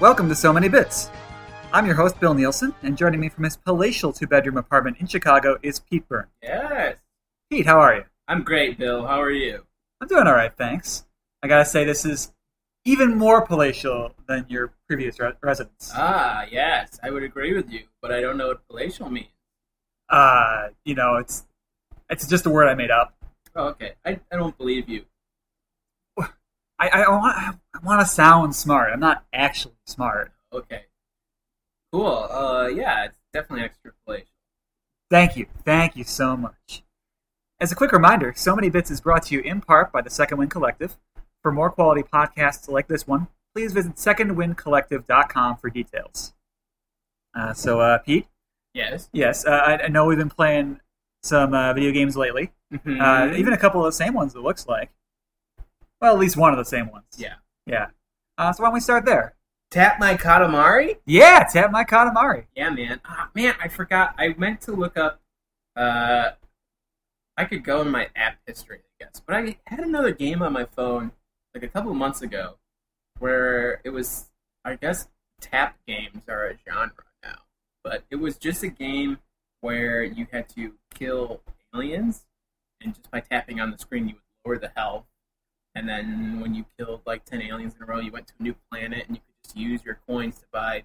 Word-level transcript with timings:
Welcome 0.00 0.28
to 0.28 0.34
So 0.34 0.52
Many 0.52 0.68
Bits. 0.68 1.08
I'm 1.72 1.86
your 1.86 1.94
host, 1.94 2.18
Bill 2.18 2.34
Nielsen, 2.34 2.74
and 2.82 2.98
joining 2.98 3.20
me 3.20 3.28
from 3.28 3.44
his 3.44 3.56
palatial 3.56 4.12
two 4.12 4.26
bedroom 4.26 4.56
apartment 4.56 4.96
in 4.98 5.06
Chicago 5.06 5.56
is 5.62 5.78
Pete 5.78 6.08
Byrne. 6.08 6.26
Yes. 6.42 6.96
Pete, 7.48 7.64
how 7.64 7.78
are 7.78 7.94
you? 7.94 8.04
I'm 8.26 8.42
great, 8.42 8.76
Bill. 8.76 9.06
How 9.06 9.22
are 9.22 9.30
you? 9.30 9.64
I'm 10.00 10.08
doing 10.08 10.26
alright, 10.26 10.52
thanks. 10.56 11.06
I 11.44 11.48
gotta 11.48 11.64
say, 11.64 11.84
this 11.84 12.04
is 12.04 12.32
even 12.84 13.16
more 13.16 13.46
palatial 13.46 14.16
than 14.26 14.46
your 14.48 14.72
previous 14.88 15.20
re- 15.20 15.34
residence. 15.40 15.92
Ah, 15.94 16.44
yes, 16.50 16.98
I 17.02 17.10
would 17.10 17.22
agree 17.22 17.54
with 17.54 17.70
you, 17.70 17.84
but 18.02 18.10
I 18.10 18.20
don't 18.20 18.36
know 18.36 18.48
what 18.48 18.66
palatial 18.66 19.08
means. 19.08 19.28
Uh, 20.08 20.70
you 20.84 20.96
know, 20.96 21.16
it's 21.16 21.46
it's 22.10 22.26
just 22.26 22.46
a 22.46 22.50
word 22.50 22.66
I 22.66 22.74
made 22.74 22.90
up. 22.90 23.14
Oh, 23.54 23.68
okay. 23.68 23.92
I, 24.04 24.18
I 24.32 24.36
don't 24.36 24.58
believe 24.58 24.88
you. 24.88 25.04
I, 26.92 27.02
I 27.02 27.08
want 27.10 27.36
I 27.74 27.78
want 27.84 28.00
to 28.00 28.06
sound 28.06 28.54
smart. 28.54 28.92
I'm 28.92 29.00
not 29.00 29.24
actually 29.32 29.74
smart. 29.86 30.32
Okay. 30.52 30.82
Cool. 31.92 32.26
Uh, 32.30 32.68
yeah, 32.68 33.04
it's 33.04 33.18
definitely 33.32 33.64
extra 33.64 33.92
palatial. 34.04 34.26
Thank 35.10 35.36
you. 35.36 35.46
Thank 35.64 35.96
you 35.96 36.04
so 36.04 36.36
much. 36.36 36.82
As 37.60 37.70
a 37.70 37.74
quick 37.76 37.92
reminder, 37.92 38.32
So 38.36 38.54
Many 38.56 38.68
Bits 38.68 38.90
is 38.90 39.00
brought 39.00 39.24
to 39.24 39.34
you 39.34 39.40
in 39.40 39.60
part 39.60 39.92
by 39.92 40.00
the 40.02 40.10
Second 40.10 40.38
Wind 40.38 40.50
Collective. 40.50 40.96
For 41.42 41.52
more 41.52 41.70
quality 41.70 42.02
podcasts 42.02 42.68
like 42.68 42.88
this 42.88 43.06
one, 43.06 43.28
please 43.54 43.72
visit 43.72 43.94
secondwindcollective.com 43.96 45.56
for 45.58 45.70
details. 45.70 46.34
Uh, 47.34 47.52
so, 47.52 47.80
uh, 47.80 47.98
Pete, 47.98 48.26
Yes. 48.72 49.08
yes, 49.12 49.46
uh, 49.46 49.50
I, 49.50 49.84
I 49.84 49.88
know 49.88 50.06
we've 50.06 50.18
been 50.18 50.30
playing 50.30 50.80
some 51.22 51.54
uh, 51.54 51.72
video 51.74 51.92
games 51.92 52.16
lately. 52.16 52.52
Mhm. 52.72 53.00
Uh, 53.00 53.36
even 53.36 53.52
a 53.52 53.56
couple 53.58 53.80
of 53.80 53.86
the 53.86 53.92
same 53.96 54.14
ones, 54.14 54.34
it 54.34 54.40
looks 54.40 54.66
like. 54.66 54.90
Well, 56.00 56.14
at 56.14 56.18
least 56.18 56.36
one 56.36 56.52
of 56.52 56.58
the 56.58 56.64
same 56.64 56.90
ones. 56.90 57.06
Yeah. 57.16 57.34
Yeah. 57.66 57.86
Uh, 58.36 58.52
so 58.52 58.62
why 58.62 58.68
don't 58.68 58.74
we 58.74 58.80
start 58.80 59.04
there? 59.04 59.36
Tap 59.70 59.98
my 59.98 60.14
Katamari? 60.14 60.98
Yeah, 61.06 61.44
tap 61.50 61.72
my 61.72 61.84
Katamari. 61.84 62.44
Yeah, 62.54 62.70
man. 62.70 63.00
Ah, 63.04 63.30
man, 63.34 63.54
I 63.60 63.68
forgot. 63.68 64.14
I 64.18 64.34
meant 64.38 64.60
to 64.62 64.72
look 64.72 64.96
up. 64.96 65.20
Uh, 65.74 66.30
I 67.36 67.44
could 67.44 67.64
go 67.64 67.80
in 67.80 67.90
my 67.90 68.08
app 68.14 68.38
history, 68.46 68.80
I 69.00 69.04
guess, 69.04 69.20
but 69.26 69.34
I 69.34 69.56
had 69.66 69.80
another 69.80 70.12
game 70.12 70.42
on 70.42 70.52
my 70.52 70.64
phone 70.64 71.10
like 71.54 71.64
a 71.64 71.68
couple 71.68 71.90
of 71.90 71.96
months 71.96 72.22
ago, 72.22 72.58
where 73.18 73.80
it 73.84 73.90
was. 73.90 74.30
I 74.64 74.76
guess 74.76 75.08
tap 75.40 75.76
games 75.86 76.22
are 76.28 76.46
a 76.46 76.56
genre 76.66 77.04
now, 77.22 77.40
but 77.82 78.04
it 78.10 78.16
was 78.16 78.36
just 78.36 78.62
a 78.62 78.68
game 78.68 79.18
where 79.60 80.02
you 80.02 80.26
had 80.30 80.48
to 80.50 80.74
kill 80.94 81.40
aliens, 81.74 82.26
and 82.80 82.94
just 82.94 83.10
by 83.10 83.20
tapping 83.20 83.60
on 83.60 83.72
the 83.72 83.78
screen, 83.78 84.08
you 84.08 84.14
would 84.44 84.50
lower 84.52 84.58
the 84.58 84.72
health. 84.80 85.04
And 85.74 85.88
then 85.88 86.40
when 86.40 86.54
you 86.54 86.64
killed 86.78 87.00
like 87.04 87.24
ten 87.24 87.42
aliens 87.42 87.74
in 87.76 87.82
a 87.82 87.86
row, 87.86 87.98
you 87.98 88.12
went 88.12 88.28
to 88.28 88.34
a 88.38 88.42
new 88.42 88.54
planet, 88.70 89.04
and 89.06 89.16
you 89.16 89.22
could 89.22 89.44
just 89.44 89.56
use 89.56 89.84
your 89.84 89.98
coins 90.06 90.38
to 90.38 90.44
buy 90.52 90.84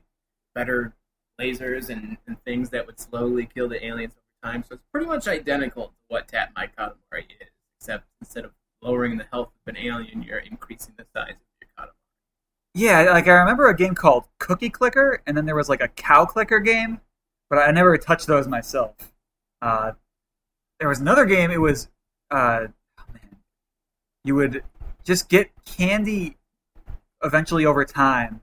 better 0.56 0.94
lasers 1.40 1.90
and, 1.90 2.18
and 2.28 2.44
things 2.44 2.70
that 2.72 2.86
would 2.86 3.00
slowly 3.00 3.45
kill 3.45 3.70
the 3.70 3.86
aliens 3.86 4.14
over 4.14 4.52
time. 4.52 4.64
So 4.64 4.76
it's 4.76 4.84
pretty 4.92 5.08
much 5.08 5.28
identical 5.28 5.88
to 5.88 5.94
what 6.08 6.28
Tap 6.28 6.52
My 6.56 6.67
Katamari 6.67 7.26
is, 7.40 7.50
except 7.80 8.06
instead 8.20 8.45
of 8.45 8.52
lowering 8.82 9.17
the 9.17 9.26
health 9.32 9.52
of 9.66 9.73
an 9.73 9.78
alien, 9.78 10.23
you're 10.23 10.40
increasing 10.40 10.95
the 10.98 11.06
size 11.16 11.34
of 11.34 11.38
your 11.62 11.70
Katamari. 11.78 11.92
Yeah, 12.73 13.12
like 13.12 13.28
I 13.28 13.34
remember 13.34 13.67
a 13.67 13.76
game 13.76 13.95
called 13.95 14.26
Cookie 14.40 14.70
Clicker, 14.70 15.21
and 15.27 15.38
then 15.38 15.45
there 15.45 15.56
was 15.56 15.70
like 15.70 15.82
a 15.82 15.88
Cow 15.88 16.26
Clicker 16.26 16.60
game, 16.60 17.00
but 17.50 17.60
I 17.60 17.71
never 17.71 17.98
touched 17.98 18.27
those 18.27 18.48
myself. 18.48 18.95
Uh, 19.61 19.92
there 20.80 20.89
was 20.89 21.00
another 21.00 21.26
game. 21.26 21.52
It 21.52 21.61
was, 21.61 21.89
uh, 22.32 22.67
oh 23.00 23.04
man, 23.14 23.38
you 24.23 24.36
would 24.36 24.64
just 25.04 25.30
get 25.30 25.52
candy 25.65 26.37
eventually 27.23 27.65
over 27.65 27.86
time, 27.86 28.42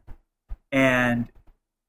and 0.72 1.28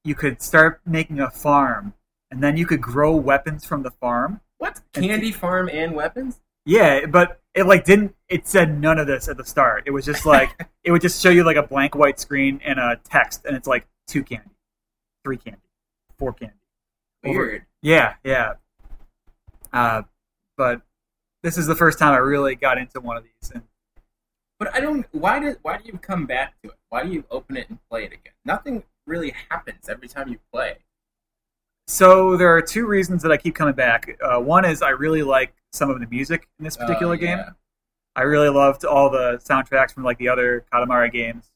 you 0.04 0.14
could 0.14 0.42
start 0.42 0.80
making 0.86 1.20
a 1.20 1.30
farm, 1.30 1.94
and 2.30 2.42
then 2.42 2.56
you 2.56 2.66
could 2.66 2.80
grow 2.80 3.14
weapons 3.14 3.64
from 3.64 3.82
the 3.82 3.90
farm. 3.90 4.40
What? 4.58 4.80
Candy 4.92 5.30
Farm 5.32 5.68
and 5.68 5.94
weapons? 5.94 6.40
Yeah, 6.64 7.06
but 7.06 7.40
it 7.54 7.64
like 7.64 7.84
didn't. 7.84 8.14
It 8.28 8.46
said 8.46 8.80
none 8.80 8.98
of 8.98 9.06
this 9.06 9.28
at 9.28 9.36
the 9.36 9.44
start. 9.44 9.84
It 9.86 9.90
was 9.90 10.04
just 10.04 10.26
like 10.26 10.50
it 10.84 10.90
would 10.92 11.00
just 11.02 11.22
show 11.22 11.30
you 11.30 11.44
like 11.44 11.56
a 11.56 11.62
blank 11.62 11.94
white 11.94 12.20
screen 12.20 12.60
and 12.64 12.78
a 12.78 13.00
text, 13.04 13.44
and 13.44 13.56
it's 13.56 13.66
like 13.68 13.86
two 14.06 14.22
candy, 14.22 14.50
three 15.24 15.36
candy, 15.36 15.60
four 16.18 16.32
candy. 16.32 16.54
Over- 17.24 17.38
Weird. 17.38 17.66
Yeah, 17.82 18.14
yeah. 18.24 18.54
Uh, 19.72 20.02
but 20.56 20.82
this 21.42 21.56
is 21.56 21.66
the 21.66 21.74
first 21.76 21.98
time 21.98 22.12
I 22.12 22.18
really 22.18 22.54
got 22.54 22.78
into 22.78 23.00
one 23.00 23.16
of 23.16 23.24
these, 23.24 23.50
and 23.52 23.62
But 24.58 24.74
I 24.74 24.80
don't. 24.80 25.06
Why 25.12 25.38
do 25.40 25.56
Why 25.62 25.78
do 25.78 25.84
you 25.86 25.98
come 25.98 26.26
back 26.26 26.54
to 26.62 26.70
it? 26.70 26.76
Why 26.88 27.04
do 27.04 27.10
you 27.12 27.24
open 27.30 27.56
it 27.56 27.68
and 27.68 27.78
play 27.88 28.04
it 28.04 28.12
again? 28.12 28.32
Nothing 28.44 28.82
really 29.06 29.34
happens 29.50 29.88
every 29.88 30.08
time 30.08 30.28
you 30.28 30.38
play. 30.52 30.78
so 31.86 32.36
there 32.36 32.54
are 32.54 32.60
two 32.60 32.86
reasons 32.86 33.22
that 33.22 33.32
I 33.32 33.36
keep 33.38 33.54
coming 33.54 33.74
back. 33.74 34.18
Uh, 34.20 34.38
one 34.40 34.64
is 34.64 34.82
I 34.82 34.90
really 34.90 35.22
like 35.22 35.54
some 35.72 35.88
of 35.90 35.98
the 36.00 36.06
music 36.06 36.48
in 36.58 36.64
this 36.64 36.76
Uh, 36.76 36.80
particular 36.86 37.16
game. 37.16 37.38
yeah. 37.38 37.50
I 38.16 38.22
really 38.22 38.48
loved 38.50 38.84
all 38.84 39.08
the 39.10 39.38
soundtracks 39.38 39.92
from 39.94 40.02
like 40.02 40.18
the 40.18 40.28
other 40.28 40.64
Katamari 40.72 41.10
games, 41.12 41.50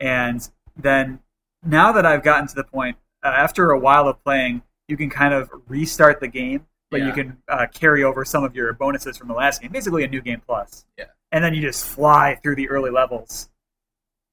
and 0.00 0.48
then 0.76 1.20
now 1.66 1.90
that 1.92 2.06
I've 2.06 2.22
gotten 2.22 2.46
to 2.46 2.54
the 2.54 2.62
point, 2.64 2.96
uh, 3.24 3.28
after 3.28 3.72
a 3.72 3.78
while 3.78 4.06
of 4.06 4.22
playing, 4.22 4.62
you 4.86 4.96
can 4.96 5.10
kind 5.10 5.34
of 5.34 5.50
restart 5.66 6.20
the 6.20 6.28
game, 6.28 6.66
but 6.90 7.02
you 7.02 7.12
can 7.12 7.36
uh, 7.48 7.66
carry 7.72 8.02
over 8.04 8.24
some 8.24 8.44
of 8.44 8.56
your 8.56 8.72
bonuses 8.72 9.16
from 9.16 9.28
the 9.28 9.34
last 9.34 9.60
game, 9.60 9.70
basically 9.70 10.04
a 10.04 10.08
new 10.08 10.20
game 10.20 10.40
plus. 10.44 10.86
Yeah. 10.96 11.06
And 11.32 11.44
then 11.44 11.54
you 11.54 11.60
just 11.60 11.84
fly 11.84 12.38
through 12.42 12.56
the 12.56 12.68
early 12.68 12.90
levels. 12.90 13.50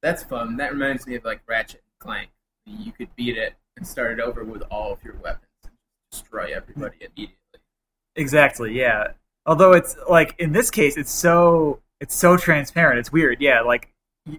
That's 0.01 0.23
fun. 0.23 0.57
That 0.57 0.71
reminds 0.71 1.05
me 1.05 1.15
of 1.15 1.25
like 1.25 1.41
Ratchet 1.47 1.83
and 1.83 1.99
Clank. 1.99 2.29
You 2.65 2.91
could 2.91 3.13
beat 3.15 3.37
it 3.37 3.55
and 3.77 3.85
start 3.85 4.19
it 4.19 4.21
over 4.21 4.43
with 4.43 4.63
all 4.71 4.93
of 4.93 5.03
your 5.03 5.15
weapons 5.15 5.49
and 5.63 5.73
destroy 6.11 6.51
everybody 6.55 6.97
immediately. 7.01 7.35
Exactly, 8.15 8.73
yeah. 8.77 9.07
Although 9.45 9.73
it's 9.73 9.97
like 10.09 10.35
in 10.39 10.51
this 10.51 10.71
case, 10.71 10.95
it's 10.97 11.11
so 11.11 11.81
it's 11.99 12.15
so 12.15 12.37
transparent. 12.37 12.99
It's 12.99 13.11
weird, 13.11 13.41
yeah. 13.41 13.61
Like 13.61 13.91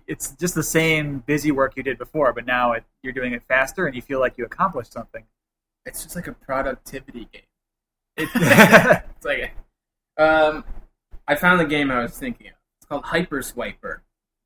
it's 0.07 0.31
just 0.33 0.55
the 0.55 0.63
same 0.63 1.19
busy 1.27 1.53
work 1.53 1.75
you 1.77 1.83
did 1.83 1.99
before, 1.99 2.33
but 2.33 2.47
now 2.47 2.73
it, 2.73 2.85
you're 3.03 3.13
doing 3.13 3.33
it 3.33 3.43
faster, 3.43 3.87
and 3.87 3.95
you 3.95 4.03
feel 4.03 4.19
like 4.19 4.37
you 4.39 4.45
accomplished 4.45 4.93
something. 4.93 5.25
It's 5.85 6.03
just 6.03 6.17
like 6.17 6.27
a 6.27 6.33
productivity 6.33 7.29
game. 7.33 7.43
It, 8.17 8.29
It's 9.17 9.25
like, 9.25 9.53
um, 10.19 10.65
I 11.29 11.35
found 11.35 11.61
the 11.61 11.65
game 11.65 11.91
I 11.91 12.03
was 12.03 12.17
thinking 12.17 12.49
of. 12.49 12.55
It's 12.81 12.87
called 12.89 13.05
Hyper 13.05 13.41
Swiper, 13.41 14.01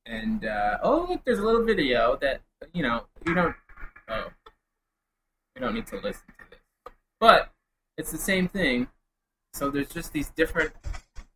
and 0.06 0.44
uh, 0.44 0.78
oh 0.82 1.06
look, 1.10 1.25
there's 1.25 1.38
a 1.38 1.44
little 1.44 1.64
video 1.64 2.16
that 2.20 2.41
you 2.72 2.82
know 2.82 3.04
you 3.26 3.34
don't. 3.34 3.54
Oh, 4.08 4.28
you 5.54 5.60
don't 5.60 5.75
need 5.75 5.86
to 5.88 5.97
listen 5.97 6.22
to 6.28 6.44
this, 6.50 6.92
but 7.20 7.50
it's 7.98 8.10
the 8.10 8.19
same 8.19 8.48
thing. 8.48 8.88
So 9.53 9.70
there's 9.70 9.88
just 9.88 10.12
these 10.12 10.31
different 10.31 10.72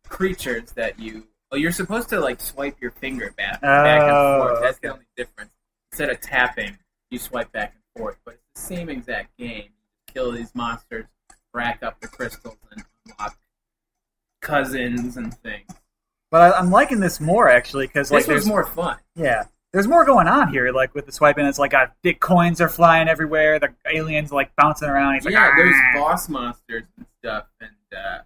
creatures 0.07 0.71
that 0.73 0.99
you. 0.99 1.27
Oh, 1.51 1.57
you're 1.57 1.71
supposed 1.71 2.09
to 2.09 2.19
like 2.19 2.41
swipe 2.41 2.81
your 2.81 2.91
finger 2.91 3.31
back, 3.37 3.61
back 3.61 4.01
and 4.01 4.11
Oh, 4.11 4.39
forth. 4.47 4.61
That's 4.61 4.79
the 4.79 4.93
only 4.93 5.05
difference. 5.15 5.51
Instead 5.91 6.09
of 6.09 6.19
tapping, 6.21 6.77
you 7.11 7.19
swipe 7.19 7.51
back 7.51 7.73
and 7.75 8.01
forth, 8.01 8.17
but 8.25 8.33
it's 8.33 8.61
the 8.67 8.75
same 8.75 8.89
exact 8.89 9.37
game. 9.37 9.65
You 9.65 10.13
kill 10.13 10.31
these 10.31 10.53
monsters, 10.55 11.05
rack 11.55 11.81
up 11.81 11.99
the 12.01 12.07
crystals, 12.07 12.57
and 12.71 12.83
unlock 13.07 13.37
cousins 14.41 15.17
and 15.17 15.33
things. 15.39 15.65
but 16.29 16.53
I, 16.53 16.57
I'm 16.59 16.69
liking 16.69 16.99
this 16.99 17.19
more 17.19 17.49
actually 17.49 17.87
because 17.87 18.11
like 18.11 18.25
this 18.25 18.33
was 18.35 18.45
more 18.45 18.65
fun. 18.65 18.97
yeah, 19.15 19.45
there's 19.73 19.87
more 19.87 20.05
going 20.05 20.27
on 20.27 20.49
here. 20.49 20.71
Like 20.71 20.93
with 20.93 21.05
the 21.05 21.11
swiping, 21.11 21.45
it's 21.45 21.57
like 21.59 21.71
got 21.71 21.93
big 22.03 22.19
coins 22.19 22.61
are 22.61 22.69
flying 22.69 23.07
everywhere. 23.07 23.59
The 23.59 23.73
aliens 23.91 24.31
like 24.31 24.55
bouncing 24.55 24.89
around. 24.89 25.15
He's 25.15 25.25
like, 25.25 25.33
yeah, 25.33 25.53
there's 25.55 25.75
"Ah." 25.75 25.99
boss 25.99 26.29
monsters 26.29 26.83
and 26.97 27.05
stuff, 27.19 27.45
and 27.61 27.71
uh, 27.97 28.19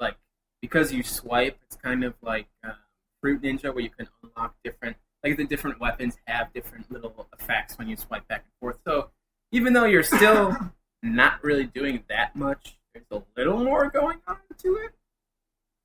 like 0.00 0.16
because 0.62 0.92
you 0.92 1.02
swipe, 1.02 1.58
it's 1.66 1.76
kind 1.76 2.04
of 2.04 2.14
like 2.22 2.46
uh, 2.66 2.72
Fruit 3.20 3.42
Ninja, 3.42 3.74
where 3.74 3.82
you 3.84 3.90
can 3.90 4.08
unlock 4.22 4.54
different, 4.64 4.96
like 5.22 5.36
the 5.36 5.44
different 5.44 5.80
weapons 5.80 6.16
have 6.26 6.52
different 6.54 6.90
little 6.90 7.26
effects 7.38 7.76
when 7.76 7.88
you 7.88 7.96
swipe 7.96 8.26
back 8.28 8.44
and 8.44 8.52
forth. 8.60 8.78
So 8.86 9.10
even 9.52 9.72
though 9.72 9.84
you're 9.84 10.02
still 10.02 10.56
not 11.02 11.42
really 11.42 11.64
doing 11.64 12.02
that 12.08 12.34
much, 12.36 12.76
there's 12.94 13.06
a 13.10 13.22
little 13.36 13.62
more 13.62 13.88
going 13.90 14.18
on 14.26 14.36
to 14.58 14.74
it. 14.76 14.90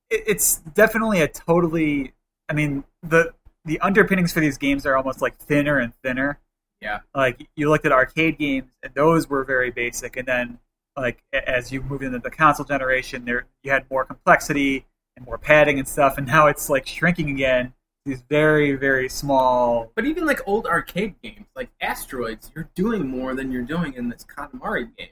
it, 0.10 0.24
it's 0.27 0.57
definitely 0.74 1.21
a 1.21 1.27
totally. 1.27 2.13
I 2.50 2.54
mean 2.54 2.83
the 3.01 3.33
the 3.65 3.80
underpinnings 3.80 4.33
for 4.33 4.42
these 4.42 4.57
games 4.57 4.86
are 4.86 4.98
almost 4.98 5.21
like 5.21 5.38
thinner 5.38 5.80
and 5.80 5.94
thinner. 6.04 6.39
Yeah. 6.81 7.00
Like 7.15 7.48
you 7.56 7.69
looked 7.69 7.86
at 7.86 7.92
arcade 7.92 8.38
games, 8.38 8.71
and 8.83 8.94
those 8.94 9.30
were 9.30 9.44
very 9.45 9.71
basic, 9.71 10.18
and 10.18 10.27
then 10.27 10.60
like 10.98 11.24
as 11.33 11.71
you 11.71 11.81
moved 11.81 12.04
into 12.04 12.19
the 12.19 12.30
console 12.30 12.65
generation, 12.65 13.25
there 13.25 13.45
you 13.63 13.71
had 13.71 13.89
more 13.89 14.06
complexity 14.06 14.86
and 15.15 15.25
more 15.25 15.38
padding 15.38 15.80
and 15.80 15.88
stuff, 15.88 16.18
and 16.18 16.27
now 16.27 16.48
it's 16.48 16.69
like 16.69 16.86
shrinking 16.88 17.30
again. 17.30 17.74
These 18.06 18.22
very 18.30 18.74
very 18.76 19.08
small. 19.08 19.92
But 19.96 20.06
even 20.06 20.26
like 20.26 20.42
old 20.46 20.66
arcade 20.68 21.16
games, 21.22 21.48
like 21.56 21.70
Asteroids, 21.80 22.52
you're 22.54 22.70
doing 22.76 23.08
more 23.08 23.34
than 23.34 23.52
you're 23.52 23.62
doing 23.64 23.94
in 23.94 24.10
this 24.10 24.26
Katamari 24.26 24.96
game. 24.98 25.08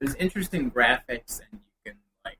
There's 0.00 0.14
interesting 0.16 0.70
graphics, 0.70 1.40
and 1.40 1.60
you 1.84 1.92
can 1.92 1.96
like. 2.24 2.38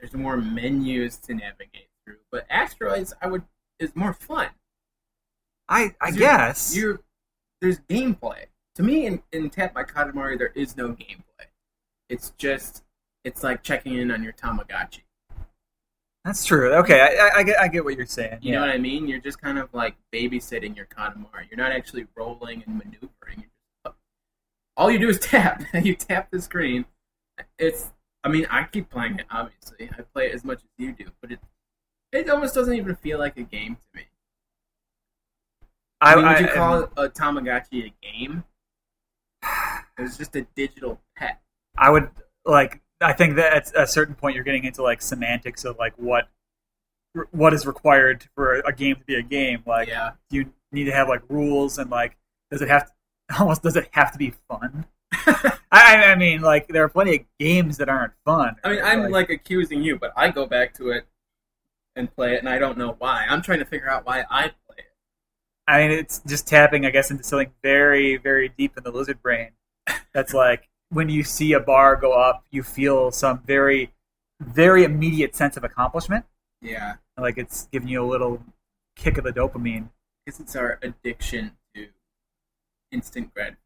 There's 0.00 0.14
more 0.14 0.36
menus 0.36 1.16
to 1.18 1.34
navigate 1.34 1.88
through, 2.04 2.16
but 2.32 2.46
Asteroids, 2.50 3.14
I 3.22 3.28
would, 3.28 3.44
is 3.78 3.94
more 3.94 4.12
fun. 4.12 4.48
I 5.68 5.94
I 6.00 6.08
You're- 6.08 6.18
guess. 6.18 6.76
You're 6.76 7.00
there's 7.60 7.78
gameplay. 7.80 8.46
To 8.74 8.82
me, 8.82 9.06
in, 9.06 9.22
in 9.32 9.50
Tap 9.50 9.74
My 9.74 9.84
Katamari, 9.84 10.36
there 10.36 10.50
is 10.56 10.76
no 10.76 10.88
gameplay. 10.88 11.46
It's 12.08 12.30
just 12.38 12.82
it's 13.24 13.44
like 13.44 13.62
checking 13.62 13.94
in 13.94 14.10
on 14.10 14.24
your 14.24 14.32
Tamagotchi. 14.32 15.02
That's 16.24 16.44
true. 16.44 16.72
Okay, 16.74 17.00
I, 17.00 17.06
I, 17.06 17.30
I 17.38 17.42
get 17.42 17.60
I 17.60 17.68
get 17.68 17.84
what 17.84 17.96
you're 17.96 18.06
saying. 18.06 18.38
You 18.42 18.52
yeah. 18.52 18.60
know 18.60 18.66
what 18.66 18.74
I 18.74 18.78
mean? 18.78 19.08
You're 19.08 19.18
just 19.18 19.40
kind 19.40 19.58
of 19.58 19.72
like 19.74 19.96
babysitting 20.12 20.76
your 20.76 20.86
Katamari. 20.86 21.50
You're 21.50 21.58
not 21.58 21.72
actually 21.72 22.06
rolling 22.14 22.62
and 22.66 22.78
maneuvering. 22.78 23.46
All 24.76 24.90
you 24.90 24.98
do 24.98 25.08
is 25.08 25.18
tap. 25.20 25.64
you 25.82 25.94
tap 25.94 26.30
the 26.30 26.40
screen. 26.40 26.84
It's. 27.58 27.90
I 28.24 28.28
mean, 28.28 28.46
I 28.50 28.64
keep 28.64 28.88
playing 28.88 29.18
it. 29.18 29.26
Obviously, 29.32 29.90
I 29.98 30.02
play 30.14 30.26
it 30.26 30.34
as 30.34 30.44
much 30.44 30.58
as 30.58 30.68
you 30.78 30.92
do, 30.92 31.06
but 31.20 31.32
it 31.32 31.40
it 32.12 32.30
almost 32.30 32.54
doesn't 32.54 32.74
even 32.74 32.94
feel 32.96 33.18
like 33.18 33.36
a 33.36 33.42
game 33.42 33.76
to 33.76 33.98
me. 33.98 34.06
I, 36.00 36.16
mean, 36.16 36.26
would 36.26 36.40
you 36.40 36.48
call 36.48 36.82
a 36.96 37.08
Tamagotchi 37.08 37.86
a 37.86 37.94
game? 38.02 38.44
It's 39.98 40.16
just 40.16 40.34
a 40.34 40.46
digital 40.56 41.00
pet. 41.16 41.42
I 41.76 41.90
would 41.90 42.10
like. 42.46 42.81
I 43.02 43.12
think 43.12 43.36
that 43.36 43.52
at 43.52 43.72
a 43.76 43.86
certain 43.86 44.14
point 44.14 44.34
you're 44.34 44.44
getting 44.44 44.64
into 44.64 44.82
like 44.82 45.02
semantics 45.02 45.64
of 45.64 45.78
like 45.78 45.94
what 45.96 46.28
what 47.30 47.52
is 47.52 47.66
required 47.66 48.26
for 48.34 48.54
a 48.60 48.72
game 48.72 48.96
to 48.96 49.04
be 49.04 49.16
a 49.16 49.22
game. 49.22 49.62
Like, 49.66 49.88
yeah. 49.88 50.12
do 50.30 50.38
you 50.38 50.52
need 50.70 50.84
to 50.84 50.92
have 50.92 51.08
like 51.08 51.22
rules 51.28 51.78
and 51.78 51.90
like 51.90 52.16
does 52.50 52.62
it 52.62 52.68
have 52.68 52.86
to 52.86 52.92
almost 53.38 53.62
does 53.62 53.76
it 53.76 53.88
have 53.92 54.12
to 54.12 54.18
be 54.18 54.32
fun? 54.48 54.86
I, 55.12 55.52
I 55.70 56.12
I 56.12 56.14
mean, 56.14 56.40
like 56.40 56.68
there 56.68 56.84
are 56.84 56.88
plenty 56.88 57.16
of 57.16 57.22
games 57.38 57.78
that 57.78 57.88
aren't 57.88 58.12
fun. 58.24 58.56
I 58.64 58.70
mean, 58.70 58.82
I'm 58.82 59.10
like 59.10 59.30
accusing 59.30 59.82
you, 59.82 59.98
but 59.98 60.12
I 60.16 60.30
go 60.30 60.46
back 60.46 60.74
to 60.74 60.90
it 60.90 61.06
and 61.96 62.14
play 62.14 62.34
it, 62.34 62.38
and 62.38 62.48
I 62.48 62.58
don't 62.58 62.78
know 62.78 62.96
why. 62.98 63.26
I'm 63.28 63.42
trying 63.42 63.58
to 63.58 63.64
figure 63.64 63.90
out 63.90 64.06
why 64.06 64.24
I 64.30 64.52
play 64.66 64.76
it. 64.78 64.92
I 65.68 65.78
mean, 65.78 65.90
it's 65.90 66.20
just 66.26 66.48
tapping, 66.48 66.86
I 66.86 66.90
guess, 66.90 67.10
into 67.10 67.24
something 67.24 67.52
very, 67.62 68.16
very 68.16 68.48
deep 68.48 68.76
in 68.76 68.82
the 68.82 68.90
lizard 68.90 69.22
brain. 69.22 69.50
That's 70.14 70.34
like 70.34 70.68
when 70.92 71.08
you 71.08 71.24
see 71.24 71.54
a 71.54 71.60
bar 71.60 71.96
go 71.96 72.12
up, 72.12 72.44
you 72.50 72.62
feel 72.62 73.10
some 73.10 73.40
very, 73.46 73.92
very 74.40 74.84
immediate 74.84 75.34
sense 75.34 75.56
of 75.56 75.64
accomplishment. 75.64 76.24
Yeah. 76.60 76.94
Like 77.16 77.38
it's 77.38 77.66
giving 77.72 77.88
you 77.88 78.04
a 78.04 78.06
little 78.06 78.42
kick 78.94 79.18
of 79.18 79.24
the 79.24 79.32
dopamine. 79.32 79.84
I 79.84 80.30
guess 80.30 80.38
it's 80.38 80.54
our 80.54 80.78
addiction 80.82 81.52
to 81.74 81.88
instant 82.92 83.32
gratification. 83.34 83.58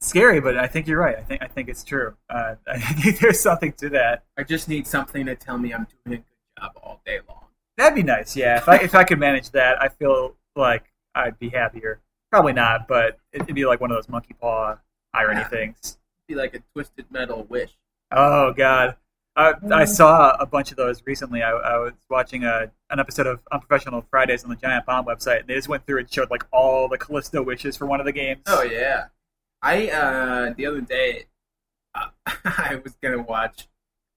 Scary, 0.00 0.40
but 0.40 0.56
I 0.56 0.66
think 0.66 0.86
you're 0.86 1.00
right. 1.00 1.16
I 1.16 1.22
think 1.22 1.42
I 1.42 1.46
think 1.46 1.68
it's 1.68 1.82
true. 1.82 2.14
Uh, 2.28 2.54
I 2.66 2.78
think 2.78 3.18
there's 3.18 3.40
something 3.40 3.72
to 3.74 3.88
that. 3.90 4.24
I 4.36 4.44
just 4.44 4.68
need 4.68 4.86
something 4.86 5.26
to 5.26 5.34
tell 5.34 5.58
me 5.58 5.72
I'm 5.72 5.86
doing 6.04 6.06
a 6.06 6.08
good 6.18 6.24
job 6.58 6.72
all 6.82 7.00
day 7.04 7.18
long. 7.28 7.44
That'd 7.76 7.96
be 7.96 8.02
nice. 8.02 8.36
Yeah, 8.36 8.58
if 8.58 8.68
I 8.68 8.76
if 8.76 8.94
I 8.94 9.04
could 9.04 9.18
manage 9.18 9.50
that, 9.50 9.80
I 9.82 9.88
feel 9.88 10.36
like 10.56 10.84
I'd 11.14 11.38
be 11.38 11.48
happier. 11.48 12.00
Probably 12.30 12.52
not, 12.52 12.86
but 12.86 13.18
it'd 13.32 13.54
be 13.54 13.66
like 13.66 13.80
one 13.80 13.90
of 13.90 13.96
those 13.96 14.08
monkey 14.08 14.34
paw 14.40 14.76
irony 15.14 15.40
Yeah. 15.40 15.48
things. 15.48 15.98
Be 16.28 16.34
like 16.34 16.54
a 16.54 16.60
twisted 16.72 17.06
metal 17.10 17.44
wish. 17.48 17.70
Oh 18.12 18.52
God, 18.52 18.96
I, 19.36 19.54
I 19.70 19.84
saw 19.84 20.36
a 20.38 20.46
bunch 20.46 20.70
of 20.70 20.76
those 20.76 21.02
recently. 21.06 21.42
I, 21.42 21.50
I 21.50 21.78
was 21.78 21.92
watching 22.08 22.44
a 22.44 22.70
an 22.90 22.98
episode 23.00 23.26
of 23.26 23.40
Unprofessional 23.52 24.02
Fridays 24.10 24.42
on 24.44 24.50
the 24.50 24.56
Giant 24.56 24.86
Bomb 24.86 25.06
website, 25.06 25.40
and 25.40 25.48
they 25.48 25.54
just 25.54 25.68
went 25.68 25.86
through 25.86 25.98
and 26.00 26.12
showed 26.12 26.30
like 26.30 26.44
all 26.52 26.88
the 26.88 26.98
Calypso 26.98 27.42
wishes 27.42 27.76
for 27.76 27.86
one 27.86 28.00
of 28.00 28.06
the 28.06 28.12
games. 28.12 28.42
Oh 28.46 28.62
yeah. 28.62 29.06
I 29.62 29.88
uh 29.90 30.54
the 30.56 30.66
other 30.66 30.80
day 30.80 31.24
uh, 31.94 32.08
I 32.44 32.80
was 32.82 32.96
gonna 33.02 33.22
watch. 33.22 33.68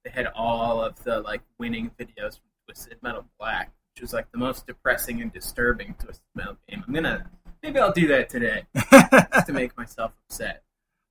They 0.05 0.11
had 0.11 0.27
all 0.35 0.81
of 0.83 1.03
the 1.03 1.19
like 1.21 1.41
winning 1.59 1.91
videos 1.99 2.33
from 2.39 2.49
Twisted 2.67 2.97
Metal 3.01 3.25
Black, 3.39 3.71
which 3.95 4.01
was 4.01 4.13
like 4.13 4.31
the 4.31 4.37
most 4.37 4.67
depressing 4.67 5.21
and 5.21 5.31
disturbing 5.31 5.95
Twisted 5.99 6.25
Metal 6.35 6.57
game. 6.67 6.83
I'm 6.87 6.93
gonna 6.93 7.29
maybe 7.61 7.79
I'll 7.79 7.91
do 7.93 8.07
that 8.07 8.29
today 8.29 8.63
just 8.91 9.47
to 9.47 9.53
make 9.53 9.77
myself 9.77 10.11
upset. 10.29 10.62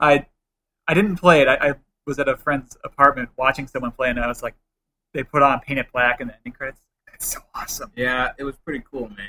I 0.02 0.26
I 0.86 0.94
didn't 0.94 1.16
play 1.16 1.40
it. 1.42 1.48
I, 1.48 1.70
I 1.70 1.74
was 2.06 2.18
at 2.18 2.28
a 2.28 2.36
friend's 2.36 2.76
apartment 2.84 3.30
watching 3.36 3.66
someone 3.66 3.92
play, 3.92 4.10
and 4.10 4.18
I 4.18 4.26
was 4.26 4.42
like, 4.42 4.54
they 5.14 5.22
put 5.22 5.42
on 5.42 5.60
Paint 5.60 5.78
It 5.78 5.92
Black 5.92 6.20
in 6.20 6.26
the 6.28 6.34
ending 6.34 6.52
credits. 6.52 6.80
It's 7.14 7.26
so 7.26 7.40
awesome. 7.54 7.92
Yeah, 7.96 8.32
it 8.38 8.44
was 8.44 8.56
pretty 8.56 8.84
cool, 8.90 9.08
man. 9.08 9.28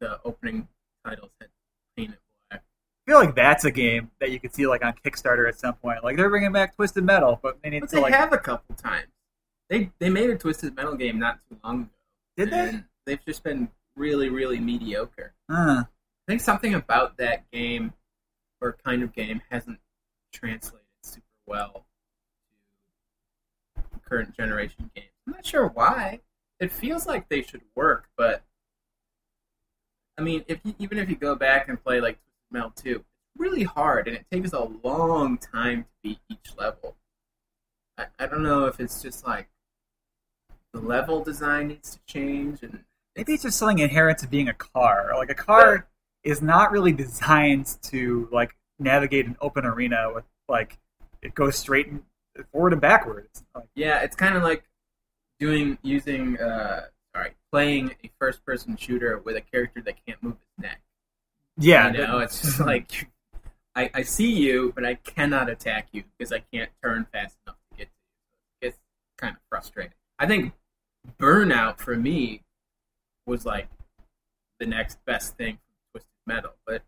The 0.00 0.18
opening 0.24 0.66
titles 1.04 1.30
had 1.40 1.50
painted 1.96 2.16
black. 2.50 2.62
I 2.62 3.10
feel 3.10 3.18
like 3.18 3.34
that's 3.34 3.64
a 3.66 3.70
game 3.70 4.10
that 4.20 4.30
you 4.30 4.40
could 4.40 4.54
see 4.54 4.66
like 4.66 4.82
on 4.84 4.94
Kickstarter 5.04 5.46
at 5.48 5.58
some 5.60 5.74
point. 5.74 6.02
Like 6.02 6.16
they're 6.16 6.30
bringing 6.30 6.52
back 6.52 6.74
Twisted 6.74 7.04
Metal, 7.04 7.38
but 7.42 7.58
they 7.62 7.70
need 7.70 7.80
But 7.80 7.90
to 7.90 7.96
they 7.96 8.02
like. 8.02 8.14
have 8.14 8.32
a 8.32 8.38
couple 8.38 8.74
times. 8.76 9.08
They 9.68 9.90
they 9.98 10.08
made 10.08 10.30
a 10.30 10.38
Twisted 10.38 10.74
Metal 10.74 10.94
game 10.94 11.18
not 11.18 11.38
too 11.50 11.58
long 11.62 11.82
ago. 11.82 11.90
Did 12.36 12.50
they? 12.50 12.80
They've 13.06 13.24
just 13.26 13.42
been 13.44 13.68
really, 13.96 14.30
really 14.30 14.58
mediocre. 14.58 15.34
Huh. 15.50 15.84
I 15.84 15.86
think 16.26 16.40
something 16.40 16.72
about 16.74 17.18
that 17.18 17.50
game 17.52 17.92
or 18.62 18.76
kind 18.84 19.02
of 19.02 19.12
game 19.12 19.42
hasn't 19.50 19.78
translated 20.34 20.86
super 21.02 21.24
well 21.46 21.86
to 23.76 23.98
current 24.00 24.36
generation 24.36 24.90
games. 24.94 25.08
I'm 25.26 25.32
not 25.32 25.46
sure 25.46 25.68
why. 25.68 26.20
It 26.60 26.72
feels 26.72 27.06
like 27.06 27.28
they 27.28 27.42
should 27.42 27.62
work, 27.74 28.08
but 28.16 28.42
I 30.18 30.22
mean, 30.22 30.44
if 30.48 30.60
you, 30.64 30.74
even 30.78 30.98
if 30.98 31.08
you 31.08 31.16
go 31.16 31.34
back 31.34 31.68
and 31.68 31.82
play 31.82 32.00
like 32.00 32.18
Twisted 32.18 32.52
Metal 32.52 32.72
2, 32.76 32.90
it's 32.96 33.04
really 33.36 33.64
hard 33.64 34.06
and 34.06 34.16
it 34.16 34.26
takes 34.30 34.52
a 34.52 34.68
long 34.82 35.38
time 35.38 35.84
to 35.84 35.88
beat 36.02 36.18
each 36.30 36.56
level. 36.58 36.96
I, 37.96 38.06
I 38.18 38.26
don't 38.26 38.42
know 38.42 38.66
if 38.66 38.80
it's 38.80 39.02
just 39.02 39.26
like 39.26 39.48
the 40.72 40.80
level 40.80 41.22
design 41.22 41.68
needs 41.68 41.92
to 41.92 42.00
change 42.06 42.62
and 42.62 42.84
Maybe 43.16 43.34
it's 43.34 43.44
just 43.44 43.58
something 43.58 43.78
inherent 43.78 44.18
to 44.18 44.26
being 44.26 44.48
a 44.48 44.54
car. 44.54 45.12
Like 45.16 45.30
a 45.30 45.34
car 45.34 45.86
is 46.24 46.42
not 46.42 46.72
really 46.72 46.92
designed 46.92 47.76
to 47.82 48.28
like 48.32 48.56
navigate 48.78 49.26
an 49.26 49.36
open 49.40 49.64
arena 49.64 50.10
with 50.14 50.24
like 50.48 50.78
it 51.22 51.34
goes 51.34 51.56
straight 51.56 51.88
and 51.88 52.02
forward 52.52 52.72
and 52.72 52.80
backwards. 52.82 53.44
Like, 53.54 53.68
Yeah, 53.74 54.00
it's 54.02 54.16
kind 54.16 54.36
of 54.36 54.42
like 54.42 54.64
doing 55.38 55.78
using 55.82 56.38
uh 56.38 56.86
sorry, 57.14 57.34
playing 57.52 57.94
a 58.04 58.10
first 58.18 58.44
person 58.44 58.76
shooter 58.76 59.18
with 59.18 59.36
a 59.36 59.40
character 59.40 59.80
that 59.82 59.94
can't 60.06 60.22
move 60.22 60.34
his 60.34 60.64
neck. 60.64 60.80
yeah, 61.56 61.90
you 61.92 61.98
know, 61.98 62.18
it's 62.18 62.40
just 62.40 62.60
like 62.72 63.08
I, 63.76 63.90
I 63.92 64.02
see 64.02 64.30
you, 64.32 64.72
but 64.74 64.84
I 64.84 64.94
cannot 64.94 65.48
attack 65.50 65.88
you 65.92 66.04
because 66.16 66.32
I 66.32 66.40
can't 66.52 66.70
turn 66.82 67.06
fast 67.12 67.36
enough 67.44 67.56
to 67.72 67.76
get 67.78 67.86
to 67.86 67.92
you. 68.62 68.68
It's 68.68 68.78
kind 69.16 69.34
of 69.36 69.42
frustrating. 69.48 69.94
I 70.18 70.26
think 70.26 70.52
Burnout 71.18 71.78
for 71.78 71.96
me 71.96 72.42
was 73.26 73.44
like 73.44 73.68
the 74.60 74.66
next 74.66 75.04
best 75.04 75.36
thing 75.36 75.54
from 75.54 75.74
Twisted 75.92 76.10
Metal, 76.26 76.52
but 76.66 76.82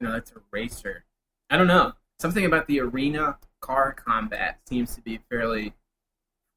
you 0.00 0.06
know 0.06 0.12
that's 0.12 0.30
a 0.32 0.40
racer. 0.52 1.04
I 1.50 1.56
don't 1.56 1.66
know. 1.66 1.92
Something 2.20 2.44
about 2.44 2.66
the 2.66 2.80
arena 2.80 3.38
car 3.60 3.92
combat 3.92 4.58
seems 4.66 4.94
to 4.96 5.00
be 5.00 5.20
fairly 5.30 5.74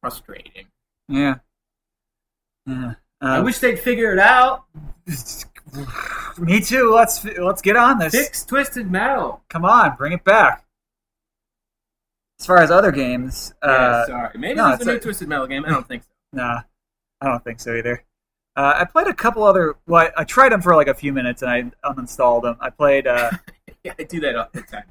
frustrating. 0.01 0.67
yeah. 1.07 1.35
Yeah. 2.65 2.93
I 3.21 3.37
Um, 3.37 3.45
wish 3.45 3.59
they'd 3.59 3.79
figure 3.79 4.13
it 4.13 4.19
out. 4.19 4.65
me 6.39 6.59
too. 6.61 6.91
Let's 6.93 7.23
let's 7.25 7.61
get 7.61 7.75
on 7.75 7.99
this. 7.99 8.13
Fix 8.13 8.45
Twisted 8.45 8.89
Metal. 8.91 9.43
Come 9.49 9.65
on, 9.65 9.95
bring 9.95 10.13
it 10.13 10.23
back. 10.23 10.65
As 12.39 12.45
far 12.45 12.57
as 12.57 12.71
other 12.71 12.91
games, 12.91 13.53
yeah, 13.63 13.69
uh, 13.69 14.05
sorry. 14.07 14.37
Maybe 14.39 14.55
no, 14.55 14.69
there's 14.69 14.79
it's 14.81 14.87
a 14.87 14.93
new 14.93 14.99
Twisted 14.99 15.27
Metal 15.27 15.47
game. 15.47 15.63
I 15.65 15.69
don't 15.69 15.87
think 15.87 16.03
so. 16.03 16.07
Nah, 16.33 16.61
I 17.19 17.25
don't 17.27 17.43
think 17.43 17.59
so 17.59 17.75
either. 17.75 18.03
Uh, 18.55 18.73
I 18.77 18.85
played 18.85 19.07
a 19.07 19.13
couple 19.13 19.43
other. 19.43 19.75
Well, 19.85 20.07
I, 20.17 20.21
I 20.21 20.23
tried 20.23 20.51
them 20.53 20.61
for 20.61 20.75
like 20.75 20.87
a 20.87 20.93
few 20.93 21.11
minutes 21.13 21.41
and 21.41 21.51
I 21.51 21.89
uninstalled 21.91 22.43
them. 22.43 22.55
I 22.61 22.69
played. 22.69 23.05
Yeah, 23.83 23.93
I 23.99 24.03
do 24.03 24.19
that 24.21 24.35
all 24.35 24.47
the 24.51 24.61
time. 24.61 24.85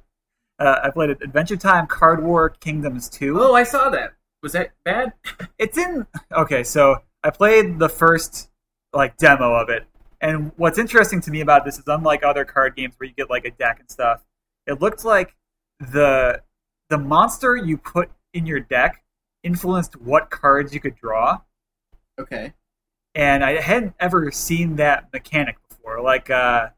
uh, 0.59 0.81
I 0.85 0.91
played 0.91 1.11
Adventure 1.11 1.57
Time 1.57 1.87
Card 1.87 2.23
War 2.23 2.51
Kingdoms 2.51 3.09
Two. 3.09 3.41
Oh, 3.41 3.55
I 3.55 3.63
saw 3.65 3.89
that. 3.91 4.15
Was 4.43 4.53
that 4.53 4.71
bad? 4.85 5.13
It's 5.59 5.77
in. 5.77 6.07
Okay, 6.33 6.65
so 6.65 6.97
I 7.23 7.31
played 7.31 7.79
the 7.79 7.89
first 7.89 8.49
like 8.95 9.17
demo 9.19 9.53
of 9.55 9.69
it, 9.69 9.87
and 10.23 10.53
what's 10.57 10.79
interesting 10.79 11.21
to 11.23 11.31
me 11.31 11.41
about 11.43 11.65
this 11.67 11.79
is 11.79 11.85
unlike 11.87 12.25
other 12.25 12.45
card 12.47 12.75
games 12.77 12.95
where 12.99 13.07
you 13.09 13.15
get 13.15 13.29
like 13.29 13.45
a 13.45 13.51
deck 13.51 13.79
and 13.81 13.91
stuff. 13.91 14.23
It 14.67 14.81
looked 14.81 15.05
like 15.05 15.37
the 15.79 16.43
the 16.89 16.99
monster 16.99 17.57
you 17.57 17.77
put 17.77 18.11
in 18.33 18.47
your 18.47 18.61
deck 18.61 19.03
influenced 19.43 20.01
what 20.01 20.31
cards 20.31 20.73
you 20.75 20.81
could 20.81 20.97
draw. 20.97 21.39
Okay. 22.19 22.53
and 23.15 23.43
I 23.45 23.61
hadn't 23.61 23.95
ever 24.01 24.31
seen 24.31 24.77
that 24.77 25.11
mechanic 25.13 25.57
before. 25.69 26.01
Like, 26.03 26.29
uh, 26.31 26.69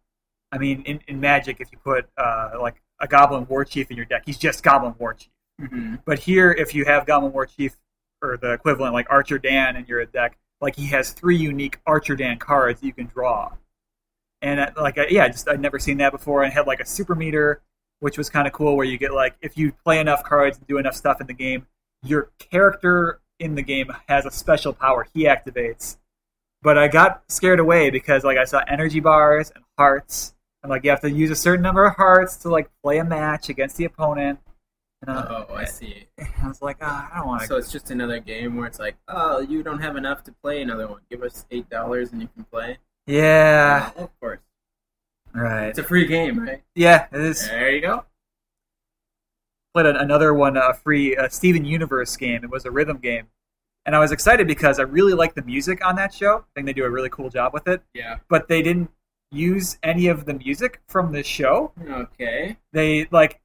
I 0.53 0.59
mean, 0.59 0.83
in, 0.83 1.01
in 1.09 1.21
Magic, 1.21 1.57
if 1.61 1.73
you 1.73 1.79
put 1.79 2.07
uh, 2.17 2.51
like 2.61 2.83
a 3.01 3.09
Goblin 3.09 3.47
War 3.49 3.65
Chief 3.65 3.91
in 3.91 3.97
your 3.97 4.07
deck, 4.07 4.23
he's 4.27 4.39
just 4.39 4.63
Goblin 4.63 4.95
War 4.99 5.15
Chief. 5.15 5.33
hmm 5.59 5.97
But 6.05 6.21
here, 6.21 6.53
if 6.53 6.75
you 6.75 6.85
have 6.85 7.07
Goblin 7.07 7.33
War 7.33 7.47
Chief 7.47 7.75
or 8.23 8.37
the 8.37 8.53
equivalent, 8.53 8.93
like 8.93 9.07
Archer 9.11 9.39
Dan, 9.39 9.77
in 9.77 9.87
your 9.87 10.05
deck, 10.05 10.39
like 10.61 10.77
he 10.77 10.87
has 10.87 11.13
three 11.13 11.37
unique 11.37 11.81
Archer 11.87 12.15
Dan 12.15 12.39
cards 12.39 12.81
that 12.81 12.87
you 12.87 12.93
can 12.93 13.07
draw. 13.07 13.53
And 14.43 14.61
uh, 14.61 14.71
like, 14.77 14.99
uh, 14.99 15.07
yeah, 15.09 15.27
just 15.29 15.49
I'd 15.49 15.61
never 15.61 15.79
seen 15.79 15.99
that 15.99 16.13
before. 16.13 16.43
And 16.43 16.53
had 16.53 16.67
like 16.67 16.81
a 16.81 16.87
super 16.87 17.15
meter, 17.15 17.63
which 18.01 18.19
was 18.19 18.29
kind 18.29 18.47
of 18.47 18.53
cool, 18.53 18.77
where 18.77 18.87
you 18.87 18.99
get 18.99 19.13
like 19.13 19.35
if 19.41 19.57
you 19.57 19.73
play 19.85 19.99
enough 19.99 20.23
cards 20.23 20.59
and 20.59 20.67
do 20.67 20.79
enough 20.79 20.95
stuff 20.95 21.21
in 21.21 21.27
the 21.27 21.35
game, 21.35 21.67
your 22.03 22.31
character 22.39 23.21
in 23.39 23.55
the 23.55 23.63
game 23.63 23.91
has 24.07 24.27
a 24.27 24.31
special 24.31 24.73
power 24.73 25.07
he 25.15 25.25
activates 25.25 25.97
but 26.63 26.79
I 26.79 26.89
got 26.89 27.23
scared 27.29 27.59
away 27.59 27.91
because 27.91 28.25
like 28.25 28.39
I 28.39 28.45
saw 28.45 28.63
energy 28.67 29.01
bars 29.01 29.51
and 29.55 29.65
hearts, 29.77 30.35
and 30.63 30.71
like 30.71 30.85
you 30.85 30.91
have 30.91 31.01
to 31.01 31.11
use 31.11 31.31
a 31.31 31.37
certain 31.37 31.63
number 31.63 31.85
of 31.85 31.97
hearts 31.97 32.37
to 32.37 32.49
like 32.49 32.71
play 32.83 32.99
a 32.99 33.05
match 33.05 33.49
against 33.49 33.77
the 33.77 33.85
opponent. 33.85 34.39
And 35.07 35.17
uh, 35.17 35.45
Oh, 35.49 35.55
I 35.55 35.65
see. 35.65 36.07
I 36.43 36.47
was 36.49 36.63
like, 36.63 36.77
oh, 36.81 36.87
I 36.87 37.17
don't 37.17 37.27
want 37.27 37.41
to. 37.43 37.47
So 37.49 37.57
it's 37.57 37.73
just 37.73 37.91
another 37.91 38.21
game 38.21 38.57
where 38.57 38.67
it's 38.67 38.79
like, 38.79 38.97
oh, 39.09 39.41
you 39.41 39.63
don't 39.63 39.81
have 39.81 39.97
enough 39.97 40.23
to 40.25 40.33
play 40.43 40.63
another 40.63 40.87
one. 40.89 41.01
Give 41.11 41.23
us 41.23 41.45
eight 41.51 41.69
dollars 41.69 42.13
and 42.13 42.23
you 42.23 42.29
can 42.35 42.45
play. 42.45 42.79
yeah, 43.07 43.91
Oh, 43.97 44.05
of 44.05 44.21
course. 44.21 44.39
right. 45.35 45.69
It's 45.69 45.79
a 45.79 45.85
free 45.85 46.07
game, 46.07 46.39
right? 46.41 46.63
Yeah, 46.77 47.07
it 47.13 47.21
is. 47.21 47.47
There 47.49 47.71
you 47.73 47.81
go. 47.81 48.05
played 49.75 49.87
an- 49.87 49.97
another 49.97 50.33
one, 50.35 50.57
a 50.57 50.75
free 50.75 51.17
uh, 51.17 51.29
Steven 51.29 51.65
Universe 51.65 52.17
game. 52.17 52.45
It 52.45 52.51
was 52.51 52.65
a 52.65 52.71
rhythm 52.71 52.99
game, 52.99 53.27
and 53.87 53.97
I 53.97 53.99
was 53.99 54.13
excited 54.13 54.47
because 54.47 54.79
I 54.79 54.83
really 54.83 55.15
like 55.15 55.35
the 55.35 55.43
music 55.43 55.85
on 55.85 55.97
that 55.97 56.15
show. 56.15 56.39
I 56.39 56.45
think 56.55 56.67
they 56.67 56.73
do 56.75 56.85
a 56.85 56.91
really 56.91 57.09
cool 57.09 57.31
job 57.31 57.53
with 57.55 57.67
it. 57.67 57.83
Yeah. 57.95 58.19
But 58.29 58.47
they 58.49 58.63
didn't 58.63 58.91
use 59.33 59.79
any 59.83 60.09
of 60.09 60.27
the 60.27 60.35
music 60.35 60.81
from 60.87 61.11
the 61.13 61.23
show. 61.23 61.73
Okay. 61.89 62.57
They 62.73 63.09
like 63.11 63.41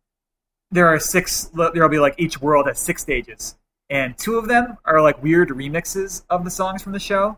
there 0.72 0.88
are 0.88 1.00
six. 1.00 1.46
There'll 1.54 1.90
be 1.90 2.00
like 2.00 2.16
each 2.18 2.42
world 2.42 2.68
has 2.68 2.78
six 2.80 3.02
stages, 3.02 3.58
and 3.90 4.18
two 4.18 4.38
of 4.38 4.48
them 4.48 4.78
are 4.86 5.02
like 5.02 5.22
weird 5.24 5.50
remixes 5.50 6.24
of 6.30 6.44
the 6.44 6.52
songs 6.52 6.82
from 6.84 6.92
the 6.92 7.00
show, 7.00 7.38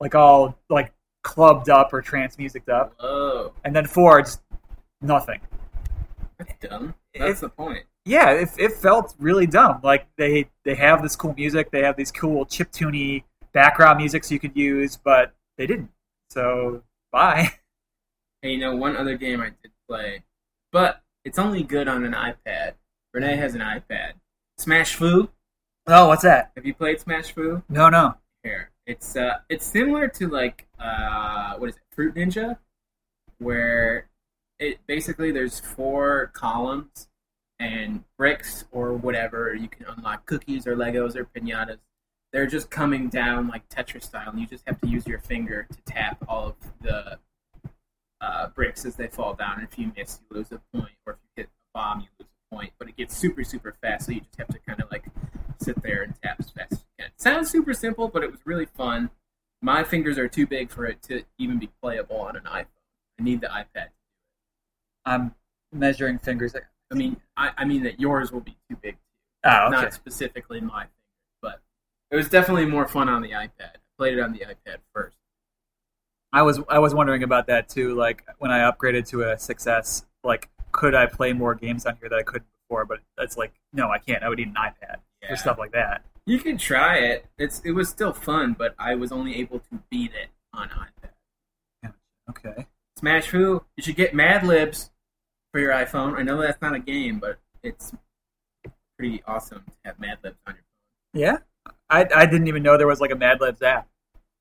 like 0.00 0.14
all 0.14 0.58
like 0.70 0.92
clubbed 1.22 1.68
up 1.68 1.92
or 1.92 2.00
trance 2.00 2.38
musiced 2.38 2.68
up, 2.70 2.94
Whoa. 2.98 3.52
and 3.64 3.76
then 3.76 3.86
four 3.86 4.18
are 4.18 4.22
just 4.22 4.40
nothing. 5.02 5.40
That's 6.38 6.54
dumb. 6.60 6.94
That's 7.14 7.38
It- 7.38 7.42
the 7.42 7.48
point. 7.50 7.84
yeah, 8.06 8.30
it, 8.30 8.48
it 8.58 8.72
felt 8.72 9.14
really 9.18 9.46
dumb. 9.46 9.80
Like 9.82 10.06
they 10.16 10.48
they 10.64 10.74
have 10.76 11.02
this 11.02 11.16
cool 11.16 11.34
music, 11.34 11.70
they 11.70 11.82
have 11.82 11.96
these 11.96 12.10
cool 12.10 12.46
chip 12.46 12.72
chiptune 12.72 13.24
background 13.52 13.98
music 13.98 14.24
so 14.24 14.32
you 14.32 14.40
could 14.40 14.56
use, 14.56 14.96
but 14.96 15.34
they 15.58 15.66
didn't. 15.66 15.90
So 16.30 16.82
bye. 17.12 17.50
Hey, 18.42 18.52
you 18.52 18.58
know, 18.58 18.74
one 18.74 18.96
other 18.96 19.18
game 19.18 19.42
I 19.42 19.50
did 19.62 19.70
play, 19.86 20.24
but 20.72 21.02
it's 21.26 21.38
only 21.38 21.62
good 21.62 21.88
on 21.88 22.04
an 22.04 22.12
iPad. 22.12 22.72
Renee 23.12 23.36
has 23.36 23.54
an 23.54 23.60
iPad. 23.60 24.12
Smash 24.56 24.94
Fu. 24.94 25.28
Oh, 25.86 26.08
what's 26.08 26.22
that? 26.22 26.52
Have 26.56 26.64
you 26.64 26.72
played 26.72 27.00
Smash 27.00 27.32
Fu? 27.32 27.62
No, 27.68 27.90
no. 27.90 28.14
Here, 28.42 28.70
it's 28.86 29.14
uh, 29.14 29.40
it's 29.50 29.66
similar 29.66 30.08
to 30.08 30.28
like 30.28 30.66
uh, 30.78 31.56
what 31.56 31.68
is 31.68 31.76
it, 31.76 31.82
Fruit 31.90 32.14
Ninja, 32.14 32.56
where 33.38 34.08
it 34.58 34.78
basically 34.86 35.32
there's 35.32 35.60
four 35.60 36.30
columns 36.32 37.08
and 37.58 38.04
bricks 38.16 38.64
or 38.70 38.94
whatever 38.94 39.54
you 39.54 39.68
can 39.68 39.84
unlock 39.84 40.24
cookies 40.24 40.66
or 40.66 40.76
Legos 40.76 41.14
or 41.14 41.26
pinatas. 41.26 41.78
They're 42.32 42.46
just 42.46 42.70
coming 42.70 43.10
down 43.10 43.48
like 43.48 43.68
Tetris 43.68 44.04
style, 44.04 44.30
and 44.30 44.40
you 44.40 44.46
just 44.46 44.66
have 44.66 44.80
to 44.80 44.88
use 44.88 45.06
your 45.06 45.18
finger 45.18 45.66
to 45.70 45.78
tap 45.84 46.24
all 46.26 46.48
of 46.48 46.54
the 46.80 47.18
uh, 48.20 48.48
bricks 48.48 48.84
as 48.84 48.96
they 48.96 49.08
fall 49.08 49.34
down. 49.34 49.58
And 49.60 49.68
if 49.70 49.78
you 49.78 49.92
miss, 49.96 50.20
you 50.30 50.36
lose 50.36 50.52
a 50.52 50.60
point, 50.76 50.92
or 51.06 51.14
if 51.14 51.18
you 51.22 51.28
hit 51.42 51.46
a 51.46 51.78
bomb, 51.78 52.00
you 52.00 52.06
lose 52.18 52.28
a 52.50 52.54
point. 52.54 52.72
But 52.78 52.88
it 52.88 52.96
gets 52.96 53.16
super, 53.16 53.44
super 53.44 53.74
fast, 53.82 54.06
so 54.06 54.12
you 54.12 54.20
just 54.20 54.36
have 54.38 54.48
to 54.48 54.58
kind 54.60 54.80
of 54.80 54.90
like 54.90 55.04
sit 55.60 55.80
there 55.82 56.02
and 56.02 56.14
tap 56.22 56.36
as 56.38 56.50
fast 56.50 56.72
as 56.72 56.78
you 56.80 57.04
can. 57.04 57.10
Sounds 57.16 57.50
super 57.50 57.74
simple, 57.74 58.08
but 58.08 58.22
it 58.22 58.30
was 58.30 58.40
really 58.44 58.66
fun. 58.66 59.10
My 59.62 59.84
fingers 59.84 60.16
are 60.18 60.28
too 60.28 60.46
big 60.46 60.70
for 60.70 60.86
it 60.86 61.02
to 61.02 61.22
even 61.38 61.58
be 61.58 61.70
playable 61.82 62.16
on 62.16 62.36
an 62.36 62.44
iPhone. 62.44 62.66
I 63.18 63.22
need 63.22 63.40
the 63.42 63.48
iPad. 63.48 63.88
I'm 65.04 65.34
measuring 65.72 66.18
fingers. 66.18 66.54
I 66.90 66.94
mean, 66.94 67.16
I, 67.36 67.50
I 67.58 67.64
mean 67.64 67.82
that 67.84 68.00
yours 68.00 68.32
will 68.32 68.40
be 68.40 68.56
too 68.68 68.76
big, 68.80 68.96
Oh, 69.44 69.66
okay. 69.66 69.70
not 69.70 69.92
specifically 69.94 70.60
my 70.60 70.82
fingers, 70.84 70.94
but 71.42 71.60
it 72.10 72.16
was 72.16 72.28
definitely 72.28 72.66
more 72.66 72.88
fun 72.88 73.08
on 73.08 73.22
the 73.22 73.30
iPad. 73.30 73.50
I 73.74 73.78
played 73.98 74.14
it 74.18 74.20
on 74.20 74.32
the 74.32 74.40
iPad 74.40 74.78
first. 74.94 75.16
I 76.32 76.42
was 76.42 76.60
I 76.68 76.78
was 76.78 76.94
wondering 76.94 77.22
about 77.22 77.46
that 77.48 77.68
too. 77.68 77.94
Like 77.94 78.24
when 78.38 78.50
I 78.50 78.70
upgraded 78.70 79.06
to 79.08 79.22
a 79.22 79.34
6S, 79.36 80.04
like 80.24 80.48
could 80.72 80.94
I 80.94 81.06
play 81.06 81.32
more 81.32 81.54
games 81.54 81.86
on 81.86 81.96
here 82.00 82.08
that 82.08 82.16
I 82.16 82.22
couldn't 82.22 82.46
before? 82.68 82.84
But 82.84 83.00
it's 83.18 83.36
like 83.36 83.52
no, 83.72 83.88
I 83.90 83.98
can't. 83.98 84.22
I 84.22 84.28
would 84.28 84.38
need 84.38 84.48
an 84.48 84.54
iPad 84.54 84.96
Yeah. 85.22 85.28
for 85.30 85.36
stuff 85.36 85.58
like 85.58 85.72
that. 85.72 86.04
You 86.26 86.38
can 86.38 86.56
try 86.58 86.98
it. 86.98 87.26
It's 87.38 87.60
it 87.64 87.72
was 87.72 87.88
still 87.88 88.12
fun, 88.12 88.54
but 88.56 88.74
I 88.78 88.94
was 88.94 89.10
only 89.10 89.36
able 89.36 89.58
to 89.58 89.82
beat 89.90 90.12
it 90.14 90.28
on 90.52 90.68
iPad. 90.68 91.92
Okay. 92.28 92.66
Smash 92.96 93.26
Who? 93.26 93.64
You 93.76 93.82
should 93.82 93.96
get 93.96 94.14
Mad 94.14 94.46
Libs 94.46 94.90
for 95.52 95.60
your 95.60 95.72
iPhone. 95.72 96.16
I 96.16 96.22
know 96.22 96.40
that's 96.40 96.60
not 96.62 96.74
a 96.74 96.78
game, 96.78 97.18
but 97.18 97.38
it's 97.62 97.92
pretty 98.98 99.22
awesome 99.26 99.64
to 99.66 99.72
have 99.84 99.98
Mad 99.98 100.18
Libs 100.22 100.36
on 100.46 100.54
your 100.54 100.62
phone. 100.62 101.20
Yeah. 101.20 101.72
I 101.88 102.06
I 102.14 102.26
didn't 102.26 102.46
even 102.46 102.62
know 102.62 102.76
there 102.78 102.86
was 102.86 103.00
like 103.00 103.10
a 103.10 103.16
Mad 103.16 103.40
Libs 103.40 103.62
app. 103.62 103.88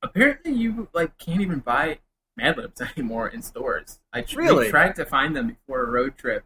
Apparently, 0.01 0.51
you 0.53 0.87
like 0.93 1.17
can't 1.17 1.41
even 1.41 1.59
buy 1.59 1.99
Mad 2.37 2.57
Libs 2.57 2.81
anymore 2.97 3.27
in 3.27 3.41
stores. 3.41 3.99
I 4.13 4.21
tr- 4.21 4.37
Really? 4.39 4.69
tried 4.69 4.95
to 4.95 5.05
find 5.05 5.35
them 5.35 5.47
before 5.47 5.83
a 5.83 5.89
road 5.89 6.17
trip, 6.17 6.45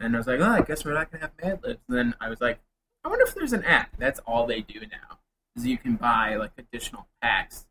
and 0.00 0.14
I 0.14 0.18
was 0.18 0.26
like, 0.26 0.40
"Oh, 0.40 0.50
I 0.50 0.62
guess 0.62 0.84
we're 0.84 0.94
not 0.94 1.10
gonna 1.10 1.22
have 1.22 1.32
Mad 1.42 1.60
Libs." 1.62 1.80
And 1.88 1.96
then 1.98 2.14
I 2.20 2.28
was 2.28 2.40
like, 2.40 2.60
"I 3.04 3.08
wonder 3.08 3.24
if 3.24 3.34
there's 3.34 3.52
an 3.52 3.64
app." 3.64 3.96
That's 3.98 4.20
all 4.20 4.46
they 4.46 4.60
do 4.62 4.80
now 4.80 5.18
is 5.56 5.66
you 5.66 5.78
can 5.78 5.96
buy 5.96 6.36
like 6.36 6.52
additional 6.58 7.06
packs. 7.22 7.66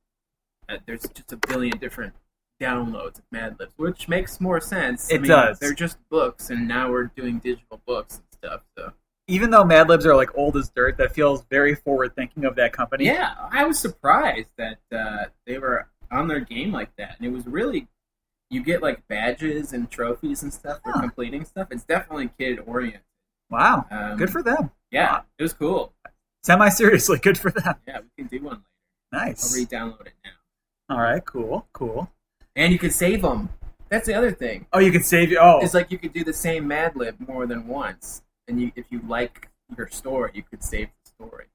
Uh, 0.67 0.77
there's 0.86 1.08
just 1.13 1.32
a 1.32 1.38
billion 1.38 1.77
different 1.77 2.13
downloads 2.60 3.20
of 3.20 3.24
Mad 3.32 3.58
Libs, 3.60 3.74
which 3.77 4.08
makes 4.08 4.39
more 4.39 4.60
sense. 4.62 5.12
I 5.12 5.15
It 5.15 5.22
mean, 5.22 5.29
does. 5.29 5.60
They're 5.60 5.74
just 5.74 5.98
books, 6.10 6.50
and 6.50 6.67
now 6.67 6.89
we're 6.91 7.05
doing 7.05 7.39
digital 7.39 7.82
books 7.86 8.17
and 8.17 8.25
stuff. 8.32 8.62
So 8.77 8.94
Even 9.27 9.50
though 9.50 9.63
Mad 9.63 9.89
Libs 9.89 10.05
are 10.05 10.15
like 10.15 10.29
old 10.38 10.55
as 10.55 10.70
dirt, 10.70 10.98
that 10.98 11.13
feels 11.13 11.44
very 11.50 11.74
forward 11.74 12.13
thinking 12.15 12.46
of 12.46 12.55
that 12.55 12.74
company. 12.74 13.05
yeah, 13.05 13.34
I 13.51 13.63
was 13.65 13.79
surprised 13.79 14.50
that 14.58 14.77
uh, 14.96 15.25
they 15.48 15.58
were 15.58 15.88
on 16.12 16.27
their 16.27 16.39
game 16.41 16.72
like 16.72 16.96
that, 16.98 17.15
and 17.17 17.25
it 17.27 17.32
was 17.32 17.46
really. 17.48 17.88
You 18.51 18.62
get 18.63 18.84
like 18.84 19.05
badges 19.08 19.74
and 19.74 19.89
trophies 19.89 20.44
and 20.44 20.53
stuff 20.53 20.79
for 20.84 20.91
Huh. 20.91 21.01
completing 21.01 21.44
stuff. 21.46 21.70
It's 21.72 21.84
definitely 21.84 22.29
kid 22.38 22.60
oriented. 22.67 23.01
Wow. 23.50 23.88
Um, 23.89 24.17
Good 24.17 24.29
for 24.29 24.44
them. 24.44 24.70
Yeah, 24.91 25.22
it 25.39 25.41
was 25.44 25.51
cool. 25.53 25.94
Semi 26.44 26.70
seriously, 26.70 27.17
good 27.24 27.39
for 27.39 27.50
them. 27.50 27.74
Yeah, 27.88 28.01
we 28.01 28.24
can 28.24 28.27
do 28.27 28.46
one 28.46 28.62
later. 29.12 29.25
Nice. 29.25 29.51
I'll 29.51 29.60
re-download 29.60 30.05
it 30.08 30.13
now, 30.24 30.96
All 30.96 31.01
right, 31.01 31.25
cool, 31.25 31.67
cool. 31.74 32.12
and 32.55 32.72
you 32.72 32.77
can 32.77 32.91
save 32.91 33.24
them. 33.24 33.50
That's 33.89 34.05
the 34.05 34.13
other 34.13 34.32
thing. 34.32 34.67
Oh, 34.74 34.79
you 34.79 34.91
can 34.91 35.03
save. 35.03 35.36
Oh, 35.41 35.60
It's 35.63 35.74
like 35.74 35.91
you 35.91 35.98
could 35.98 36.13
do 36.13 36.24
the 36.24 36.34
same 36.34 36.67
Mad 36.67 36.96
Lib 36.96 37.15
more 37.27 37.48
than 37.48 37.67
once, 37.67 38.22
and 38.47 38.61
you, 38.61 38.71
if 38.75 38.85
you 38.89 39.01
like 39.07 39.49
your 39.77 39.87
story, 39.89 40.31
you 40.33 40.43
could 40.43 40.63
save 40.63 40.87
the 41.03 41.09
story. 41.09 41.45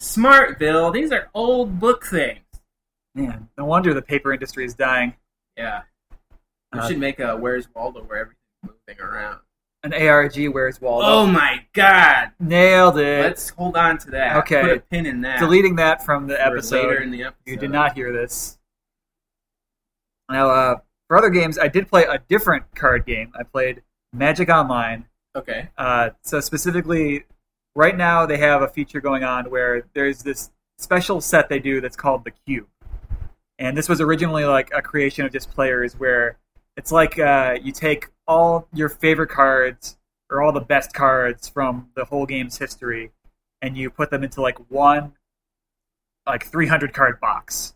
Smart, 0.00 0.58
Bill. 0.58 0.90
These 0.90 1.12
are 1.12 1.28
old 1.34 1.78
book 1.78 2.04
things. 2.06 2.40
man, 3.14 3.48
no 3.58 3.64
wonder 3.64 3.92
the 3.94 4.02
paper 4.02 4.32
industry 4.32 4.64
is 4.64 4.74
dying. 4.74 5.14
Yeah, 5.56 5.82
we 6.72 6.80
Uh, 6.80 6.88
should 6.88 6.98
make 6.98 7.20
a 7.20 7.36
Where's 7.36 7.68
Waldo 7.74 8.02
where 8.02 8.18
everything's 8.20 8.78
moving 8.88 9.00
around. 9.02 9.40
An 9.84 9.92
ARG, 9.92 10.36
where's 10.48 10.80
Waldo? 10.80 11.06
Oh 11.06 11.26
my 11.26 11.64
God! 11.72 12.30
Nailed 12.38 12.98
it. 12.98 13.22
Let's 13.22 13.48
hold 13.50 13.76
on 13.76 13.98
to 13.98 14.10
that. 14.12 14.36
Okay. 14.38 14.60
put 14.62 14.70
a 14.76 14.80
pin 14.80 15.06
in 15.06 15.20
that. 15.22 15.40
Deleting 15.40 15.76
that 15.76 16.04
from 16.04 16.26
the 16.28 16.40
episode. 16.40 16.88
later 16.88 17.02
in 17.02 17.10
the 17.10 17.24
episode. 17.24 17.42
You 17.46 17.56
did 17.56 17.70
not 17.70 17.94
hear 17.94 18.12
this. 18.12 18.58
Now, 20.30 20.50
uh, 20.50 20.76
for 21.08 21.16
other 21.18 21.30
games, 21.30 21.58
I 21.58 21.68
did 21.68 21.88
play 21.88 22.04
a 22.04 22.18
different 22.28 22.72
card 22.74 23.04
game. 23.06 23.32
I 23.38 23.42
played 23.42 23.82
Magic 24.12 24.48
Online. 24.48 25.06
Okay. 25.34 25.68
Uh, 25.78 26.10
so 26.22 26.40
specifically, 26.40 27.24
right 27.74 27.96
now 27.96 28.26
they 28.26 28.36
have 28.38 28.62
a 28.62 28.68
feature 28.68 29.00
going 29.00 29.24
on 29.24 29.50
where 29.50 29.84
there's 29.94 30.22
this 30.22 30.50
special 30.78 31.20
set 31.20 31.48
they 31.48 31.58
do 31.58 31.80
that's 31.80 31.96
called 31.96 32.24
the 32.24 32.32
Cube, 32.46 32.68
and 33.58 33.76
this 33.76 33.88
was 33.88 34.00
originally 34.00 34.44
like 34.44 34.70
a 34.74 34.82
creation 34.82 35.24
of 35.24 35.32
just 35.32 35.50
players 35.50 35.94
where 35.94 36.38
it's 36.76 36.92
like 36.92 37.18
uh, 37.18 37.56
you 37.62 37.72
take 37.72 38.08
all 38.26 38.68
your 38.74 38.88
favorite 38.88 39.30
cards 39.30 39.96
or 40.30 40.42
all 40.42 40.52
the 40.52 40.60
best 40.60 40.92
cards 40.94 41.48
from 41.48 41.90
the 41.94 42.04
whole 42.04 42.26
game's 42.26 42.58
history, 42.58 43.10
and 43.62 43.76
you 43.76 43.90
put 43.90 44.10
them 44.10 44.22
into 44.24 44.42
like 44.42 44.58
one 44.70 45.12
like 46.26 46.44
300 46.44 46.92
card 46.92 47.20
box, 47.20 47.74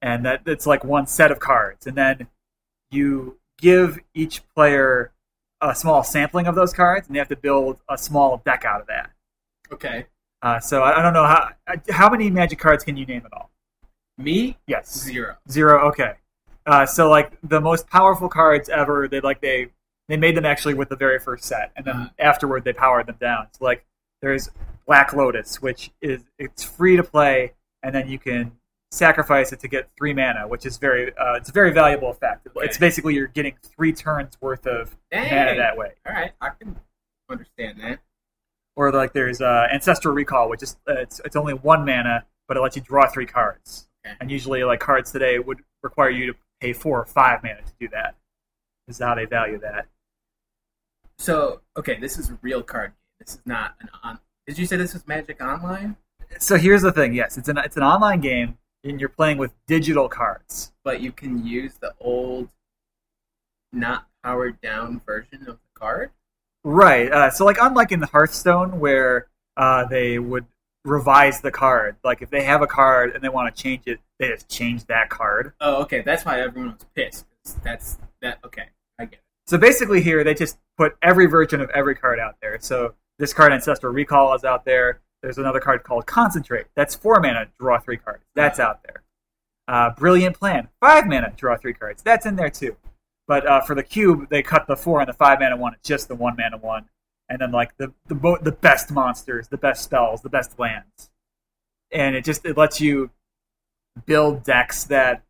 and 0.00 0.24
that 0.24 0.42
it's 0.46 0.66
like 0.66 0.84
one 0.84 1.06
set 1.06 1.32
of 1.32 1.40
cards, 1.40 1.86
and 1.86 1.96
then 1.96 2.28
you 2.90 3.38
give 3.58 3.98
each 4.14 4.42
player 4.54 5.10
a 5.60 5.74
small 5.74 6.02
sampling 6.02 6.46
of 6.46 6.54
those 6.54 6.72
cards, 6.72 7.06
and 7.06 7.14
they 7.14 7.18
have 7.18 7.28
to 7.28 7.36
build 7.36 7.78
a 7.88 7.96
small 7.96 8.42
deck 8.44 8.64
out 8.64 8.80
of 8.80 8.86
that. 8.88 9.10
Okay. 9.72 10.06
Uh, 10.42 10.60
so 10.60 10.82
I, 10.82 10.98
I 10.98 11.02
don't 11.02 11.14
know 11.14 11.24
how 11.24 11.50
how 11.90 12.10
many 12.10 12.30
Magic 12.30 12.58
cards 12.58 12.84
can 12.84 12.96
you 12.96 13.06
name 13.06 13.22
at 13.24 13.32
all? 13.32 13.50
Me 14.18 14.56
Yes, 14.66 14.92
zero. 14.98 15.36
zero. 15.50 15.88
Okay. 15.88 16.12
Uh, 16.66 16.84
so 16.86 17.08
like 17.08 17.32
the 17.42 17.60
most 17.60 17.88
powerful 17.88 18.28
cards 18.28 18.68
ever, 18.68 19.08
they 19.08 19.20
like 19.20 19.40
they 19.40 19.68
they 20.08 20.16
made 20.18 20.36
them 20.36 20.44
actually 20.44 20.74
with 20.74 20.88
the 20.90 20.96
very 20.96 21.18
first 21.18 21.44
set, 21.44 21.72
and 21.76 21.84
then 21.86 21.96
Uh-huh. 21.96 22.08
afterward 22.18 22.64
they 22.64 22.72
powered 22.74 23.06
them 23.06 23.16
down. 23.20 23.48
So 23.52 23.64
like 23.64 23.84
there's 24.20 24.50
Black 24.86 25.12
Lotus, 25.14 25.62
which 25.62 25.90
is 26.02 26.22
it's 26.38 26.62
free 26.62 26.96
to 26.96 27.02
play, 27.02 27.54
and 27.82 27.94
then 27.94 28.08
you 28.08 28.18
can 28.18 28.52
sacrifice 28.94 29.52
it 29.52 29.60
to 29.60 29.68
get 29.68 29.88
three 29.98 30.14
mana, 30.14 30.46
which 30.46 30.64
is 30.64 30.78
very 30.78 31.12
uh, 31.16 31.34
it's 31.34 31.48
a 31.48 31.52
very 31.52 31.72
valuable 31.72 32.10
effect. 32.10 32.46
It's 32.56 32.78
basically 32.78 33.14
you're 33.14 33.26
getting 33.26 33.56
three 33.62 33.92
turns 33.92 34.40
worth 34.40 34.66
of 34.66 34.96
mana 35.12 35.56
that 35.56 35.76
way. 35.76 35.92
All 36.06 36.14
right, 36.14 36.32
I 36.40 36.50
can 36.50 36.76
understand 37.30 37.80
that. 37.80 38.00
Or 38.76 38.90
like 38.92 39.12
there's 39.12 39.40
uh, 39.40 39.68
Ancestral 39.72 40.14
Recall, 40.14 40.48
which 40.48 40.62
is 40.62 40.76
uh, 40.88 40.94
it's 40.94 41.20
it's 41.24 41.36
only 41.36 41.54
one 41.54 41.84
mana, 41.84 42.24
but 42.48 42.56
it 42.56 42.60
lets 42.60 42.76
you 42.76 42.82
draw 42.82 43.08
three 43.08 43.26
cards. 43.26 43.88
Okay. 44.06 44.16
And 44.20 44.30
usually, 44.30 44.64
like 44.64 44.80
cards 44.80 45.12
today 45.12 45.38
would 45.38 45.60
require 45.82 46.10
you 46.10 46.32
to 46.32 46.38
pay 46.60 46.72
four 46.72 47.00
or 47.00 47.06
five 47.06 47.42
mana 47.42 47.62
to 47.62 47.72
do 47.80 47.88
that. 47.88 48.16
Is 48.86 48.98
how 48.98 49.14
they 49.14 49.24
value 49.24 49.58
that. 49.60 49.86
So 51.18 51.60
okay, 51.76 51.98
this 51.98 52.18
is 52.18 52.30
a 52.30 52.38
real 52.42 52.62
card 52.62 52.90
game. 52.90 52.96
This 53.20 53.34
is 53.36 53.40
not 53.46 53.74
an 53.80 53.88
on. 54.02 54.18
Did 54.46 54.58
you 54.58 54.66
say 54.66 54.76
this 54.76 54.92
was 54.92 55.06
Magic 55.06 55.40
Online? 55.40 55.96
So 56.38 56.56
here's 56.56 56.82
the 56.82 56.92
thing. 56.92 57.14
Yes, 57.14 57.38
it's 57.38 57.48
an 57.48 57.58
it's 57.58 57.76
an 57.76 57.82
online 57.82 58.20
game, 58.20 58.58
and 58.84 59.00
you're 59.00 59.08
playing 59.08 59.38
with 59.38 59.52
digital 59.66 60.08
cards. 60.08 60.72
But 60.84 61.00
you 61.00 61.10
can 61.10 61.44
use 61.44 61.74
the 61.80 61.94
old, 61.98 62.48
not 63.72 64.06
powered 64.22 64.60
down 64.60 65.00
version 65.04 65.40
of 65.48 65.56
the 65.56 65.78
card. 65.78 66.10
Right. 66.62 67.10
Uh, 67.10 67.30
so 67.30 67.44
like 67.44 67.58
unlike 67.60 67.92
in 67.92 68.02
Hearthstone 68.02 68.78
where 68.78 69.28
uh, 69.56 69.86
they 69.86 70.18
would 70.18 70.46
revise 70.84 71.40
the 71.40 71.50
card, 71.50 71.96
like 72.04 72.22
if 72.22 72.30
they 72.30 72.44
have 72.44 72.62
a 72.62 72.66
card 72.66 73.14
and 73.14 73.24
they 73.24 73.28
want 73.28 73.54
to 73.54 73.62
change 73.62 73.82
it, 73.86 74.00
they 74.18 74.28
just 74.28 74.48
change 74.48 74.86
that 74.86 75.08
card. 75.10 75.52
Oh, 75.60 75.82
okay. 75.82 76.02
That's 76.02 76.24
why 76.24 76.40
everyone 76.40 76.72
was 76.72 76.86
pissed. 76.94 77.26
That's 77.62 77.98
that. 78.22 78.38
Okay, 78.44 78.68
I 78.98 79.04
get 79.04 79.14
it. 79.14 79.20
So 79.46 79.58
basically 79.58 80.02
here 80.02 80.24
they 80.24 80.34
just 80.34 80.58
put 80.78 80.96
every 81.02 81.26
version 81.26 81.60
of 81.60 81.70
every 81.70 81.94
card 81.94 82.18
out 82.18 82.36
there. 82.40 82.58
So 82.60 82.94
this 83.18 83.34
card 83.34 83.52
Ancestral 83.52 83.92
Recall 83.92 84.34
is 84.34 84.44
out 84.44 84.64
there. 84.64 85.00
There's 85.24 85.38
another 85.38 85.58
card 85.58 85.84
called 85.84 86.04
Concentrate. 86.04 86.66
That's 86.74 86.94
four 86.94 87.18
mana, 87.18 87.46
draw 87.58 87.78
three 87.78 87.96
cards. 87.96 88.22
That's 88.34 88.60
out 88.60 88.82
there. 88.82 89.02
Uh, 89.66 89.88
Brilliant 89.88 90.38
Plan, 90.38 90.68
five 90.80 91.06
mana, 91.06 91.32
draw 91.34 91.56
three 91.56 91.72
cards. 91.72 92.02
That's 92.02 92.26
in 92.26 92.36
there 92.36 92.50
too. 92.50 92.76
But 93.26 93.46
uh, 93.46 93.62
for 93.62 93.74
the 93.74 93.82
cube, 93.82 94.28
they 94.28 94.42
cut 94.42 94.66
the 94.66 94.76
four 94.76 95.00
and 95.00 95.08
the 95.08 95.14
five 95.14 95.40
mana 95.40 95.56
one. 95.56 95.72
It's 95.72 95.88
just 95.88 96.08
the 96.08 96.14
one 96.14 96.36
mana 96.36 96.58
one, 96.58 96.90
and 97.30 97.40
then 97.40 97.52
like 97.52 97.74
the 97.78 97.94
the 98.06 98.38
the 98.42 98.52
best 98.52 98.90
monsters, 98.90 99.48
the 99.48 99.56
best 99.56 99.82
spells, 99.82 100.20
the 100.20 100.28
best 100.28 100.58
lands, 100.58 101.08
and 101.90 102.14
it 102.14 102.22
just 102.22 102.44
it 102.44 102.58
lets 102.58 102.82
you 102.82 103.10
build 104.04 104.44
decks 104.44 104.84
that 104.84 105.22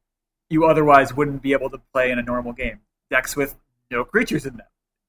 you 0.50 0.66
otherwise 0.66 1.14
wouldn't 1.14 1.40
be 1.40 1.52
able 1.52 1.70
to 1.70 1.78
play 1.92 2.10
in 2.10 2.18
a 2.18 2.22
normal 2.22 2.52
game. 2.52 2.80
Decks 3.10 3.36
with 3.36 3.54
no 3.92 4.02
creatures 4.04 4.44
in 4.44 4.56
them. 4.56 4.66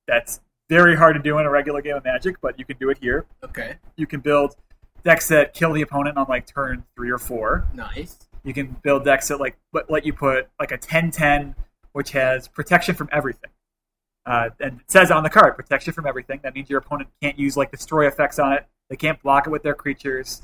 That's 0.07 0.41
very 0.69 0.95
hard 0.95 1.15
to 1.15 1.21
do 1.23 1.39
in 1.39 1.47
a 1.47 1.49
regular 1.49 1.81
game 1.81 1.95
of 1.95 2.03
Magic, 2.03 2.39
but 2.39 2.59
you 2.59 2.65
can 2.65 2.77
do 2.77 2.91
it 2.91 2.99
here. 2.99 3.25
Okay, 3.43 3.77
You 3.95 4.05
can 4.05 4.19
build 4.19 4.55
decks 5.05 5.27
that 5.29 5.53
kill 5.53 5.71
the 5.71 5.83
opponent 5.83 6.17
on 6.17 6.25
like 6.27 6.47
turn 6.47 6.83
three 6.95 7.11
or 7.11 7.19
four. 7.19 7.65
nice. 7.73 8.17
You 8.43 8.53
can 8.53 8.75
build 8.83 9.05
decks 9.05 9.29
that 9.29 9.39
like 9.39 9.57
let, 9.71 9.89
let 9.89 10.05
you 10.05 10.13
put 10.13 10.49
like 10.59 10.71
a 10.71 10.77
10-10, 10.77 11.55
which 11.93 12.11
has 12.11 12.47
protection 12.47 12.93
from 12.93 13.09
everything. 13.11 13.49
Uh, 14.25 14.49
and 14.59 14.81
it 14.81 14.91
says 14.91 15.11
on 15.11 15.23
the 15.23 15.29
card, 15.29 15.55
protection 15.55 15.93
from 15.93 16.05
everything. 16.05 16.39
That 16.43 16.53
means 16.53 16.69
your 16.69 16.79
opponent 16.79 17.09
can't 17.21 17.39
use 17.39 17.55
like 17.55 17.71
destroy 17.71 18.07
effects 18.07 18.37
on 18.37 18.53
it. 18.53 18.65
They 18.89 18.95
can't 18.95 19.21
block 19.21 19.47
it 19.47 19.51
with 19.51 19.63
their 19.63 19.75
creatures. 19.75 20.41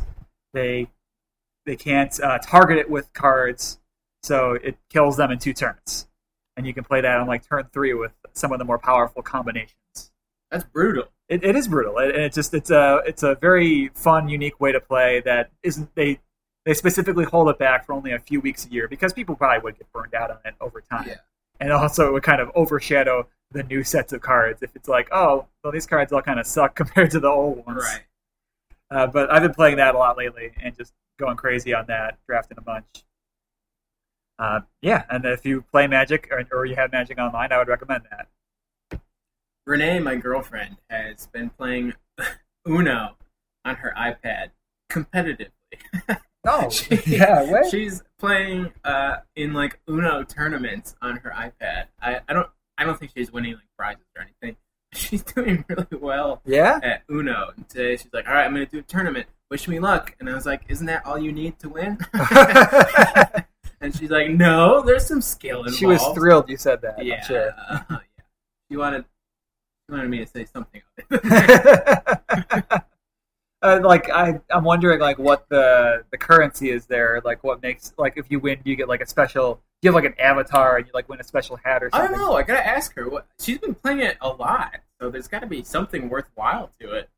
They 0.53 0.87
they 1.65 1.75
can't 1.75 2.17
uh, 2.19 2.39
target 2.39 2.77
it 2.77 2.89
with 2.89 3.11
cards. 3.13 3.79
So 4.23 4.53
it 4.53 4.77
kills 4.89 5.17
them 5.17 5.31
in 5.31 5.39
two 5.39 5.53
turns. 5.53 6.07
And 6.57 6.65
you 6.65 6.73
can 6.73 6.83
play 6.83 7.01
that 7.01 7.17
on 7.19 7.27
like 7.27 7.47
turn 7.47 7.67
three 7.71 7.93
with 7.93 8.11
some 8.33 8.51
of 8.51 8.59
the 8.59 8.65
more 8.65 8.77
powerful 8.77 9.21
combinations 9.21 10.10
That's 10.51 10.65
brutal. 10.65 11.05
it, 11.29 11.43
it 11.45 11.55
is 11.55 11.67
brutal 11.69 11.97
and 11.97 12.11
it 12.11 12.33
just 12.33 12.53
it's 12.53 12.69
a 12.69 13.01
it's 13.05 13.23
a 13.23 13.35
very 13.35 13.89
fun 13.95 14.27
unique 14.27 14.59
way 14.59 14.71
to 14.73 14.79
play 14.81 15.21
that 15.21 15.49
isn't 15.63 15.93
they 15.95 16.19
they 16.65 16.73
specifically 16.73 17.23
hold 17.25 17.49
it 17.49 17.57
back 17.57 17.85
for 17.85 17.93
only 17.93 18.11
a 18.11 18.19
few 18.19 18.39
weeks 18.41 18.65
a 18.65 18.69
year 18.69 18.87
because 18.89 19.13
people 19.13 19.35
probably 19.35 19.59
would 19.63 19.77
get 19.77 19.91
burned 19.93 20.13
out 20.13 20.29
on 20.29 20.37
it 20.45 20.53
over 20.59 20.81
time 20.81 21.05
Yeah. 21.07 21.15
and 21.61 21.71
also 21.71 22.07
it 22.07 22.13
would 22.13 22.23
kind 22.23 22.41
of 22.41 22.51
overshadow 22.53 23.27
the 23.51 23.63
new 23.63 23.83
sets 23.83 24.11
of 24.13 24.21
cards 24.21 24.61
if 24.61 24.75
it's 24.75 24.89
like 24.89 25.07
oh 25.13 25.47
well 25.63 25.71
these 25.71 25.87
cards 25.87 26.11
all 26.11 26.21
kind 26.21 26.39
of 26.39 26.45
suck 26.45 26.75
compared 26.81 27.11
to 27.11 27.19
the 27.21 27.29
old 27.29 27.65
ones 27.65 27.81
Right. 27.83 28.01
uh, 28.91 29.07
but 29.07 29.31
i've 29.31 29.41
been 29.41 29.53
playing 29.53 29.77
that 29.77 29.95
a 29.95 29.97
lot 29.97 30.17
lately 30.17 30.51
and 30.61 30.75
just 30.77 30.91
going 31.17 31.37
crazy 31.37 31.73
on 31.73 31.85
that 31.87 32.17
drafting 32.27 32.57
a 32.57 32.61
bunch 32.61 32.85
uh, 34.39 34.59
yeah 34.81 35.03
and 35.09 35.23
if 35.23 35.45
you 35.45 35.61
play 35.71 35.87
magic 35.87 36.27
or, 36.31 36.43
or 36.51 36.65
you 36.65 36.75
have 36.75 36.91
magic 36.91 37.17
online 37.19 37.51
i 37.53 37.57
would 37.57 37.67
recommend 37.69 38.03
that 38.11 38.27
Renee, 39.65 39.99
my 39.99 40.15
girlfriend, 40.15 40.77
has 40.89 41.27
been 41.27 41.49
playing 41.51 41.93
Uno 42.67 43.15
on 43.65 43.75
her 43.75 43.93
iPad 43.97 44.51
competitively. 44.91 45.49
oh 46.47 46.69
She- 46.69 46.95
She's 47.69 48.03
playing 48.19 48.71
uh, 48.83 49.17
in 49.35 49.53
like 49.53 49.79
Uno 49.87 50.23
tournaments 50.23 50.95
on 51.01 51.17
her 51.17 51.29
iPad. 51.31 51.85
I, 52.01 52.19
I 52.27 52.33
don't 52.33 52.49
I 52.77 52.83
don't 52.83 52.99
think 52.99 53.11
she's 53.15 53.31
winning 53.31 53.53
like 53.53 53.63
prizes 53.77 54.05
or 54.17 54.23
anything. 54.23 54.57
She's 54.93 55.23
doing 55.23 55.63
really 55.69 55.85
well 56.01 56.41
yeah 56.45 56.79
at 56.83 57.03
Uno. 57.09 57.51
And 57.55 57.69
today 57.69 57.95
she's 57.95 58.11
like, 58.11 58.27
"All 58.27 58.33
right, 58.33 58.43
I'm 58.45 58.53
going 58.53 58.65
to 58.65 58.71
do 58.71 58.79
a 58.79 58.81
tournament. 58.81 59.25
Wish 59.49 59.67
me 59.69 59.79
luck." 59.79 60.15
And 60.19 60.29
I 60.29 60.33
was 60.33 60.45
like, 60.45 60.63
"Isn't 60.67 60.87
that 60.87 61.05
all 61.05 61.17
you 61.17 61.31
need 61.31 61.57
to 61.59 61.69
win?" 61.69 61.97
and 63.79 63.95
she's 63.95 64.09
like, 64.09 64.29
"No, 64.31 64.81
there's 64.81 65.05
some 65.05 65.21
skill 65.21 65.59
involved." 65.59 65.77
She 65.77 65.85
was 65.85 66.03
thrilled 66.13 66.49
you 66.49 66.57
said 66.57 66.81
that. 66.81 67.05
Yeah, 67.05 67.21
sure. 67.23 67.51
uh, 67.69 67.79
yeah. 67.89 67.97
She 68.69 68.77
wanted 68.77 69.05
wanted 69.91 70.09
me 70.09 70.19
to 70.19 70.27
say 70.27 70.45
something. 70.45 70.81
uh, 73.63 73.79
like 73.83 74.09
I, 74.09 74.39
I'm 74.49 74.63
wondering 74.63 74.99
like 74.99 75.19
what 75.19 75.47
the 75.49 76.03
the 76.11 76.17
currency 76.17 76.69
is 76.71 76.85
there. 76.87 77.21
Like 77.23 77.43
what 77.43 77.61
makes 77.61 77.93
like 77.97 78.13
if 78.17 78.25
you 78.29 78.39
win, 78.39 78.59
do 78.63 78.69
you 78.71 78.75
get 78.75 78.87
like 78.87 79.01
a 79.01 79.05
special? 79.07 79.55
Do 79.81 79.87
you 79.87 79.93
have 79.93 80.03
like 80.03 80.11
an 80.11 80.19
avatar 80.19 80.77
and 80.77 80.85
you 80.87 80.91
like 80.93 81.09
win 81.09 81.19
a 81.19 81.23
special 81.23 81.57
hat 81.57 81.83
or 81.83 81.89
something? 81.91 82.07
I 82.15 82.17
don't 82.17 82.19
know. 82.19 82.33
I 82.35 82.43
gotta 82.43 82.65
ask 82.65 82.95
her. 82.95 83.09
What 83.09 83.27
she's 83.39 83.57
been 83.59 83.75
playing 83.75 83.99
it 83.99 84.17
a 84.21 84.29
lot, 84.29 84.75
so 84.99 85.09
there's 85.09 85.27
got 85.27 85.39
to 85.39 85.47
be 85.47 85.63
something 85.63 86.09
worthwhile 86.09 86.71
to 86.79 86.91
it. 86.91 87.09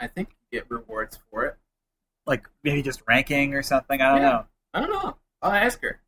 I 0.00 0.06
think 0.06 0.30
you 0.50 0.58
get 0.60 0.70
rewards 0.70 1.18
for 1.30 1.44
it. 1.46 1.56
Like 2.26 2.48
maybe 2.64 2.82
just 2.82 3.02
ranking 3.08 3.54
or 3.54 3.62
something. 3.62 4.00
I 4.00 4.10
don't 4.12 4.22
Yeah. 4.22 4.28
know. 4.30 4.44
I 4.74 4.80
don't 4.80 4.90
know. 4.90 5.16
I'll 5.42 5.52
ask 5.52 5.80
her. 5.82 6.00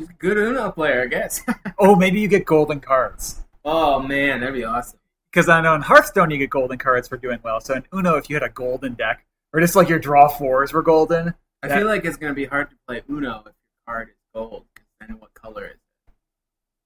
She's 0.00 0.08
a 0.08 0.12
good 0.14 0.36
Uno 0.38 0.70
player, 0.72 1.02
I 1.02 1.06
guess. 1.06 1.42
Oh, 1.78 1.96
maybe 1.96 2.20
you 2.20 2.28
get 2.28 2.44
golden 2.44 2.78
cards. 2.80 3.42
oh 3.64 3.98
man, 4.00 4.38
that'd 4.40 4.54
be 4.54 4.62
awesome. 4.64 5.00
Because 5.32 5.48
I 5.48 5.60
know 5.62 5.74
in 5.74 5.80
Hearthstone 5.82 6.30
you 6.30 6.38
get 6.38 6.50
golden 6.50 6.78
cards 6.78 7.08
for 7.08 7.16
doing 7.16 7.38
well. 7.42 7.60
So 7.60 7.74
in 7.74 7.84
Uno, 7.94 8.16
if 8.16 8.28
you 8.28 8.36
had 8.36 8.42
a 8.42 8.50
golden 8.50 8.94
deck, 8.94 9.24
or 9.52 9.60
just 9.60 9.74
like 9.74 9.88
your 9.88 9.98
draw 9.98 10.28
fours 10.28 10.72
were 10.72 10.82
golden, 10.82 11.34
I 11.62 11.68
That- 11.68 11.78
feel 11.78 11.86
like 11.86 12.04
it's 12.04 12.16
gonna 12.16 12.34
be 12.34 12.44
hard 12.44 12.70
to 12.70 12.76
play 12.86 13.02
Uno 13.08 13.38
if 13.40 13.44
your 13.46 13.54
card 13.86 14.08
is 14.10 14.14
gold. 14.34 14.66
Then 15.00 15.18
what 15.18 15.32
color 15.34 15.64
is 15.64 15.70
it? 15.72 15.78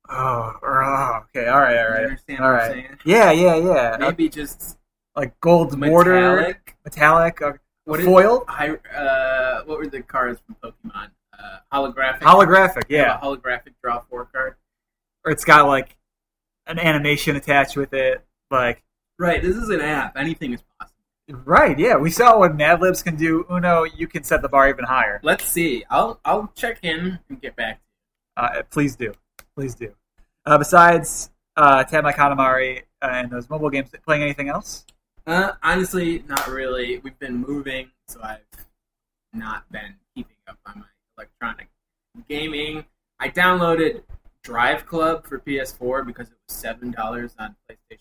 oh, 0.09 0.55
oh 0.63 1.21
okay, 1.35 1.49
all 1.49 1.61
right, 1.61 1.77
all 1.79 1.91
right, 1.91 2.01
You 2.03 2.07
understand 2.07 2.41
all 2.41 2.47
what 2.53 2.59
right. 2.59 2.71
I'm 2.71 2.73
saying? 2.73 2.99
Yeah, 3.05 3.31
yeah, 3.33 3.57
yeah. 3.57 3.73
Uh, 3.95 3.99
Maybe 3.99 4.29
just 4.29 4.79
like 5.17 5.39
gold 5.41 5.77
metallic. 5.77 6.77
metallic, 6.85 7.43
uh, 7.43 7.53
What 7.85 8.01
is- 8.01 8.07
foil, 8.07 8.45
Hi, 8.49 8.71
uh, 8.95 9.65
what 9.65 9.79
were 9.79 9.87
the 9.89 10.03
cards 10.03 10.41
from 10.47 10.55
Pokemon? 10.63 11.11
Uh, 11.39 11.59
holographic. 11.73 12.21
holographic. 12.21 12.85
Yeah, 12.89 13.19
a 13.19 13.21
holographic 13.25 13.75
draw 13.83 14.01
four 14.01 14.25
card. 14.27 14.55
or 15.25 15.33
it's 15.33 15.45
got 15.45 15.67
like 15.67 15.97
an 16.67 16.79
animation 16.79 17.35
attached 17.37 17.77
with 17.77 17.93
it. 17.93 18.25
Like, 18.51 18.83
Right. 19.19 19.43
This 19.43 19.57
is 19.57 19.71
an 19.71 19.81
app. 19.81 20.17
Anything 20.17 20.53
is 20.53 20.63
possible. 20.79 21.43
right? 21.47 21.79
Yeah, 21.79 21.97
we 21.97 22.11
saw 22.11 22.39
what 22.39 22.55
Mad 22.55 22.81
Libs 22.83 23.03
can 23.03 23.17
do. 23.17 23.47
Uno, 23.51 23.85
you 23.85 24.07
can 24.07 24.23
set 24.25 24.43
the 24.43 24.49
bar 24.49 24.69
even 24.69 24.85
higher. 24.85 25.21
Let's 25.23 25.45
see. 25.49 25.85
I'll 25.91 26.21
I'll 26.25 26.53
check 26.55 26.81
in 26.83 27.19
and 27.31 27.41
get 27.41 27.57
back. 27.57 27.81
Uh, 28.37 28.63
please 28.71 28.95
do, 28.95 29.15
please 29.57 29.75
do. 29.75 29.95
Uh, 30.45 30.59
besides 30.59 31.31
uh, 31.57 31.83
Tap 31.85 32.05
Katamari 32.05 32.83
and 33.01 33.31
those 33.31 33.49
mobile 33.49 33.71
games, 33.71 33.91
playing 34.05 34.23
anything 34.23 34.51
else? 34.51 34.85
Uh, 35.27 35.53
honestly, 35.63 36.23
not 36.29 36.47
really. 36.49 36.99
We've 36.99 37.19
been 37.19 37.37
moving, 37.39 37.91
so 38.07 38.21
I've 38.23 38.41
not 39.33 39.65
been 39.73 39.95
keeping 40.15 40.37
up 40.47 40.59
on 40.67 40.81
my 40.81 40.87
electronic 41.17 41.69
gaming. 42.29 42.85
I 43.19 43.31
downloaded 43.31 44.03
Drive 44.43 44.85
Club 44.87 45.27
for 45.27 45.39
PS4 45.41 46.07
because 46.07 46.29
it 46.29 46.37
was 46.47 46.55
seven 46.57 46.91
dollars 46.91 47.35
on 47.39 47.57
PlayStation 47.69 47.79
Plus, 47.91 48.01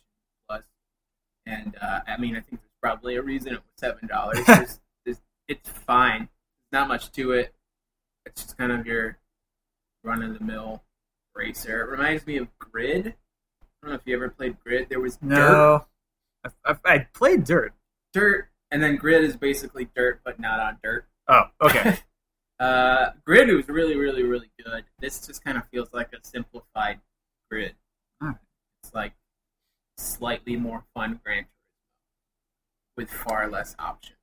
and 1.46 1.76
uh, 1.82 2.00
I 2.08 2.18
mean, 2.18 2.36
I 2.36 2.40
think 2.40 2.62
there's 2.62 2.72
probably 2.82 3.16
a 3.16 3.22
reason 3.22 3.54
it 3.54 3.60
was 3.60 3.64
seven 3.78 4.08
dollars. 4.08 4.40
It's 5.48 5.70
fine. 5.70 6.30
Not 6.72 6.88
much 6.88 7.12
to 7.12 7.32
it. 7.34 7.54
It's 8.26 8.42
just 8.42 8.58
kind 8.58 8.72
of 8.72 8.88
your 8.88 9.20
run 10.04 10.24
of 10.24 10.40
the 10.40 10.44
mill 10.44 10.82
racer. 11.36 11.82
It 11.84 11.90
reminds 11.92 12.26
me 12.26 12.38
of 12.38 12.48
Grid. 12.58 13.10
I 13.62 13.66
don't 13.84 13.92
know 13.92 13.96
if 13.96 14.02
you 14.06 14.16
ever 14.16 14.30
played 14.30 14.60
Grid. 14.60 14.88
There 14.90 15.00
was 15.00 15.18
Dirt 15.18 15.28
No, 15.30 15.86
I, 16.44 16.50
I, 16.66 16.76
I 16.94 17.00
played 17.14 17.44
Dirt. 17.44 17.74
dirt, 18.12 18.50
and 18.72 18.82
then 18.82 18.96
grid 18.96 19.24
is 19.24 19.36
basically 19.38 19.88
dirt, 19.96 20.22
but 20.26 20.40
not 20.40 20.60
on 20.60 20.80
dirt. 20.84 21.06
Oh, 21.28 21.44
okay. 21.62 21.98
Uh, 22.58 23.12
grid 23.26 23.50
was 23.54 23.68
really, 23.68 23.98
really, 23.98 24.24
really 24.24 24.50
good. 24.64 24.86
This 25.00 25.28
just 25.28 25.44
kind 25.44 25.58
of 25.58 25.68
feels 25.68 25.90
like 25.92 26.14
a 26.14 26.26
simplified 26.26 27.02
grid. 27.52 27.76
It's 28.82 28.94
like 28.96 29.12
slightly 29.98 30.56
more 30.56 30.84
fun 30.94 31.20
Gran 31.24 31.44
Turismo 31.44 32.98
with 32.98 33.10
far 33.10 33.50
less 33.50 33.76
options. 33.80 34.18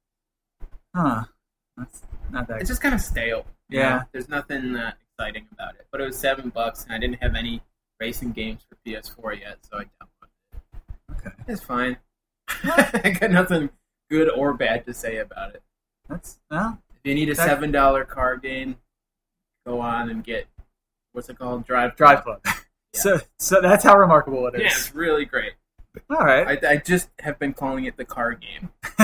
huh? 0.95 1.25
That's 1.77 2.03
not 2.31 2.49
that. 2.49 2.61
It's 2.61 2.69
just 2.69 2.83
kind 2.83 2.95
of 2.95 3.01
stale. 3.01 3.47
Yeah. 3.69 3.89
know? 3.89 4.03
there's 4.13 4.29
nothing 4.29 4.77
uh, 4.77 4.93
exciting 5.19 5.47
about 5.53 5.75
it. 5.77 5.87
But 5.91 6.01
it 6.01 6.05
was 6.05 6.19
seven 6.19 6.51
bucks, 6.51 6.85
and 6.85 6.93
I 6.93 6.99
didn't 6.99 7.23
have 7.23 7.35
any 7.35 7.63
racing 8.01 8.33
games 8.33 8.63
for 8.69 8.77
PS4 8.87 9.41
yet, 9.41 9.59
so 9.63 9.79
I 9.79 9.85
downloaded 9.85 10.29
it. 10.53 11.13
Okay. 11.13 11.37
It's 11.49 11.63
fine. 11.63 11.97
I 12.49 13.17
got 13.19 13.31
nothing 13.31 13.71
good 14.11 14.31
or 14.31 14.53
bad 14.53 14.85
to 14.87 14.95
say 14.95 15.19
about 15.19 15.55
it. 15.55 15.63
That's 16.09 16.39
well. 16.51 16.79
If 16.91 17.09
you 17.09 17.15
need 17.15 17.31
a 17.31 17.35
seven 17.35 17.73
dollar 17.73 18.05
car 18.05 18.37
game, 18.37 18.77
go 19.67 19.81
on 19.81 20.11
and 20.11 20.23
get 20.23 20.47
what's 21.13 21.29
it 21.29 21.39
called? 21.39 21.67
Drive 21.67 21.97
Drive 21.97 22.23
Club. 22.25 22.41
So, 22.95 23.19
so 23.39 23.63
that's 23.63 23.85
how 23.85 23.97
remarkable 23.97 24.47
it 24.49 24.55
is. 24.57 24.61
Yeah, 24.61 24.67
it's 24.67 24.95
really 24.95 25.25
great. 25.25 25.55
All 26.11 26.19
right. 26.19 26.65
I, 26.65 26.71
I 26.73 26.77
just 26.77 27.11
have 27.21 27.39
been 27.39 27.53
calling 27.53 27.85
it 27.85 27.97
the 27.97 28.05
car 28.05 28.35
game. 28.35 28.71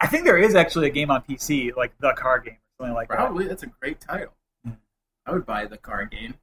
I 0.00 0.06
think 0.08 0.24
there 0.24 0.38
is 0.38 0.54
actually 0.54 0.88
a 0.88 0.90
game 0.90 1.10
on 1.10 1.22
PC, 1.22 1.74
like 1.76 1.92
the 1.98 2.12
car 2.12 2.40
game 2.40 2.58
or 2.78 2.86
something 2.86 2.94
like 2.94 3.08
Probably 3.08 3.46
that's 3.46 3.62
a 3.62 3.66
great 3.66 4.00
title. 4.00 4.34
Hmm. 4.64 4.72
I 5.24 5.32
would 5.32 5.46
buy 5.46 5.66
the 5.66 5.78
car 5.78 6.04
game. 6.04 6.34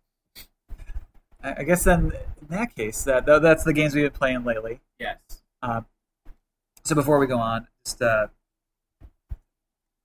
I 1.43 1.55
I 1.59 1.63
guess 1.63 1.83
then, 1.83 2.13
in 2.41 2.47
that 2.49 2.75
case, 2.75 3.03
that 3.03 3.25
tho- 3.25 3.39
that's 3.39 3.63
the 3.63 3.73
games 3.73 3.93
we've 3.95 4.05
been 4.05 4.17
playing 4.17 4.43
lately. 4.43 4.81
Yes. 4.99 5.17
So 6.85 6.95
before 6.95 7.17
we 7.17 7.27
go 7.27 7.37
on, 7.39 7.67
just 7.85 8.01
uh, 8.01 8.27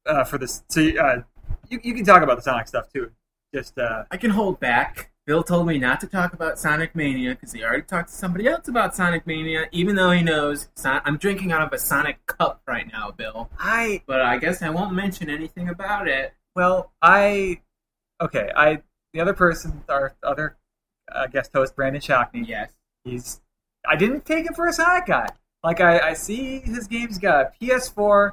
uh, 0.07 0.25
for 0.25 0.39
this, 0.39 0.63
so 0.69 0.81
uh, 0.81 1.23
you 1.69 1.81
you 1.83 1.95
can 1.95 2.05
talk 2.05 2.23
about 2.23 2.37
the 2.37 2.43
Sonic 2.43 2.69
stuff 2.69 2.89
too. 2.93 3.11
Just 3.53 3.79
uh, 3.79 4.05
I 4.11 4.17
can 4.17 4.31
hold 4.31 4.61
back. 4.61 5.11
Bill 5.29 5.43
told 5.43 5.67
me 5.67 5.77
not 5.77 6.01
to 6.01 6.07
talk 6.07 6.33
about 6.33 6.59
Sonic 6.59 6.97
Mania 6.97 7.35
because 7.35 7.53
he 7.53 7.63
already 7.63 7.83
talked 7.83 8.09
to 8.09 8.15
somebody 8.15 8.49
else 8.49 8.67
about 8.67 8.97
Sonic 8.97 9.27
Mania, 9.27 9.67
even 9.73 9.95
though 9.95 10.11
he 10.11 10.23
knows 10.23 10.71
Son- 10.75 11.03
I'm 11.05 11.19
drinking 11.19 11.53
out 11.53 11.61
of 11.61 11.71
a 11.71 11.79
Sonic 11.79 12.25
cup 12.25 12.63
right 12.67 12.91
now, 12.91 13.11
Bill. 13.11 13.51
I 13.59 14.01
But 14.07 14.23
I 14.23 14.39
guess 14.39 14.63
I 14.63 14.71
won't 14.71 14.95
mention 14.95 15.29
anything 15.29 15.69
about 15.69 16.09
it. 16.09 16.33
well, 16.57 16.93
I 17.03 17.61
okay. 18.23 18.51
I 18.57 18.81
the 19.13 19.21
other 19.21 19.35
person, 19.35 19.85
our 19.91 20.15
other 20.23 20.57
uh, 21.13 21.27
guest 21.27 21.51
host, 21.53 21.77
Brandon 21.77 22.01
Shockney. 22.01 22.49
Yes. 22.49 22.73
He's 23.05 23.43
I 23.87 23.97
didn't 23.97 24.25
take 24.25 24.47
him 24.47 24.55
for 24.55 24.67
a 24.67 24.73
Sonic 24.73 25.05
guy. 25.05 25.29
Like 25.63 25.83
I, 25.83 25.99
I 25.99 26.15
see 26.15 26.61
his 26.61 26.87
games 26.87 27.19
got 27.19 27.53
a 27.61 27.65
PS4. 27.65 28.33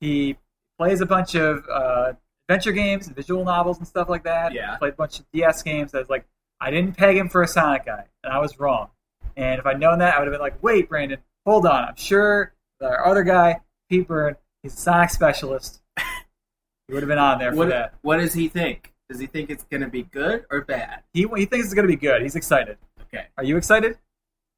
He 0.00 0.38
plays 0.78 1.02
a 1.02 1.06
bunch 1.06 1.34
of 1.34 1.66
uh, 1.70 2.14
adventure 2.52 2.72
games, 2.72 3.06
and 3.06 3.16
visual 3.16 3.44
novels, 3.44 3.78
and 3.78 3.86
stuff 3.86 4.08
like 4.08 4.24
that. 4.24 4.52
Yeah. 4.52 4.76
Played 4.76 4.92
a 4.94 4.96
bunch 4.96 5.18
of 5.20 5.26
DS 5.32 5.62
games. 5.62 5.94
I 5.94 5.98
was 5.98 6.08
like, 6.10 6.24
I 6.60 6.70
didn't 6.70 6.96
peg 6.96 7.16
him 7.16 7.28
for 7.28 7.42
a 7.42 7.48
Sonic 7.48 7.86
guy, 7.86 8.04
and 8.22 8.32
I 8.32 8.38
was 8.38 8.58
wrong. 8.60 8.88
And 9.36 9.58
if 9.58 9.66
I'd 9.66 9.80
known 9.80 9.98
that, 10.00 10.14
I 10.14 10.18
would 10.18 10.26
have 10.28 10.32
been 10.34 10.40
like, 10.40 10.62
wait, 10.62 10.88
Brandon, 10.88 11.18
hold 11.46 11.66
on. 11.66 11.84
I'm 11.84 11.96
sure 11.96 12.52
our 12.80 13.06
other 13.06 13.22
guy, 13.22 13.60
Pete 13.88 14.06
Byrne, 14.06 14.36
he's 14.62 14.74
a 14.74 14.76
Sonic 14.76 15.10
specialist. 15.10 15.80
he 15.96 16.94
would 16.94 17.02
have 17.02 17.08
been 17.08 17.18
on 17.18 17.38
there 17.38 17.50
for 17.52 17.56
What, 17.58 17.68
that. 17.70 17.94
what 18.02 18.18
does 18.18 18.34
he 18.34 18.48
think? 18.48 18.92
Does 19.08 19.20
he 19.20 19.26
think 19.26 19.50
it's 19.50 19.64
going 19.64 19.80
to 19.82 19.88
be 19.88 20.02
good 20.02 20.44
or 20.50 20.60
bad? 20.62 21.02
He, 21.12 21.26
he 21.36 21.44
thinks 21.46 21.66
it's 21.66 21.74
going 21.74 21.86
to 21.86 21.92
be 21.92 21.96
good. 22.00 22.22
He's 22.22 22.36
excited. 22.36 22.78
Okay. 23.02 23.26
Are 23.36 23.44
you 23.44 23.56
excited? 23.56 23.98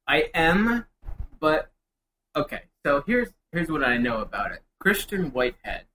I 0.07 0.29
am, 0.33 0.85
but 1.39 1.71
okay. 2.35 2.63
So 2.85 3.03
here's 3.07 3.29
here's 3.51 3.69
what 3.69 3.83
I 3.83 3.97
know 3.97 4.19
about 4.21 4.51
it. 4.51 4.61
Christian 4.79 5.31
Whitehead, 5.31 5.85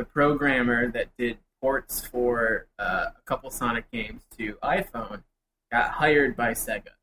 the 0.00 0.06
programmer 0.06 0.90
that 0.90 1.08
did 1.18 1.36
ports 1.60 2.00
for 2.06 2.66
uh, 2.78 3.08
a 3.14 3.22
couple 3.26 3.50
Sonic 3.50 3.90
games 3.90 4.22
to 4.38 4.54
iPhone, 4.62 5.22
got 5.70 5.90
hired 5.90 6.34
by 6.34 6.52
Sega 6.52 6.94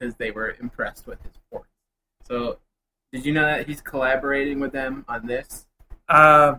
because 0.00 0.14
they 0.14 0.30
were 0.30 0.56
impressed 0.58 1.06
with 1.06 1.22
his 1.22 1.32
ports. 1.52 1.68
So, 2.24 2.58
did 3.12 3.26
you 3.26 3.34
know 3.34 3.44
that 3.44 3.66
he's 3.66 3.82
collaborating 3.82 4.60
with 4.60 4.72
them 4.72 5.04
on 5.08 5.26
this? 5.26 5.66
Uh, 6.08 6.54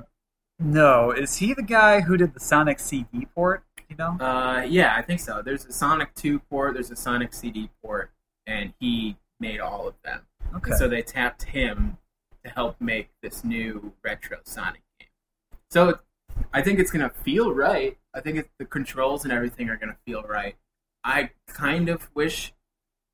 no. 0.60 1.10
Is 1.10 1.38
he 1.38 1.56
the 1.56 1.63
guy 1.63 2.02
who 2.02 2.17
did 2.17 2.36
the 2.36 2.39
Sonic 2.39 2.80
CD 2.80 3.25
port? 3.34 3.63
You 3.89 3.95
know? 3.95 4.15
Uh, 4.19 4.63
yeah, 4.69 4.93
I 4.95 5.02
think 5.02 5.19
so. 5.19 5.41
There's 5.43 5.65
a 5.65 5.73
Sonic 5.73 6.13
2 6.13 6.38
port, 6.38 6.75
there's 6.75 6.91
a 6.91 6.95
Sonic 6.95 7.34
CD 7.34 7.71
port, 7.82 8.12
and 8.45 8.73
he 8.80 9.17
made 9.39 9.60
all 9.60 9.88
of 9.88 9.95
them. 10.04 10.21
Okay. 10.56 10.69
And 10.69 10.80
so 10.80 10.88
they 10.88 11.02
tapped 11.02 11.45
him 11.45 11.97
to 12.45 12.52
help 12.52 12.80
make 12.80 13.10
this 13.23 13.43
new 13.43 13.91
retro 14.04 14.38
Sonic. 14.43 14.84
So 15.71 15.99
I 16.53 16.62
think 16.62 16.79
it's 16.79 16.91
gonna 16.91 17.10
feel 17.10 17.53
right. 17.53 17.97
I 18.13 18.21
think 18.21 18.38
it, 18.38 18.49
the 18.58 18.65
controls 18.65 19.23
and 19.23 19.32
everything 19.32 19.69
are 19.69 19.77
gonna 19.77 19.97
feel 20.05 20.23
right. 20.23 20.55
I 21.03 21.32
kind 21.47 21.89
of 21.89 22.10
wish 22.15 22.53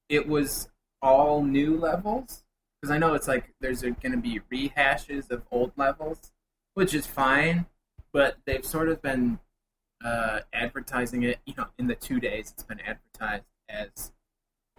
it 0.10 0.28
was 0.28 0.70
all 1.02 1.44
new 1.44 1.78
levels 1.78 2.44
because 2.82 2.92
I 2.92 2.98
know 2.98 3.14
it's 3.14 3.28
like 3.28 3.54
there's 3.60 3.82
gonna 3.82 4.18
be 4.18 4.40
rehashes 4.52 5.30
of 5.32 5.44
old 5.52 5.74
levels, 5.76 6.32
which 6.74 6.94
is 6.94 7.06
fine. 7.06 7.66
But 8.14 8.38
they've 8.46 8.66
sort 8.66 8.88
of 8.88 9.02
been 9.02 9.40
uh, 10.04 10.42
advertising 10.54 11.24
it. 11.24 11.40
You 11.46 11.56
know, 11.58 11.68
in 11.78 11.88
the 11.88 11.96
two 11.96 12.22
days 12.22 12.52
it's 12.54 12.64
been 12.64 12.80
advertised 12.80 13.44
as 13.68 14.14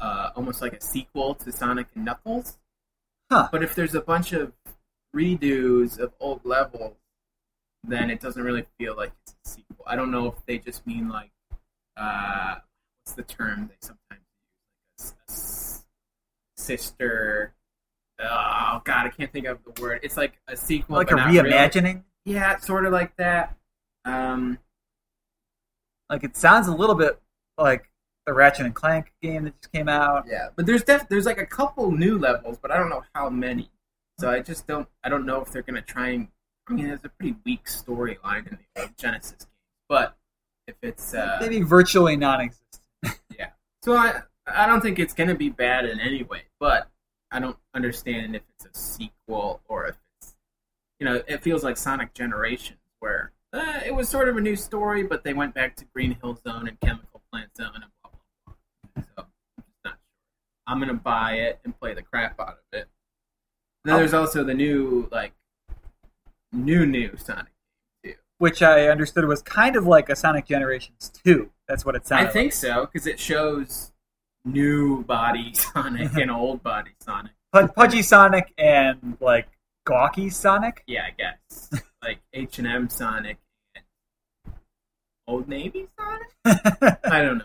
uh, 0.00 0.30
almost 0.34 0.62
like 0.62 0.72
a 0.72 0.80
sequel 0.80 1.34
to 1.34 1.52
Sonic 1.52 1.88
and 1.94 2.06
Knuckles. 2.06 2.58
Huh. 3.30 3.48
But 3.52 3.62
if 3.62 3.74
there's 3.74 3.94
a 3.94 4.00
bunch 4.00 4.32
of 4.32 4.52
redos 5.14 5.98
of 5.98 6.12
old 6.20 6.44
levels, 6.44 6.96
then 7.88 8.10
it 8.10 8.20
doesn't 8.20 8.42
really 8.42 8.64
feel 8.78 8.96
like 8.96 9.12
it's 9.22 9.34
a 9.44 9.48
sequel. 9.48 9.84
I 9.86 9.96
don't 9.96 10.10
know 10.10 10.26
if 10.28 10.34
they 10.46 10.58
just 10.58 10.86
mean 10.86 11.08
like 11.08 11.30
uh, 11.96 12.56
what's 13.02 13.14
the 13.14 13.22
term 13.22 13.68
they 13.68 13.76
sometimes 13.80 14.20
use, 14.98 15.00
like 15.00 15.00
a, 15.00 15.02
s- 15.02 15.14
a 15.28 15.32
s- 15.32 15.84
sister. 16.56 17.54
Oh 18.20 18.80
God, 18.84 19.06
I 19.06 19.10
can't 19.10 19.32
think 19.32 19.46
of 19.46 19.58
the 19.64 19.80
word. 19.82 20.00
It's 20.02 20.16
like 20.16 20.38
a 20.48 20.56
sequel, 20.56 20.96
like 20.96 21.08
but 21.08 21.14
a 21.14 21.16
not 21.16 21.30
really. 21.32 21.50
reimagining? 21.50 22.02
Yeah, 22.24 22.56
sort 22.58 22.86
of 22.86 22.92
like 22.92 23.16
that. 23.16 23.56
Um, 24.04 24.58
Like 26.10 26.24
it 26.24 26.36
sounds 26.36 26.66
a 26.68 26.74
little 26.74 26.94
bit 26.94 27.20
like 27.58 27.88
the 28.26 28.32
Ratchet 28.32 28.66
and 28.66 28.74
Clank 28.74 29.12
game 29.22 29.44
that 29.44 29.60
just 29.60 29.72
came 29.72 29.88
out. 29.88 30.24
Yeah, 30.28 30.48
but 30.56 30.66
there's 30.66 30.82
def- 30.82 31.08
there's 31.08 31.26
like 31.26 31.38
a 31.38 31.46
couple 31.46 31.90
new 31.92 32.18
levels, 32.18 32.58
but 32.60 32.70
I 32.70 32.76
don't 32.78 32.90
know 32.90 33.04
how 33.14 33.28
many. 33.30 33.70
So 34.18 34.30
I 34.30 34.40
just 34.40 34.66
don't 34.66 34.88
I 35.04 35.08
don't 35.08 35.26
know 35.26 35.40
if 35.42 35.50
they're 35.52 35.62
gonna 35.62 35.82
try 35.82 36.08
and. 36.08 36.28
I 36.68 36.72
mean, 36.72 36.86
there's 36.88 37.00
a 37.04 37.08
pretty 37.08 37.36
weak 37.44 37.66
storyline 37.66 38.46
in 38.50 38.58
the 38.74 38.82
old 38.82 38.96
Genesis 38.98 39.38
game, 39.44 39.48
but 39.88 40.16
if 40.66 40.74
it's 40.82 41.14
uh, 41.14 41.38
Maybe 41.40 41.60
virtually 41.62 42.16
non-existent. 42.16 42.80
Yeah. 43.38 43.50
So 43.82 43.96
I 43.96 44.22
I 44.46 44.66
don't 44.66 44.80
think 44.80 44.98
it's 44.98 45.14
gonna 45.14 45.34
be 45.34 45.48
bad 45.48 45.84
in 45.84 46.00
any 46.00 46.22
way, 46.24 46.42
but 46.58 46.88
I 47.30 47.38
don't 47.40 47.56
understand 47.74 48.34
if 48.34 48.42
it's 48.54 48.64
a 48.66 48.78
sequel 48.78 49.60
or 49.68 49.86
if 49.86 49.96
it's 50.18 50.34
you 50.98 51.04
know 51.06 51.22
it 51.28 51.42
feels 51.42 51.62
like 51.62 51.76
Sonic 51.76 52.14
Generations 52.14 52.78
where 52.98 53.32
uh, 53.52 53.80
it 53.84 53.94
was 53.94 54.08
sort 54.08 54.28
of 54.28 54.36
a 54.36 54.40
new 54.40 54.56
story, 54.56 55.02
but 55.04 55.22
they 55.22 55.34
went 55.34 55.54
back 55.54 55.76
to 55.76 55.84
Green 55.94 56.16
Hill 56.20 56.34
Zone 56.46 56.66
and 56.66 56.80
Chemical 56.80 57.22
Plant 57.30 57.56
Zone 57.56 57.70
and 57.74 57.84
blah 58.02 58.10
blah 58.10 58.54
blah. 58.96 59.04
So 59.16 59.22
I'm 59.22 59.64
not 59.84 59.92
sure. 59.92 59.98
I'm 60.66 60.80
gonna 60.80 60.94
buy 60.94 61.34
it 61.34 61.60
and 61.64 61.78
play 61.78 61.94
the 61.94 62.02
crap 62.02 62.40
out 62.40 62.48
of 62.58 62.78
it. 62.78 62.88
Then 63.84 63.94
Oh. 63.94 63.98
there's 63.98 64.14
also 64.14 64.42
the 64.42 64.54
new 64.54 65.08
like 65.12 65.32
new 66.56 66.86
new 66.86 67.16
Sonic 67.16 67.52
game 68.02 68.12
too. 68.12 68.18
Which 68.38 68.62
I 68.62 68.88
understood 68.88 69.24
was 69.26 69.42
kind 69.42 69.76
of 69.76 69.86
like 69.86 70.08
a 70.08 70.16
Sonic 70.16 70.46
Generations 70.46 71.10
2. 71.24 71.50
That's 71.68 71.84
what 71.84 71.94
it 71.94 72.06
sounded 72.06 72.28
I 72.30 72.32
think 72.32 72.52
so 72.52 72.86
because 72.86 73.06
it 73.06 73.18
shows 73.20 73.92
new 74.44 75.02
body 75.04 75.52
Sonic 75.54 76.14
and 76.16 76.30
old 76.30 76.62
body 76.62 76.92
Sonic. 77.00 77.32
Pud- 77.52 77.74
Pudgy 77.74 78.02
Sonic 78.02 78.52
and 78.58 79.16
like 79.20 79.48
gawky 79.84 80.30
Sonic. 80.30 80.82
Yeah, 80.86 81.04
I 81.06 81.14
guess 81.16 81.70
like 82.02 82.18
H 82.32 82.58
and 82.58 82.66
M 82.66 82.88
Sonic 82.88 83.38
and 83.74 83.84
Old 85.26 85.48
Navy 85.48 85.88
Sonic. 85.98 86.28
I 87.04 87.22
don't 87.22 87.38
know, 87.38 87.44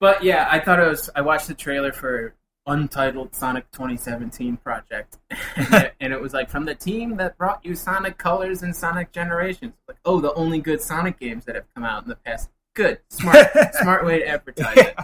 but 0.00 0.22
yeah, 0.24 0.48
I 0.50 0.60
thought 0.60 0.80
it 0.80 0.88
was. 0.88 1.08
I 1.14 1.22
watched 1.22 1.48
the 1.48 1.54
trailer 1.54 1.92
for 1.92 2.34
Untitled 2.68 3.34
Sonic 3.34 3.70
2017 3.70 4.56
project, 4.56 5.18
and 5.56 5.72
it, 5.74 5.94
and 6.00 6.12
it 6.12 6.20
was 6.20 6.32
like 6.32 6.50
from 6.50 6.64
the 6.64 6.74
team 6.74 7.16
that 7.18 7.38
brought 7.38 7.64
you 7.64 7.74
Sonic 7.76 8.18
Colors 8.18 8.62
and 8.62 8.74
Sonic 8.74 9.12
Generations. 9.12 9.74
Like, 9.86 9.98
oh, 10.04 10.20
the 10.20 10.34
only 10.34 10.58
good 10.60 10.80
Sonic 10.80 11.20
games 11.20 11.44
that 11.44 11.54
have 11.54 11.72
come 11.74 11.84
out 11.84 12.02
in 12.02 12.08
the 12.08 12.16
past. 12.16 12.50
Good, 12.74 12.98
smart, 13.08 13.46
smart 13.74 14.04
way 14.04 14.18
to 14.18 14.26
advertise 14.28 14.76
it. 14.78 14.96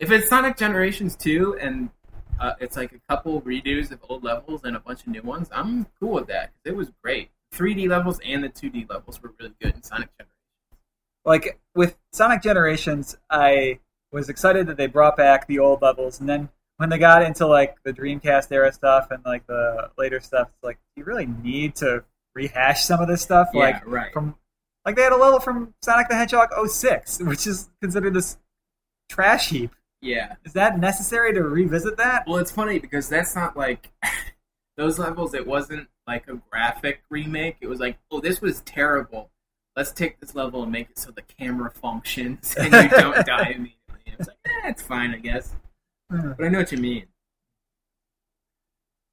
If 0.00 0.10
it's 0.10 0.28
Sonic 0.28 0.56
Generations 0.56 1.14
2 1.16 1.58
and 1.60 1.90
uh, 2.40 2.54
it's 2.60 2.76
like 2.76 2.92
a 2.92 2.98
couple 3.08 3.40
redos 3.42 3.92
of 3.92 4.00
old 4.08 4.24
levels 4.24 4.62
and 4.64 4.74
a 4.74 4.80
bunch 4.80 5.02
of 5.02 5.08
new 5.08 5.22
ones, 5.22 5.48
I'm 5.52 5.86
cool 6.00 6.14
with 6.14 6.26
that. 6.28 6.46
'cause 6.46 6.72
It 6.72 6.76
was 6.76 6.90
great. 7.04 7.30
3D 7.52 7.88
levels 7.88 8.18
and 8.24 8.42
the 8.42 8.48
2D 8.48 8.88
levels 8.88 9.22
were 9.22 9.32
really 9.38 9.52
good 9.60 9.74
in 9.76 9.82
Sonic 9.82 10.08
Generations. 10.18 10.34
like 11.26 11.60
with 11.74 11.96
Sonic 12.12 12.42
Generations, 12.42 13.16
I 13.30 13.78
was 14.10 14.28
excited 14.30 14.66
that 14.66 14.76
they 14.78 14.86
brought 14.86 15.16
back 15.16 15.46
the 15.46 15.58
old 15.58 15.82
levels, 15.82 16.18
and 16.18 16.28
then 16.28 16.48
when 16.82 16.90
they 16.90 16.98
got 16.98 17.22
into 17.22 17.46
like 17.46 17.76
the 17.84 17.92
Dreamcast 17.92 18.50
era 18.50 18.72
stuff 18.72 19.12
and 19.12 19.24
like 19.24 19.46
the 19.46 19.88
later 19.96 20.18
stuff, 20.18 20.48
like 20.64 20.80
you 20.96 21.04
really 21.04 21.26
need 21.26 21.76
to 21.76 22.02
rehash 22.34 22.84
some 22.84 22.98
of 22.98 23.06
this 23.06 23.22
stuff. 23.22 23.50
Yeah, 23.54 23.60
like 23.60 23.86
right. 23.86 24.12
from 24.12 24.34
like 24.84 24.96
they 24.96 25.02
had 25.02 25.12
a 25.12 25.16
level 25.16 25.38
from 25.38 25.74
Sonic 25.80 26.08
the 26.08 26.16
Hedgehog 26.16 26.48
06, 26.68 27.20
which 27.20 27.46
is 27.46 27.70
considered 27.80 28.14
this 28.14 28.36
trash 29.08 29.50
heap. 29.50 29.70
Yeah. 30.00 30.34
Is 30.44 30.54
that 30.54 30.76
necessary 30.76 31.32
to 31.34 31.42
revisit 31.44 31.98
that? 31.98 32.24
Well, 32.26 32.38
it's 32.38 32.50
funny 32.50 32.80
because 32.80 33.08
that's 33.08 33.36
not 33.36 33.56
like 33.56 33.92
those 34.76 34.98
levels. 34.98 35.34
It 35.34 35.46
wasn't 35.46 35.86
like 36.08 36.26
a 36.26 36.34
graphic 36.50 37.04
remake. 37.10 37.58
It 37.60 37.68
was 37.68 37.78
like, 37.78 37.96
oh, 38.10 38.20
this 38.20 38.40
was 38.40 38.60
terrible. 38.62 39.30
Let's 39.76 39.92
take 39.92 40.18
this 40.18 40.34
level 40.34 40.64
and 40.64 40.72
make 40.72 40.90
it 40.90 40.98
so 40.98 41.12
the 41.12 41.22
camera 41.22 41.70
functions 41.70 42.56
and 42.58 42.72
you 42.72 42.88
don't 42.88 43.24
die 43.24 43.50
immediately. 43.54 44.02
And 44.06 44.16
it's 44.18 44.26
like, 44.26 44.38
eh, 44.46 44.68
it's 44.68 44.82
fine, 44.82 45.14
I 45.14 45.18
guess. 45.18 45.54
Hmm. 46.12 46.32
But 46.36 46.46
I 46.46 46.48
know 46.48 46.58
what 46.58 46.72
you 46.72 46.78
mean. 46.78 47.06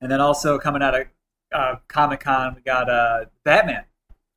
And 0.01 0.11
then 0.11 0.19
also 0.19 0.57
coming 0.57 0.81
out 0.81 0.99
of 0.99 1.07
uh, 1.53 1.75
Comic 1.87 2.21
Con, 2.21 2.55
we 2.55 2.61
got 2.61 2.89
uh, 2.89 3.25
Batman 3.43 3.85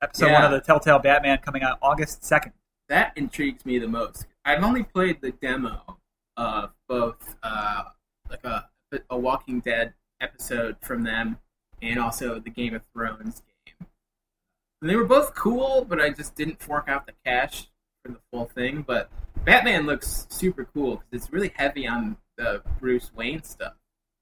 episode 0.01 0.33
one 0.33 0.45
of 0.45 0.51
the 0.51 0.61
Telltale 0.61 0.99
Batman 0.99 1.39
coming 1.39 1.63
out 1.63 1.79
August 1.83 2.25
second. 2.25 2.53
that 2.89 3.13
intrigues 3.17 3.65
me 3.65 3.79
the 3.79 3.89
most. 3.89 4.27
I've 4.45 4.63
only 4.63 4.83
played 4.83 5.21
the 5.21 5.33
demo 5.33 5.99
of 6.37 6.71
both 6.89 7.37
uh, 7.43 7.85
like 8.31 8.45
a 8.45 8.69
a 9.11 9.19
Walking 9.19 9.61
Dead 9.61 9.95
episode 10.21 10.77
from 10.83 11.03
them 11.03 11.39
and 11.81 11.99
also 11.99 12.39
the 12.39 12.51
Game 12.51 12.75
of 12.75 12.83
Thrones 12.93 13.43
game. 13.67 13.89
And 14.81 14.91
they 14.91 14.97
were 14.97 15.05
both 15.05 15.35
cool, 15.35 15.87
but 15.89 16.01
I 16.01 16.11
just 16.11 16.35
didn't 16.35 16.63
fork 16.63 16.89
out 16.89 17.07
the 17.07 17.15
cash 17.25 17.69
for 18.05 18.13
the 18.13 18.19
full 18.31 18.47
thing. 18.47 18.85
But 18.87 19.11
Batman 19.45 19.87
looks 19.87 20.27
super 20.29 20.67
cool 20.75 20.97
because 20.97 21.25
it's 21.25 21.33
really 21.33 21.53
heavy 21.57 21.87
on 21.87 22.17
the 22.37 22.63
Bruce 22.79 23.11
Wayne 23.15 23.43
stuff. 23.43 23.75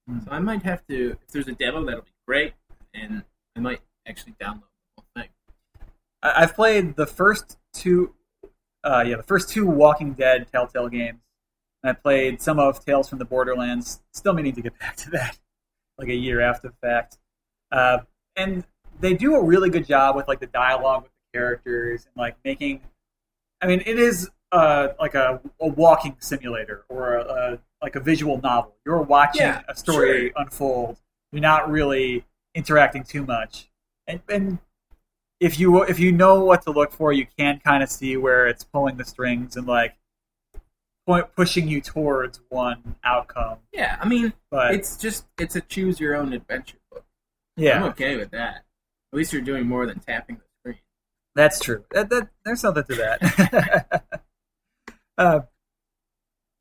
Hmm. 0.08 0.20
So 0.20 0.30
I 0.30 0.38
might 0.38 0.62
have 0.62 0.86
to, 0.88 1.16
if 1.22 1.28
there's 1.28 1.48
a 1.48 1.52
demo, 1.52 1.84
that'll 1.84 2.02
be 2.02 2.10
great, 2.26 2.54
and 2.94 3.24
I 3.56 3.60
might 3.60 3.80
actually 4.06 4.34
download 4.40 4.62
the 4.62 4.96
whole 4.96 5.04
thing. 5.16 5.28
I- 6.22 6.42
I've 6.42 6.54
played 6.54 6.96
the 6.96 7.06
first 7.06 7.58
two, 7.72 8.14
uh, 8.84 9.04
yeah, 9.06 9.16
the 9.16 9.22
first 9.22 9.48
two 9.48 9.66
Walking 9.66 10.12
Dead 10.14 10.50
Telltale 10.50 10.88
games. 10.88 11.20
And 11.82 11.90
I 11.90 11.92
played 11.94 12.42
some 12.42 12.58
of 12.58 12.84
Tales 12.84 13.08
from 13.08 13.18
the 13.18 13.24
Borderlands. 13.24 14.02
Still 14.12 14.34
meaning 14.34 14.54
to 14.54 14.62
get 14.62 14.78
back 14.80 14.96
to 14.96 15.10
that, 15.10 15.38
like 15.98 16.08
a 16.08 16.14
year 16.14 16.40
after 16.40 16.68
the 16.68 16.74
fact. 16.86 17.18
Uh, 17.72 17.98
and 18.36 18.64
they 19.00 19.14
do 19.14 19.34
a 19.34 19.42
really 19.42 19.70
good 19.70 19.86
job 19.86 20.16
with 20.16 20.28
like 20.28 20.40
the 20.40 20.46
dialogue 20.46 21.04
with 21.04 21.12
the 21.12 21.38
characters 21.38 22.06
and 22.06 22.12
like 22.16 22.36
making. 22.44 22.82
I 23.62 23.66
mean, 23.66 23.82
it 23.84 23.98
is 23.98 24.30
uh, 24.52 24.88
like 24.98 25.14
a, 25.14 25.40
a 25.60 25.68
walking 25.68 26.16
simulator 26.18 26.84
or 26.88 27.16
a, 27.16 27.22
a 27.22 27.58
like 27.82 27.96
a 27.96 28.00
visual 28.00 28.40
novel. 28.40 28.74
You're 28.84 29.02
watching 29.02 29.42
Yeah, 29.42 29.62
a 29.68 29.74
story 29.74 30.28
sure. 30.28 30.42
unfold. 30.42 30.98
You're 31.32 31.40
not 31.42 31.70
really 31.70 32.24
interacting 32.54 33.04
too 33.04 33.24
much, 33.24 33.70
and, 34.06 34.20
and 34.28 34.58
if 35.38 35.58
you 35.58 35.82
if 35.84 35.98
you 35.98 36.12
know 36.12 36.44
what 36.44 36.62
to 36.62 36.70
look 36.70 36.92
for, 36.92 37.12
you 37.12 37.26
can 37.38 37.60
kind 37.60 37.82
of 37.82 37.88
see 37.90 38.16
where 38.16 38.46
it's 38.46 38.64
pulling 38.64 38.96
the 38.96 39.04
strings 39.04 39.56
and 39.56 39.66
like 39.66 39.96
point, 41.06 41.26
pushing 41.36 41.68
you 41.68 41.80
towards 41.80 42.40
one 42.48 42.96
outcome. 43.04 43.58
Yeah, 43.72 43.96
I 44.00 44.06
mean, 44.08 44.32
But 44.50 44.74
it's 44.74 44.96
just 44.96 45.26
it's 45.38 45.56
a 45.56 45.60
choose 45.60 45.98
your 46.00 46.16
own 46.16 46.32
adventure 46.32 46.78
book. 46.90 47.04
Yeah, 47.56 47.76
I'm 47.78 47.90
okay 47.90 48.16
with 48.16 48.30
that. 48.32 48.64
At 49.12 49.16
least 49.16 49.32
you're 49.32 49.42
doing 49.42 49.66
more 49.66 49.86
than 49.86 49.98
tapping 50.00 50.36
the 50.36 50.42
screen. 50.60 50.80
that's 51.34 51.58
true. 51.60 51.84
That, 51.92 52.10
that, 52.10 52.28
there's 52.44 52.60
something 52.60 52.84
to 52.84 52.94
that. 52.96 54.04
uh, 55.18 55.40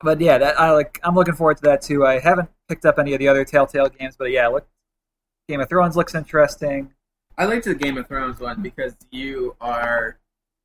but 0.01 0.19
yeah, 0.21 0.37
that 0.37 0.59
I 0.59 0.71
like. 0.71 0.99
I'm 1.03 1.15
looking 1.15 1.35
forward 1.35 1.57
to 1.57 1.63
that 1.63 1.81
too. 1.81 2.05
I 2.05 2.19
haven't 2.19 2.49
picked 2.67 2.85
up 2.85 2.99
any 2.99 3.13
of 3.13 3.19
the 3.19 3.27
other 3.27 3.45
Telltale 3.45 3.89
games, 3.89 4.15
but 4.17 4.31
yeah, 4.31 4.47
look, 4.47 4.67
Game 5.47 5.61
of 5.61 5.69
Thrones 5.69 5.95
looks 5.95 6.15
interesting. 6.15 6.93
I 7.37 7.45
liked 7.45 7.65
the 7.65 7.75
Game 7.75 7.97
of 7.97 8.07
Thrones 8.07 8.39
one 8.39 8.61
because 8.61 8.95
you 9.11 9.55
are 9.61 10.19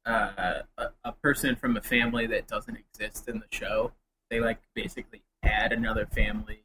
uh, 0.06 0.62
a, 0.78 0.88
a 1.04 1.12
person 1.12 1.56
from 1.56 1.76
a 1.76 1.80
family 1.80 2.26
that 2.26 2.46
doesn't 2.46 2.76
exist 2.76 3.28
in 3.28 3.38
the 3.38 3.46
show. 3.50 3.92
They 4.30 4.40
like 4.40 4.58
basically 4.74 5.22
add 5.42 5.72
another 5.72 6.06
family, 6.06 6.62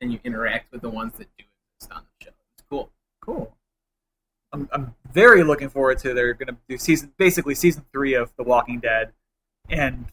and 0.00 0.12
you 0.12 0.20
interact 0.24 0.72
with 0.72 0.82
the 0.82 0.90
ones 0.90 1.14
that 1.18 1.28
do 1.38 1.44
exist 1.76 1.92
on 1.92 2.02
the 2.02 2.24
show. 2.24 2.32
It's 2.54 2.64
cool. 2.68 2.90
Cool. 3.20 3.54
I'm, 4.52 4.68
I'm 4.72 4.94
very 5.12 5.44
looking 5.44 5.68
forward 5.68 5.98
to. 5.98 6.14
They're 6.14 6.34
going 6.34 6.48
to 6.48 6.56
do 6.68 6.78
season, 6.78 7.12
basically 7.16 7.54
season 7.54 7.84
three 7.92 8.14
of 8.14 8.30
The 8.36 8.42
Walking 8.42 8.80
Dead, 8.80 9.12
and 9.68 10.06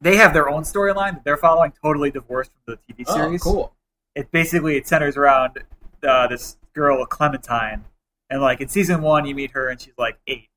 they 0.00 0.16
have 0.16 0.32
their 0.34 0.48
own 0.48 0.62
storyline 0.62 1.14
that 1.14 1.24
they're 1.24 1.36
following, 1.36 1.72
totally 1.82 2.10
divorced 2.10 2.50
from 2.64 2.76
the 2.86 2.94
TV 2.94 3.06
series. 3.06 3.42
Oh, 3.46 3.52
cool. 3.52 3.74
It 4.14 4.30
basically 4.30 4.76
it 4.76 4.86
centers 4.86 5.16
around 5.16 5.58
uh, 6.06 6.26
this 6.28 6.56
girl 6.74 7.04
Clementine, 7.06 7.84
and 8.30 8.40
like 8.42 8.60
in 8.60 8.68
season 8.68 9.02
one, 9.02 9.24
you 9.26 9.34
meet 9.34 9.52
her 9.52 9.68
and 9.68 9.80
she's 9.80 9.94
like 9.98 10.18
eight. 10.26 10.48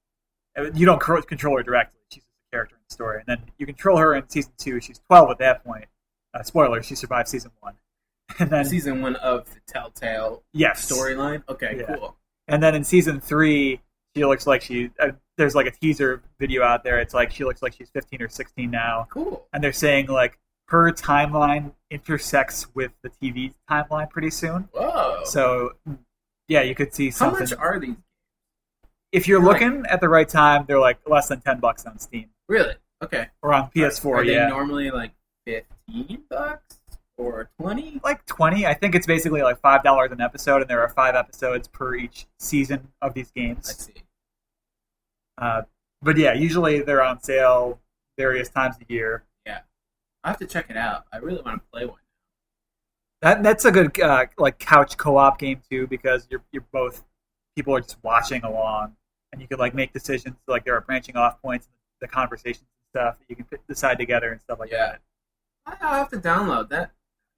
You 0.73 0.85
don't 0.85 0.99
control 0.99 1.57
her 1.57 1.63
directly; 1.63 1.99
she's 2.11 2.23
just 2.23 2.27
a 2.51 2.55
character 2.55 2.75
in 2.75 2.81
the 2.87 2.93
story. 2.93 3.23
And 3.25 3.27
then 3.39 3.49
you 3.57 3.65
control 3.65 3.97
her 3.97 4.15
in 4.15 4.27
season 4.29 4.51
two. 4.57 4.79
She's 4.81 4.99
twelve 5.07 5.29
at 5.31 5.37
that 5.39 5.63
point. 5.63 5.85
Uh, 6.33 6.43
spoiler: 6.43 6.81
she 6.83 6.95
survived 6.95 7.27
season 7.29 7.51
one. 7.59 7.75
And 8.39 8.49
then 8.49 8.65
Season 8.65 9.01
one 9.01 9.15
of 9.15 9.45
the 9.53 9.59
Telltale 9.67 10.43
yes, 10.51 10.91
storyline. 10.91 11.43
Okay, 11.47 11.77
Yeah. 11.79 11.95
cool. 11.95 12.17
And 12.49 12.61
then 12.61 12.75
in 12.75 12.83
season 12.83 13.21
three, 13.21 13.79
she 14.15 14.25
looks 14.25 14.45
like 14.45 14.61
she. 14.61 14.91
Uh, 14.99 15.11
there's 15.37 15.55
like 15.55 15.67
a 15.67 15.71
teaser 15.71 16.21
video 16.39 16.63
out 16.63 16.83
there. 16.83 16.99
It's 16.99 17.13
like 17.13 17.31
she 17.31 17.43
looks 17.43 17.61
like 17.61 17.73
she's 17.73 17.89
15 17.89 18.21
or 18.21 18.29
16 18.29 18.69
now, 18.71 19.07
Cool. 19.09 19.45
and 19.53 19.63
they're 19.63 19.71
saying 19.73 20.07
like 20.07 20.37
her 20.67 20.91
timeline 20.91 21.71
intersects 21.91 22.73
with 22.75 22.91
the 23.03 23.09
TV 23.09 23.53
timeline 23.69 24.09
pretty 24.09 24.29
soon. 24.31 24.67
Whoa. 24.73 25.21
So 25.25 25.73
yeah, 26.47 26.61
you 26.61 26.75
could 26.75 26.93
see 26.93 27.11
something. 27.11 27.35
How 27.47 27.55
much 27.55 27.59
are 27.59 27.79
these? 27.79 27.95
if 29.13 29.27
you're 29.27 29.39
Right. 29.39 29.61
looking 29.61 29.85
at 29.87 30.01
the 30.01 30.09
right 30.09 30.27
time, 30.27 30.65
they're 30.67 30.79
like 30.79 30.99
less 31.07 31.29
than 31.29 31.39
10 31.39 31.59
bucks 31.61 31.85
on 31.85 31.97
Steam 31.99 32.29
Really? 32.49 32.73
Okay. 33.01 33.27
or 33.41 33.53
on 33.53 33.69
PS4. 33.71 34.05
Are 34.17 34.25
they 34.25 34.33
yeah, 34.33 34.49
normally 34.49 34.91
like 34.91 35.11
fifteen 35.45 36.23
bucks 36.29 36.79
or 37.17 37.49
twenty? 37.59 38.01
like 38.03 38.25
20. 38.25 38.65
I 38.65 38.73
think 38.73 38.95
it's 38.95 39.05
basically 39.07 39.41
like 39.43 39.59
five 39.61 39.83
dollars 39.83 40.11
an 40.11 40.19
episode, 40.19 40.61
and 40.61 40.69
there 40.69 40.81
are 40.81 40.89
five 40.89 41.15
episodes 41.15 41.67
per 41.67 41.95
each 41.95 42.25
season 42.39 42.89
of 43.01 43.13
these 43.13 43.31
games. 43.31 43.69
I 43.69 43.73
see. 43.73 43.93
Uh, 45.37 45.63
but 46.01 46.17
yeah, 46.17 46.33
usually 46.33 46.81
they're 46.81 47.03
on 47.03 47.21
sale 47.21 47.79
various 48.17 48.49
times 48.49 48.75
a 48.77 48.91
year. 48.91 49.23
Yeah, 49.45 49.59
I 50.23 50.29
have 50.29 50.37
to 50.39 50.45
check 50.47 50.69
it 50.69 50.77
out. 50.77 51.05
I 51.13 51.17
really 51.17 51.41
want 51.41 51.61
to 51.61 51.67
play 51.71 51.85
one. 51.85 51.99
That 53.21 53.41
that's 53.43 53.65
a 53.65 53.71
good 53.71 53.99
uh, 53.99 54.25
like 54.37 54.59
couch 54.59 54.97
co-op 54.97 55.39
game 55.39 55.61
too 55.69 55.87
because 55.87 56.27
you're 56.29 56.43
you're 56.51 56.65
both 56.71 57.03
people 57.55 57.75
are 57.75 57.81
just 57.81 57.97
watching 58.03 58.43
along 58.43 58.95
and 59.31 59.41
you 59.41 59.47
can 59.47 59.57
like 59.57 59.73
make 59.73 59.91
decisions 59.91 60.35
like 60.47 60.65
there 60.65 60.75
are 60.75 60.81
branching 60.81 61.15
off 61.17 61.41
points 61.41 61.65
in 61.65 61.71
the 62.01 62.07
conversations 62.07 62.61
and 62.61 63.01
stuff 63.01 63.17
that 63.19 63.25
you 63.27 63.35
can 63.35 63.45
p- 63.45 63.57
decide 63.67 63.97
together 63.97 64.31
and 64.31 64.39
stuff 64.41 64.59
like 64.59 64.71
Yeah. 64.71 64.97
I'll 65.65 65.95
have 65.95 66.09
to 66.11 66.17
download 66.17 66.69
that. 66.69 66.91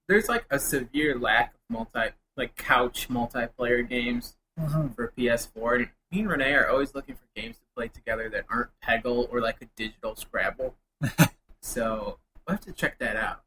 There's 0.10 0.28
like 0.28 0.46
a 0.52 0.60
severe 0.60 1.18
lack 1.18 1.54
of 1.54 1.60
multi, 1.70 2.10
like 2.36 2.56
couch 2.58 3.08
multiplayer 3.10 3.88
games 3.88 4.36
that. 4.58 4.68
Mhm. 4.70 4.94
for 4.96 5.14
PS4. 5.18 5.76
And 5.78 5.90
me 6.12 6.20
and 6.20 6.30
Renee 6.30 6.54
are 6.56 6.70
always 6.70 6.94
looking 6.94 7.16
for 7.16 7.24
games 7.36 7.58
to 7.58 7.64
play 7.80 7.88
together 7.88 8.28
that 8.30 8.46
aren't 8.50 8.70
Peggle 8.84 9.32
or 9.32 9.40
like 9.40 9.62
a 9.62 9.66
digital 9.78 10.14
Scrabble. 10.16 10.76
so 11.62 12.20
I'll 12.46 12.56
have 12.56 12.66
to 12.66 12.74
check 12.74 13.00
that 13.00 13.16
out. 13.16 13.42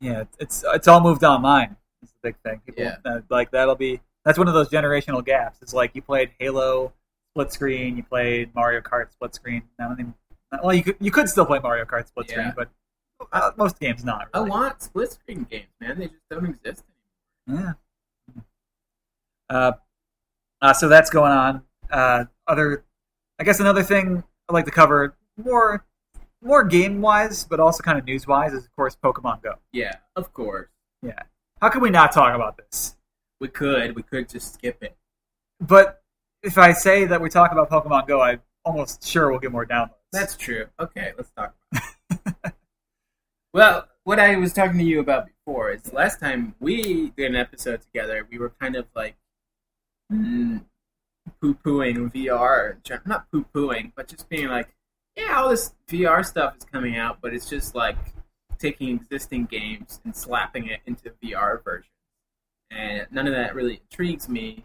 Yeah, 0.00 0.22
it's- 0.38 0.64
it's 0.66 0.88
all 0.88 1.00
moved 1.02 1.22
online. 1.24 1.76
It's 2.02 2.12
the 2.12 2.18
big 2.30 2.36
thing. 2.42 2.60
People 2.64 2.84
Yeah. 2.84 2.96
uh, 3.04 3.20
like 3.28 3.50
that'll 3.50 3.74
be 3.74 4.00
that's 4.24 4.38
one 4.38 4.48
of 4.48 4.54
those 4.54 4.70
generational 4.70 5.22
gaps. 5.22 5.58
It's 5.60 5.74
like 5.74 5.94
you 5.94 6.00
played 6.00 6.30
Halo 6.38 6.94
split 7.32 7.52
screen, 7.52 7.96
you 7.98 8.02
played 8.02 8.54
Mario 8.54 8.80
Kart 8.80 9.12
split 9.12 9.34
screen. 9.34 9.62
I 9.78 9.84
don't 9.84 10.00
even, 10.00 10.14
well, 10.62 10.74
you 10.74 10.82
could 10.82 10.96
you 11.00 11.10
could 11.10 11.28
still 11.28 11.44
play 11.44 11.58
Mario 11.58 11.84
Kart 11.84 12.06
split 12.08 12.30
screen, 12.30 12.46
Yeah. 12.46 12.52
but 12.56 12.70
uh, 13.32 13.50
most 13.58 13.78
games 13.78 14.02
not. 14.04 14.28
I 14.32 14.38
Really. 14.38 14.50
want 14.50 14.80
split 14.82 15.12
screen 15.12 15.46
games, 15.50 15.68
man. 15.82 15.98
They 15.98 16.06
just 16.06 16.22
don't 16.30 16.46
exist 16.46 16.82
anymore. 17.46 17.76
Yeah. 18.36 18.42
Uh, 19.54 19.72
uh, 20.62 20.72
so 20.72 20.88
that's 20.88 21.10
going 21.10 21.32
on. 21.32 21.62
Uh, 21.90 22.24
other, 22.46 22.84
I 23.40 23.42
guess 23.42 23.58
another 23.58 23.82
thing 23.82 24.22
I'd 24.48 24.52
like 24.52 24.66
to 24.66 24.70
cover 24.70 25.16
more, 25.42 25.86
more 26.42 26.62
game 26.62 27.00
wise, 27.00 27.42
but 27.42 27.58
also 27.58 27.82
kind 27.82 27.98
of 27.98 28.04
news 28.04 28.26
wise, 28.26 28.52
is 28.52 28.66
of 28.66 28.76
course 28.76 28.98
Pokemon 29.02 29.42
Go. 29.42 29.54
Yeah, 29.72 29.94
of 30.14 30.34
course. 30.34 30.68
Yeah. 31.02 31.18
How 31.62 31.70
can 31.70 31.80
we 31.80 31.88
not 31.88 32.12
talk 32.12 32.34
about 32.34 32.58
this? 32.58 32.96
We 33.40 33.48
could. 33.48 33.96
We 33.96 34.02
could 34.02 34.28
just 34.28 34.52
skip 34.52 34.82
it. 34.82 34.94
But 35.58 36.02
if 36.42 36.58
I 36.58 36.72
say 36.72 37.06
that 37.06 37.22
we 37.22 37.30
talk 37.30 37.50
about 37.50 37.70
Pokemon 37.70 38.06
Go, 38.06 38.20
I'm 38.20 38.42
almost 38.62 39.06
sure 39.06 39.30
we'll 39.30 39.40
get 39.40 39.52
more 39.52 39.64
downloads. 39.64 39.94
That's 40.12 40.36
true. 40.36 40.66
Okay, 40.78 41.12
let's 41.16 41.30
talk 41.30 41.54
about 41.72 41.82
it. 42.44 42.52
well, 43.54 43.88
what 44.04 44.18
I 44.18 44.36
was 44.36 44.52
talking 44.52 44.76
to 44.76 44.84
you 44.84 45.00
about 45.00 45.28
before 45.28 45.70
is 45.70 45.80
the 45.82 45.96
last 45.96 46.20
time 46.20 46.54
we 46.60 47.10
did 47.16 47.30
an 47.30 47.36
episode 47.36 47.80
together, 47.80 48.26
we 48.30 48.36
were 48.36 48.50
kind 48.60 48.76
of 48.76 48.84
like 48.94 49.16
mm, 50.12 50.62
poo 51.40 51.54
pooing 51.54 52.12
VR. 52.12 52.76
Not 53.06 53.30
poo 53.30 53.44
pooing, 53.54 53.92
but 53.94 54.08
just 54.08 54.28
being 54.28 54.48
like, 54.48 54.74
yeah, 55.16 55.40
all 55.40 55.50
this 55.50 55.74
VR 55.88 56.24
stuff 56.24 56.56
is 56.56 56.64
coming 56.64 56.96
out, 56.96 57.18
but 57.20 57.34
it's 57.34 57.48
just 57.48 57.74
like 57.74 57.96
taking 58.58 58.96
existing 58.96 59.46
games 59.46 60.00
and 60.04 60.14
slapping 60.14 60.66
it 60.66 60.80
into 60.86 61.10
VR 61.22 61.62
version. 61.62 61.90
And 62.70 63.06
none 63.10 63.26
of 63.26 63.34
that 63.34 63.54
really 63.54 63.80
intrigues 63.90 64.28
me. 64.28 64.64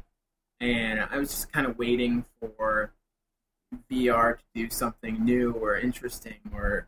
And 0.60 1.00
I 1.00 1.18
was 1.18 1.30
just 1.30 1.52
kind 1.52 1.66
of 1.66 1.78
waiting 1.78 2.26
for 2.40 2.92
VR 3.92 4.38
to 4.38 4.44
do 4.54 4.70
something 4.70 5.24
new 5.24 5.52
or 5.52 5.78
interesting 5.78 6.40
or 6.54 6.88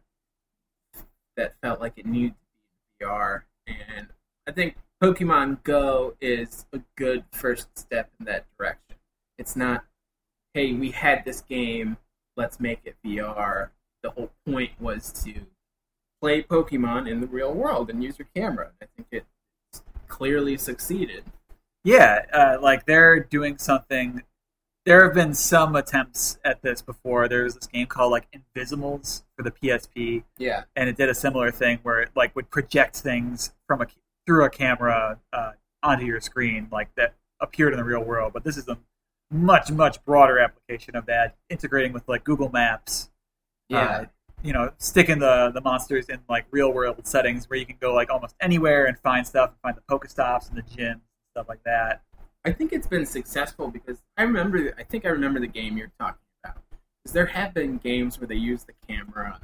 that 1.36 1.56
felt 1.62 1.80
like 1.80 1.93
it 1.97 2.06
needed 2.06 2.34
to 2.34 2.38
be 3.00 3.06
VR. 3.06 3.43
And 3.67 4.08
I 4.47 4.52
think 4.52 4.78
Pokemon 5.02 5.63
Go 5.63 6.15
is 6.21 6.65
a 6.73 6.80
good 6.95 7.26
first 7.32 7.78
step 7.78 8.10
in 8.19 8.26
that 8.26 8.45
direction. 8.58 8.87
It's 9.38 9.56
not, 9.56 9.86
hey, 10.54 10.73
we 10.73 10.91
had 10.91 11.23
this 11.26 11.41
game, 11.41 11.97
let's 12.36 12.60
make 12.60 12.80
it 12.86 12.95
VR. 13.06 13.69
The 14.04 14.12
whole 14.12 14.32
point 14.45 14.71
was 14.80 15.12
to 15.26 15.34
play 16.21 16.43
Pokemon 16.43 17.10
in 17.10 17.21
the 17.21 17.28
real 17.28 17.54
world 17.54 17.89
and 17.89 18.04
use 18.04 18.17
your 18.17 18.28
camera. 18.36 18.71
I 18.82 18.86
think 18.95 19.08
it 19.12 19.26
clearly 20.08 20.58
succeeded. 20.58 21.23
yeah, 21.84 22.26
uh, 22.34 22.58
like 22.62 22.86
they're 22.86 23.19
doing 23.19 23.58
something 23.58 24.23
there 24.86 25.04
have 25.04 25.13
been 25.13 25.34
some 25.34 25.76
attempts 25.76 26.39
at 26.45 26.62
this 26.62 26.82
before. 26.82 27.28
There 27.28 27.43
was 27.43 27.56
this 27.56 27.67
game 27.67 27.88
called 27.88 28.10
like 28.10 28.26
Invizimals 28.32 29.23
for 29.36 29.43
the 29.43 29.52
PSP, 29.52 30.23
Yeah. 30.38 30.63
and 30.78 30.88
it 30.88 30.95
did 30.95 31.10
a 31.10 31.13
similar 31.13 31.52
thing 31.52 31.80
where 31.84 32.00
it 32.00 32.12
like 32.15 32.34
would 32.38 32.50
project 32.50 32.95
things 32.95 33.52
from 33.67 33.82
a 33.82 33.88
through 34.26 34.45
a 34.45 34.50
camera 34.50 35.19
uh, 35.34 35.52
onto 35.84 36.06
your 36.06 36.21
screen, 36.21 36.69
like 36.71 36.88
that 36.95 37.15
appeared 37.41 37.73
in 37.73 37.78
the 37.80 37.84
real 37.84 38.02
world. 38.02 38.32
But 38.32 38.45
this 38.45 38.56
is 38.56 38.69
a 38.69 38.78
much 39.32 39.72
much 39.72 40.04
broader 40.06 40.40
application 40.40 40.96
of 40.96 41.06
that, 41.08 41.36
integrating 41.50 41.94
with 41.94 42.08
like 42.08 42.24
Google 42.24 42.50
Maps. 42.50 43.10
Yeah. 43.70 43.80
Uh, 43.80 44.06
you 44.44 44.54
know, 44.54 44.72
sticking 44.78 45.20
the 45.20 45.52
the 45.54 45.62
monsters 45.62 46.10
in 46.10 46.20
like 46.30 46.46
real 46.52 46.72
world 46.72 47.06
settings 47.06 47.50
where 47.50 47.58
you 47.58 47.66
can 47.66 47.78
go 47.80 47.94
like 47.94 48.10
almost 48.10 48.36
anywhere 48.40 48.86
and 48.86 48.98
find 49.00 49.26
stuff, 49.26 49.50
and 49.50 49.60
find 49.62 49.76
the 49.76 49.82
Pokestops 49.94 50.50
and 50.50 50.58
the 50.58 50.62
gym 50.62 51.02
stuff 51.32 51.50
like 51.50 51.63
that. 51.63 52.02
I 52.46 52.52
think 52.52 52.72
it's 52.72 52.88
been 52.88 53.06
successful 53.06 53.68
because 53.68 54.02
I 54.16 54.24
remember. 54.24 54.74
I 54.78 54.84
think 54.84 55.06
I 55.06 55.10
remember 55.10 55.40
the 55.40 55.48
game 55.48 55.78
you're 55.78 55.92
talking 56.00 56.22
about. 56.44 56.62
Because 57.04 57.13
there 57.13 57.26
have 57.26 57.54
been 57.54 57.78
games 57.78 58.20
where 58.20 58.28
they 58.28 58.36
use 58.36 58.63
the 58.63 58.74
camera 58.88 59.40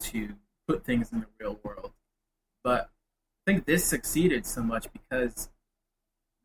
to 0.00 0.34
put 0.68 0.84
things 0.84 1.12
in 1.12 1.20
the 1.20 1.26
real 1.38 1.58
world, 1.62 1.92
but 2.64 2.90
I 3.46 3.52
think 3.52 3.66
this 3.66 3.84
succeeded 3.84 4.46
so 4.46 4.62
much 4.62 4.88
because 4.92 5.50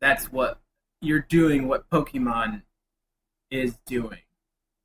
that's 0.00 0.30
what 0.30 0.60
you're 1.00 1.20
doing. 1.20 1.66
What 1.68 1.88
Pokemon 1.88 2.62
is 3.52 3.78
doing 3.86 4.18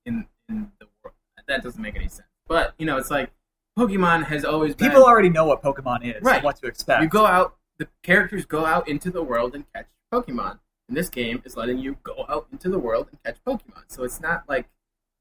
in 0.06 0.28
in 0.50 0.72
the 0.80 0.88
world. 1.04 1.16
That 1.48 1.64
doesn't 1.64 1.82
make 1.82 1.96
any 1.96 2.10
sense. 2.10 2.28
But 2.48 2.74
you 2.78 2.86
know, 2.86 2.98
it's 2.98 3.10
like 3.10 3.32
Pokemon 3.78 4.26
has 4.26 4.44
always 4.46 4.76
been. 4.76 4.90
People 4.90 5.04
already 5.06 5.30
know 5.30 5.46
what 5.46 5.62
Pokemon 5.64 6.04
is, 6.04 6.22
Right. 6.22 6.36
and 6.38 6.44
what 6.44 6.58
to 6.58 6.68
expect. 6.68 7.02
You 7.02 7.08
go 7.10 7.26
out. 7.26 7.56
The 7.78 7.88
characters 8.04 8.46
go 8.46 8.66
out 8.66 8.88
into 8.88 9.12
the 9.12 9.22
world 9.24 9.54
and 9.56 9.64
catch 9.74 9.88
Pokemon. 10.12 10.60
And 10.90 10.98
this 10.98 11.10
game 11.10 11.42
is 11.46 11.56
letting 11.56 11.78
you 11.78 11.98
go 12.04 12.26
out 12.28 12.48
into 12.52 12.70
the 12.70 12.80
world 12.80 13.08
and 13.12 13.22
catch 13.24 13.38
Pokemon. 13.46 13.84
So 13.88 14.04
it's 14.04 14.20
not 14.20 14.44
like 14.50 14.68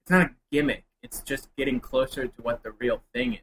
it's 0.04 0.10
not 0.10 0.22
a 0.22 0.30
gimmick. 0.50 0.84
It's 1.02 1.20
just 1.20 1.48
getting 1.56 1.80
closer 1.80 2.26
to 2.26 2.42
what 2.42 2.62
the 2.62 2.72
real 2.72 3.02
thing 3.14 3.34
is. 3.34 3.40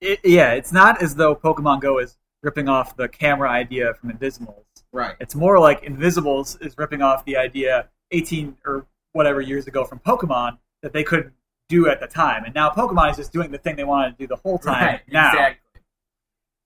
it, 0.00 0.20
yeah, 0.24 0.52
it's 0.52 0.72
not 0.72 1.02
as 1.02 1.16
though 1.16 1.34
Pokemon 1.34 1.80
Go 1.80 1.98
is 1.98 2.16
ripping 2.42 2.68
off 2.68 2.96
the 2.96 3.08
camera 3.08 3.50
idea 3.50 3.94
from 3.94 4.12
Invizimals. 4.12 4.64
Right. 4.92 5.16
It's 5.20 5.34
more 5.34 5.58
like 5.58 5.82
Invizimals 5.82 6.64
is 6.64 6.74
ripping 6.78 7.02
off 7.02 7.24
the 7.24 7.36
idea 7.36 7.88
18 8.12 8.58
or 8.64 8.86
whatever 9.16 9.40
years 9.40 9.66
ago 9.66 9.84
from 9.84 9.98
Pokemon 10.00 10.58
that 10.82 10.92
they 10.92 11.02
couldn't 11.02 11.32
do 11.68 11.88
at 11.88 11.98
the 12.00 12.06
time. 12.06 12.44
And 12.44 12.54
now 12.54 12.70
Pokemon 12.70 13.10
is 13.10 13.16
just 13.16 13.32
doing 13.32 13.50
the 13.50 13.58
thing 13.58 13.74
they 13.76 13.84
wanted 13.84 14.10
to 14.12 14.16
do 14.18 14.26
the 14.28 14.36
whole 14.36 14.58
time 14.58 14.84
Right. 14.86 15.00
now. 15.12 15.30
Exactly. 15.32 15.80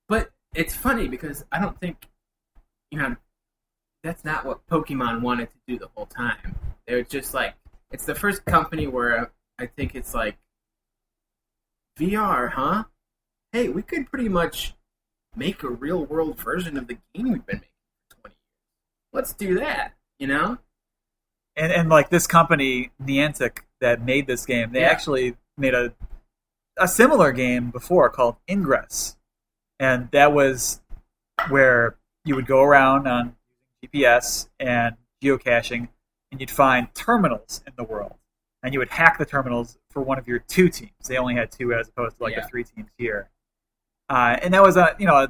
But 0.07 0.31
it's 0.53 0.75
funny 0.75 1.07
because 1.07 1.45
I 1.51 1.59
don't 1.59 1.79
think 1.79 2.07
you 2.91 2.99
know 2.99 3.15
that's 4.03 4.23
not 4.25 4.45
what 4.45 4.67
Pokemon 4.67 5.21
wanted 5.21 5.49
to 5.51 5.57
do 5.67 5.79
the 5.79 5.87
whole 5.95 6.05
time. 6.05 6.55
They 6.85 6.95
were 6.95 7.03
just 7.03 7.33
like 7.33 7.55
it's 7.91 8.05
the 8.05 8.15
first 8.15 8.45
company 8.45 8.87
where 8.87 9.31
I 9.57 9.65
think 9.67 9.95
it's 9.95 10.13
like 10.13 10.37
VR, 11.99 12.51
huh? 12.51 12.83
Hey, 13.51 13.69
we 13.69 13.81
could 13.81 14.07
pretty 14.09 14.29
much 14.29 14.75
make 15.35 15.63
a 15.63 15.69
real 15.69 16.05
world 16.05 16.37
version 16.39 16.77
of 16.77 16.87
the 16.87 16.97
game 17.13 17.31
we've 17.31 17.45
been 17.45 17.57
making 17.57 17.69
for 18.09 18.15
20 18.21 18.33
years. 18.35 18.37
Let's 19.13 19.33
do 19.33 19.59
that, 19.59 19.93
you 20.19 20.27
know? 20.27 20.57
And, 21.55 21.71
and 21.71 21.89
like 21.89 22.09
this 22.09 22.27
company, 22.27 22.91
Niantic, 23.03 23.59
that 23.81 24.01
made 24.03 24.27
this 24.27 24.45
game, 24.45 24.71
they 24.71 24.81
Yeah. 24.81 24.89
actually 24.89 25.35
made 25.57 25.73
a, 25.73 25.93
a 26.77 26.87
similar 26.87 27.31
game 27.31 27.71
before 27.71 28.09
called 28.09 28.37
Ingress. 28.49 29.17
And 29.79 30.09
that 30.11 30.31
was 30.33 30.81
where 31.49 31.95
you 32.23 32.35
would 32.35 32.45
go 32.45 32.61
around 32.61 33.07
on 33.07 33.35
GPS 33.83 34.47
and 34.59 34.95
geocaching, 35.21 35.89
and 36.31 36.39
you'd 36.39 36.51
find 36.51 36.93
terminals 36.93 37.63
in 37.65 37.73
the 37.75 37.83
world. 37.83 38.13
And 38.63 38.73
you 38.73 38.79
would 38.79 38.89
hack 38.89 39.17
the 39.17 39.25
terminals 39.25 39.79
for 39.89 40.01
one 40.03 40.19
of 40.19 40.27
your 40.27 40.37
two 40.39 40.69
teams. 40.69 40.91
They 41.07 41.17
only 41.17 41.33
had 41.35 41.51
two 41.51 41.73
as 41.73 41.89
opposed 41.89 42.17
to 42.17 42.23
like 42.23 42.33
Yeah. 42.33 42.41
the 42.41 42.47
three 42.47 42.63
teams 42.63 42.89
here. 42.97 43.29
Uh, 44.07 44.37
and 44.41 44.53
that 44.53 44.61
was 44.61 44.77
a 44.77 44.95
you 44.99 45.07
know 45.07 45.27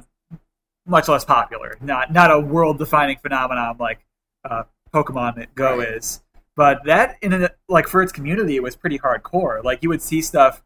much 0.86 1.08
less 1.08 1.24
popular, 1.24 1.78
not 1.80 2.12
not 2.12 2.30
a 2.30 2.38
world 2.38 2.76
defining 2.78 3.16
phenomenon 3.16 3.76
like 3.78 4.04
uh, 4.44 4.64
Pokemon 4.94 5.46
Go 5.54 5.78
Right. 5.78 5.88
is. 5.88 6.22
But 6.54 6.84
that 6.84 7.16
in 7.22 7.32
a, 7.32 7.50
like 7.68 7.88
for 7.88 8.02
its 8.02 8.12
community, 8.12 8.56
it 8.56 8.62
was 8.62 8.76
pretty 8.76 8.98
hardcore. 8.98 9.64
Like 9.64 9.82
you 9.82 9.88
would 9.88 10.02
see 10.02 10.20
stuff 10.20 10.62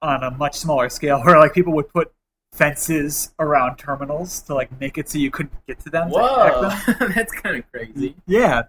on 0.00 0.22
a 0.22 0.30
much 0.30 0.56
smaller 0.58 0.88
scale 0.88 1.20
where 1.24 1.38
like 1.40 1.52
people 1.54 1.72
would 1.74 1.88
put 1.88 2.12
fences 2.52 3.32
around 3.40 3.76
terminals 3.76 4.40
to 4.42 4.54
like 4.54 4.70
make 4.80 4.96
it 4.96 5.08
so 5.08 5.18
you 5.18 5.30
couldn't 5.30 5.52
get 5.66 5.80
to 5.80 5.90
them. 5.90 6.08
to 6.10 6.84
them. 6.98 7.12
That's 7.14 7.32
kind 7.32 7.56
of 7.56 7.70
crazy. 7.72 8.14
Yeah, 8.26 8.64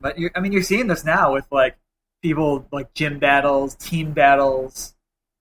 but 0.00 0.18
you're, 0.18 0.32
I 0.34 0.40
mean, 0.40 0.50
you're 0.52 0.62
seeing 0.62 0.88
this 0.88 1.04
now 1.04 1.32
with 1.32 1.46
like 1.52 1.76
people 2.22 2.66
like 2.72 2.92
gym 2.94 3.20
battles, 3.20 3.76
team 3.76 4.12
battles, 4.12 4.94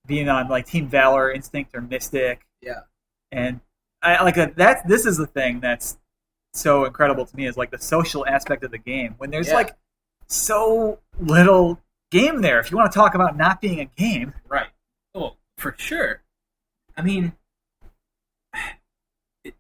being 0.06 0.30
on 0.30 0.50
like 0.50 0.68
Team 0.68 0.88
Valor, 0.88 1.32
Instinct, 1.32 1.72
or 1.76 1.82
Mystic, 1.82 2.42
Yeah. 2.62 2.82
and 3.32 3.60
I 4.04 4.24
like 4.24 4.36
that. 4.36 4.56
That's 4.56 4.84
this 4.88 5.06
is 5.08 5.18
the 5.18 5.28
thing 5.28 5.60
that's 5.62 5.98
so 6.54 6.86
incredible 6.86 7.26
to 7.26 7.36
me 7.36 7.46
is 7.48 7.58
like 7.58 7.72
the 7.72 7.78
social 7.80 8.26
aspect 8.28 8.64
of 8.64 8.72
the 8.72 8.78
game 8.78 9.16
when 9.18 9.30
there's 9.32 9.48
Yeah. 9.48 9.56
like 9.56 9.76
so 10.28 11.00
little 11.20 11.80
game 12.12 12.42
there. 12.42 12.60
If 12.60 12.72
you 12.72 12.78
want 12.78 12.92
to 12.92 12.96
talk 12.98 13.16
about 13.16 13.38
not 13.38 13.62
being 13.62 13.80
a 13.80 13.86
game, 13.86 14.34
Right. 14.48 14.70
Well, 15.14 15.38
for 15.58 15.76
sure. 15.78 16.24
I 16.98 17.02
mean, 17.02 17.34
it, 19.44 19.56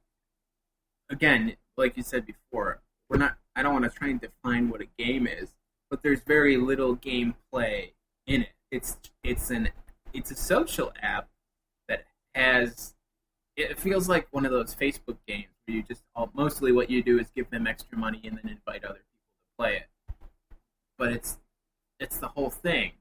again, 1.09 1.55
like 1.77 1.97
you 1.97 2.03
said 2.03 2.25
before, 2.25 2.81
we're 3.09 3.17
not. 3.17 3.37
I 3.55 3.63
don't 3.63 3.73
want 3.73 3.85
to 3.85 3.91
try 3.91 4.07
and 4.09 4.19
define 4.21 4.69
what 4.69 4.81
a 4.81 4.87
game 4.97 5.27
is, 5.27 5.49
but 5.89 6.01
there's 6.03 6.21
very 6.21 6.57
little 6.57 6.95
gameplay 6.95 7.91
in 8.27 8.43
it. 8.43 8.49
It's 8.71 8.97
it's 9.23 9.49
an 9.49 9.69
it's 10.13 10.31
a 10.31 10.35
social 10.35 10.93
app 11.01 11.29
that 11.89 12.05
has. 12.35 12.93
It 13.69 13.79
feels 13.79 14.07
like 14.09 14.27
one 14.31 14.45
of 14.45 14.51
those 14.51 14.73
Facebook 14.75 15.17
games 15.27 15.47
where 15.65 15.77
you 15.77 15.83
just 15.83 16.03
all, 16.15 16.29
mostly 16.33 16.71
what 16.71 16.89
you 16.89 17.01
do 17.03 17.19
is 17.19 17.29
give 17.35 17.49
them 17.49 17.67
extra 17.67 17.97
money 17.97 18.21
and 18.23 18.37
then 18.37 18.49
invite 18.49 18.83
other 18.83 18.95
people 18.99 19.19
to 19.25 19.57
play 19.57 19.75
it. 19.77 19.87
But 20.97 21.13
it's 21.13 21.37
it's 21.99 22.17
the 22.17 22.27
whole 22.29 22.49
thing. 22.49 22.91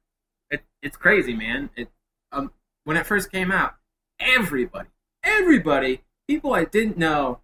It, 0.50 0.62
it's 0.82 0.96
crazy, 0.96 1.34
man. 1.34 1.70
It 1.76 1.88
um, 2.32 2.52
when 2.84 2.96
it 2.96 3.06
first 3.06 3.30
came 3.32 3.50
out, 3.52 3.74
everybody, 4.18 4.88
everybody, 5.22 6.02
people 6.28 6.54
I 6.54 6.64
didn't 6.64 6.96
know 6.98 7.40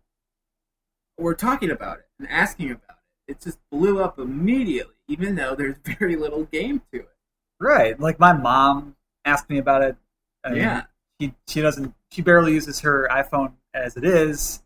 were 1.18 1.34
talking 1.34 1.70
about 1.70 1.98
it 1.98 2.06
and 2.18 2.28
asking 2.28 2.70
about 2.70 2.96
it. 3.28 3.32
It 3.32 3.40
just 3.40 3.58
blew 3.70 4.00
up 4.02 4.18
immediately, 4.18 4.94
even 5.08 5.34
though 5.34 5.54
there's 5.54 5.76
very 5.98 6.16
little 6.16 6.44
game 6.44 6.82
to 6.92 7.00
it. 7.00 7.08
right? 7.60 7.98
Like 7.98 8.18
my 8.20 8.32
mom 8.32 8.96
asked 9.24 9.48
me 9.50 9.58
about 9.58 9.82
it. 9.82 9.96
I 10.44 10.50
mean, 10.50 10.58
Yeah. 10.58 10.82
she 11.20 11.34
she 11.48 11.60
doesn't 11.60 11.94
she 12.16 12.22
barely 12.22 12.54
uses 12.54 12.80
her 12.80 13.06
iPhone 13.12 13.52
as 13.74 13.94
it 13.98 14.04
is. 14.04 14.62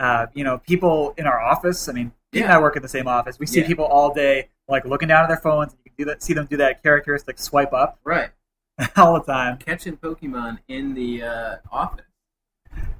Uh, 0.00 0.26
you 0.34 0.42
know, 0.42 0.58
people 0.58 1.14
in 1.16 1.24
our 1.24 1.40
office. 1.40 1.88
I 1.88 1.92
mean, 1.92 2.10
Pete 2.32 2.42
and 2.42 2.52
I 2.52 2.60
work 2.60 2.74
in 2.74 2.82
the 2.82 2.88
same 2.88 3.06
office. 3.06 3.38
We 3.38 3.46
see 3.46 3.60
Yeah. 3.60 3.66
people 3.68 3.84
all 3.84 4.12
day, 4.12 4.48
like 4.66 4.84
looking 4.84 5.06
down 5.06 5.22
at 5.22 5.28
their 5.28 5.36
phones. 5.36 5.72
And 5.72 5.78
you 5.84 5.90
can 5.92 5.96
do 5.96 6.04
that, 6.10 6.20
see 6.20 6.32
them 6.34 6.46
do 6.46 6.56
that 6.56 6.82
characteristic 6.82 7.38
swipe 7.38 7.72
up 7.72 8.00
Right. 8.02 8.30
all 8.96 9.14
the 9.14 9.20
time, 9.22 9.56
Catching 9.58 9.96
Pokemon 9.96 10.58
in 10.66 10.94
the 10.94 11.22
uh, 11.22 11.56
office. 11.70 12.06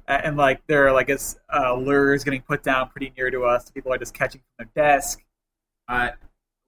And 0.07 0.37
like 0.37 0.65
there 0.67 0.87
are 0.87 0.93
like 0.93 1.09
it's, 1.09 1.35
uh, 1.53 1.73
lures 1.75 2.23
getting 2.23 2.43
put 2.43 2.63
down 2.63 2.87
pretty 2.87 3.11
near 3.17 3.29
to 3.29 3.43
us. 3.43 3.69
People 3.71 3.91
are 3.91 3.97
just 3.97 4.13
catching 4.13 4.39
from 4.57 4.69
their 4.73 4.85
desk. 4.85 5.21
Uh, 5.89 6.11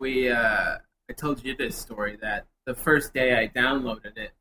we 0.02 0.30
uh, 0.30 0.78
I 1.10 1.14
told 1.16 1.42
you 1.42 1.56
this 1.56 1.78
story 1.78 2.18
that 2.22 2.48
the 2.66 2.76
first 2.76 3.14
day 3.14 3.40
I 3.40 3.48
downloaded 3.48 4.18
it, 4.18 4.32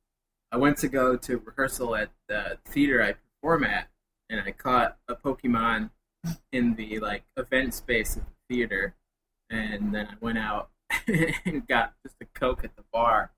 I 0.56 0.58
went 0.58 0.78
to 0.78 0.88
go 0.88 1.18
to 1.18 1.36
rehearsal 1.36 1.94
at 1.96 2.08
the 2.30 2.56
theater 2.64 3.02
I 3.02 3.12
perform 3.12 3.64
at, 3.64 3.88
and 4.30 4.40
I 4.40 4.52
caught 4.52 4.96
a 5.06 5.14
Pokemon 5.14 5.90
in 6.50 6.76
the 6.76 6.98
like 6.98 7.24
event 7.36 7.74
space 7.74 8.16
of 8.16 8.22
the 8.22 8.54
theater, 8.54 8.94
and 9.50 9.94
then 9.94 10.06
I 10.06 10.14
went 10.18 10.38
out 10.38 10.70
and 11.44 11.68
got 11.68 11.92
just 12.02 12.16
a 12.22 12.24
Coke 12.24 12.64
at 12.64 12.74
the 12.74 12.84
bar, 12.90 13.32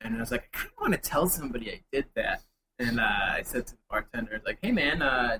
and 0.00 0.14
I 0.14 0.20
was 0.20 0.30
like, 0.30 0.50
I 0.54 0.56
kind 0.56 0.68
of 0.68 0.80
want 0.80 0.92
to 0.92 1.00
tell 1.00 1.26
somebody 1.26 1.68
I 1.68 1.80
did 1.90 2.04
that, 2.14 2.44
and 2.78 3.00
uh, 3.00 3.32
I 3.32 3.42
said 3.42 3.66
to 3.66 3.72
the 3.72 3.82
bartender, 3.90 4.40
like, 4.46 4.58
Hey 4.62 4.70
man, 4.70 5.02
uh, 5.02 5.38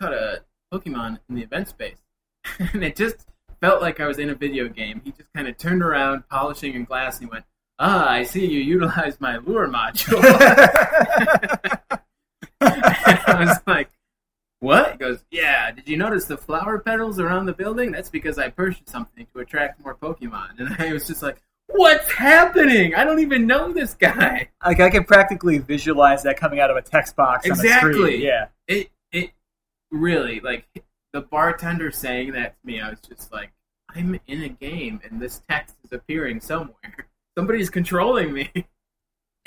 caught 0.00 0.14
a 0.14 0.42
Pokemon 0.74 1.20
in 1.28 1.36
the 1.36 1.42
event 1.42 1.68
space, 1.68 2.02
and 2.72 2.82
it 2.82 2.96
just 2.96 3.24
felt 3.60 3.80
like 3.80 4.00
I 4.00 4.08
was 4.08 4.18
in 4.18 4.30
a 4.30 4.34
video 4.34 4.66
game. 4.68 5.00
He 5.04 5.12
just 5.12 5.32
kind 5.32 5.46
of 5.46 5.56
turned 5.58 5.84
around, 5.84 6.28
polishing 6.28 6.74
a 6.74 6.80
glass, 6.80 7.20
and 7.20 7.28
he 7.28 7.30
went, 7.30 7.44
"Ah, 7.78 8.08
I 8.08 8.22
see 8.24 8.46
you 8.46 8.60
utilized 8.60 9.20
my 9.20 9.38
lure 9.38 9.68
module." 9.68 10.20
I 12.60 13.44
was 13.44 13.58
like, 13.66 13.90
"What?" 14.60 14.92
He 14.92 14.98
goes, 14.98 15.24
"Yeah. 15.30 15.70
Did 15.72 15.88
you 15.88 15.96
notice 15.96 16.24
the 16.24 16.38
flower 16.38 16.78
petals 16.78 17.18
around 17.20 17.46
the 17.46 17.52
building? 17.52 17.92
That's 17.92 18.10
because 18.10 18.38
I 18.38 18.50
purchased 18.50 18.88
something 18.88 19.26
to 19.34 19.40
attract 19.40 19.82
more 19.82 19.94
Pokemon." 19.94 20.58
And 20.58 20.76
I 20.78 20.92
was 20.92 21.06
just 21.06 21.22
like, 21.22 21.42
"What's 21.68 22.10
happening? 22.12 22.94
I 22.94 23.04
don't 23.04 23.20
even 23.20 23.46
know 23.46 23.72
this 23.72 23.94
guy." 23.94 24.50
like 24.64 24.80
I 24.80 24.90
can 24.90 25.04
practically 25.04 25.58
visualize 25.58 26.22
that 26.22 26.36
coming 26.38 26.60
out 26.60 26.70
of 26.70 26.76
a 26.76 26.82
text 26.82 27.16
box. 27.16 27.44
On 27.46 27.52
a 27.52 27.54
Exactly. 27.54 28.24
Yeah. 28.24 28.46
It 28.66 28.90
it 29.12 29.30
really 29.90 30.40
like 30.40 30.66
the 31.12 31.22
bartender 31.22 31.90
saying 31.90 32.32
that 32.32 32.60
to 32.60 32.66
me. 32.66 32.80
I 32.80 32.90
was 32.90 33.00
just 33.00 33.32
like, 33.32 33.52
I'm 33.88 34.20
in 34.26 34.42
a 34.42 34.48
game 34.48 35.00
and 35.04 35.20
this 35.20 35.42
text 35.48 35.76
is 35.84 35.92
appearing 35.92 36.40
somewhere. 36.40 37.08
Somebody's 37.36 37.70
controlling 37.70 38.32
me. 38.32 38.50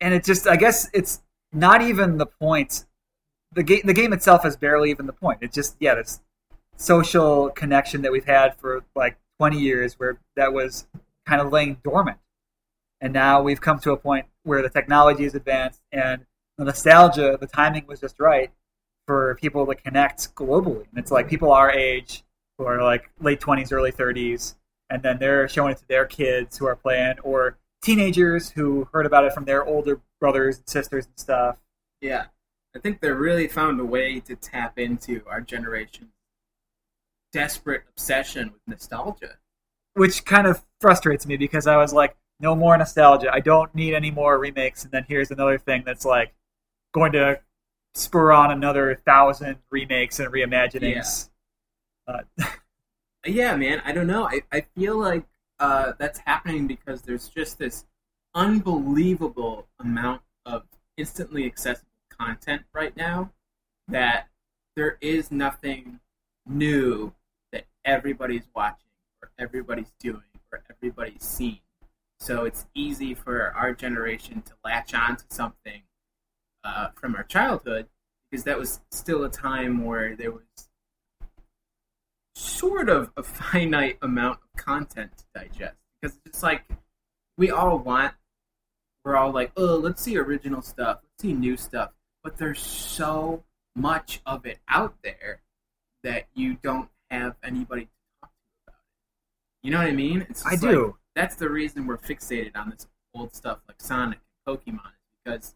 and 0.00 0.14
it 0.14 0.24
just 0.24 0.46
I 0.46 0.56
guess 0.56 0.88
it's 0.92 1.22
not 1.52 1.82
even 1.82 2.18
the 2.18 2.26
point. 2.26 2.84
The 3.52 3.62
game 3.62 3.82
the 3.84 3.94
game 3.94 4.12
itself 4.12 4.44
is 4.44 4.56
barely 4.56 4.90
even 4.90 5.06
the 5.06 5.12
point. 5.12 5.38
It's 5.42 5.54
just 5.54 5.76
yeah, 5.80 5.94
this 5.94 6.20
social 6.76 7.50
connection 7.50 8.02
that 8.02 8.12
we've 8.12 8.24
had 8.24 8.56
for 8.56 8.82
like 8.94 9.18
20 9.38 9.58
years 9.58 9.94
where 9.98 10.18
that 10.36 10.52
was 10.52 10.86
kind 11.26 11.40
of 11.40 11.52
laying 11.52 11.78
dormant. 11.84 12.18
And 13.00 13.12
now 13.12 13.42
we've 13.42 13.60
come 13.60 13.78
to 13.80 13.92
a 13.92 13.96
point 13.96 14.26
where 14.44 14.62
the 14.62 14.70
technology 14.70 15.24
is 15.24 15.34
advanced 15.34 15.80
and 15.92 16.26
the 16.58 16.64
nostalgia, 16.64 17.38
the 17.40 17.46
timing 17.46 17.86
was 17.86 18.00
just 18.00 18.20
right 18.20 18.50
for 19.06 19.36
people 19.36 19.66
to 19.66 19.74
connect 19.74 20.34
globally. 20.34 20.86
And 20.90 20.98
it's 20.98 21.10
like 21.10 21.28
people 21.28 21.52
our 21.52 21.70
age 21.70 22.22
who 22.58 22.64
are 22.66 22.82
like 22.82 23.10
late 23.20 23.40
20s, 23.40 23.72
early 23.72 23.92
30s, 23.92 24.54
and 24.90 25.02
then 25.02 25.18
they're 25.18 25.48
showing 25.48 25.72
it 25.72 25.78
to 25.78 25.88
their 25.88 26.04
kids 26.04 26.58
who 26.58 26.66
are 26.66 26.76
playing, 26.76 27.18
or 27.22 27.56
teenagers 27.82 28.50
who 28.50 28.88
heard 28.92 29.06
about 29.06 29.24
it 29.24 29.32
from 29.32 29.44
their 29.44 29.64
older 29.64 30.00
brothers 30.20 30.58
and 30.58 30.68
sisters 30.68 31.06
and 31.06 31.18
stuff. 31.18 31.56
Yeah. 32.00 32.26
I 32.74 32.78
think 32.78 33.00
they 33.00 33.10
really 33.10 33.48
found 33.48 33.80
a 33.80 33.84
way 33.84 34.20
to 34.20 34.36
tap 34.36 34.78
into 34.78 35.22
our 35.26 35.40
generation's 35.40 36.10
desperate 37.32 37.82
obsession 37.88 38.52
with 38.52 38.60
nostalgia. 38.66 39.38
Which 39.94 40.24
kind 40.24 40.46
of 40.46 40.62
frustrates 40.80 41.26
me 41.26 41.36
because 41.36 41.66
I 41.66 41.76
was 41.76 41.92
like, 41.92 42.16
no 42.38 42.54
more 42.54 42.76
nostalgia. 42.76 43.30
I 43.32 43.40
don't 43.40 43.74
need 43.74 43.94
any 43.94 44.10
more 44.10 44.38
remakes. 44.38 44.84
And 44.84 44.92
then 44.92 45.04
here's 45.08 45.30
another 45.30 45.58
thing 45.58 45.82
that's 45.84 46.04
like 46.04 46.32
going 46.92 47.12
to 47.12 47.40
spur 47.94 48.32
on 48.32 48.50
another 48.50 48.94
thousand 49.04 49.58
remakes 49.70 50.20
and 50.20 50.32
reimaginings. 50.32 51.28
Yeah, 52.08 52.20
uh, 52.40 52.46
yeah 53.26 53.56
man. 53.56 53.82
I 53.84 53.92
don't 53.92 54.06
know. 54.06 54.28
I, 54.28 54.42
I 54.52 54.66
feel 54.76 54.96
like 54.96 55.24
uh, 55.58 55.92
that's 55.98 56.20
happening 56.20 56.66
because 56.66 57.02
there's 57.02 57.28
just 57.28 57.58
this 57.58 57.84
unbelievable 58.34 59.66
amount 59.78 60.22
of 60.46 60.64
instantly 60.96 61.44
accessible 61.44 61.90
content 62.08 62.62
right 62.72 62.96
now 62.96 63.32
that 63.88 64.28
there 64.76 64.96
is 65.00 65.30
nothing 65.30 66.00
new 66.46 67.12
that 67.52 67.64
everybody's 67.84 68.48
watching 68.54 68.88
or 69.22 69.30
everybody's 69.38 69.92
doing 69.98 70.22
or 70.52 70.62
everybody's 70.70 71.22
seeing. 71.22 71.60
So 72.18 72.44
it's 72.44 72.66
easy 72.74 73.14
for 73.14 73.52
our 73.56 73.72
generation 73.72 74.42
to 74.42 74.52
latch 74.64 74.94
on 74.94 75.16
to 75.16 75.24
something 75.28 75.82
uh, 76.64 76.88
from 76.94 77.14
our 77.14 77.24
childhood 77.24 77.88
because 78.30 78.44
that 78.44 78.58
was 78.58 78.80
still 78.90 79.24
a 79.24 79.30
time 79.30 79.84
where 79.84 80.14
there 80.14 80.30
was 80.30 80.69
sort 82.34 82.88
of 82.88 83.10
a 83.16 83.22
finite 83.24 83.98
amount 84.02 84.40
of 84.42 84.62
content 84.62 85.12
to 85.18 85.24
digest. 85.34 85.76
Because 86.00 86.18
it's 86.24 86.42
like 86.42 86.64
we 87.36 87.50
all 87.50 87.78
want, 87.78 88.14
we're 89.04 89.16
all 89.16 89.32
like, 89.32 89.52
oh, 89.56 89.76
let's 89.76 90.02
see 90.02 90.16
original 90.16 90.62
stuff, 90.62 91.00
let's 91.02 91.22
see 91.22 91.32
new 91.32 91.56
stuff. 91.56 91.90
But 92.22 92.36
there's 92.36 92.60
so 92.60 93.44
much 93.74 94.20
of 94.26 94.46
it 94.46 94.58
out 94.68 94.94
there 95.02 95.40
that 96.02 96.26
you 96.34 96.54
don't 96.62 96.88
have 97.10 97.36
anybody 97.42 97.84
to 97.84 97.90
talk 98.20 98.30
to 98.30 98.68
about 98.68 98.76
it. 98.78 99.66
You 99.66 99.70
know 99.72 99.78
what 99.78 99.86
I 99.86 99.92
mean? 99.92 100.26
I 100.46 100.56
do. 100.56 100.96
That's 101.14 101.36
the 101.36 101.48
reason 101.48 101.86
we're 101.86 101.98
fixated 101.98 102.56
on 102.56 102.70
this 102.70 102.86
old 103.14 103.34
stuff 103.34 103.58
like 103.68 103.80
Sonic 103.80 104.20
and 104.46 104.58
Pokemon, 104.58 104.92
because 105.24 105.54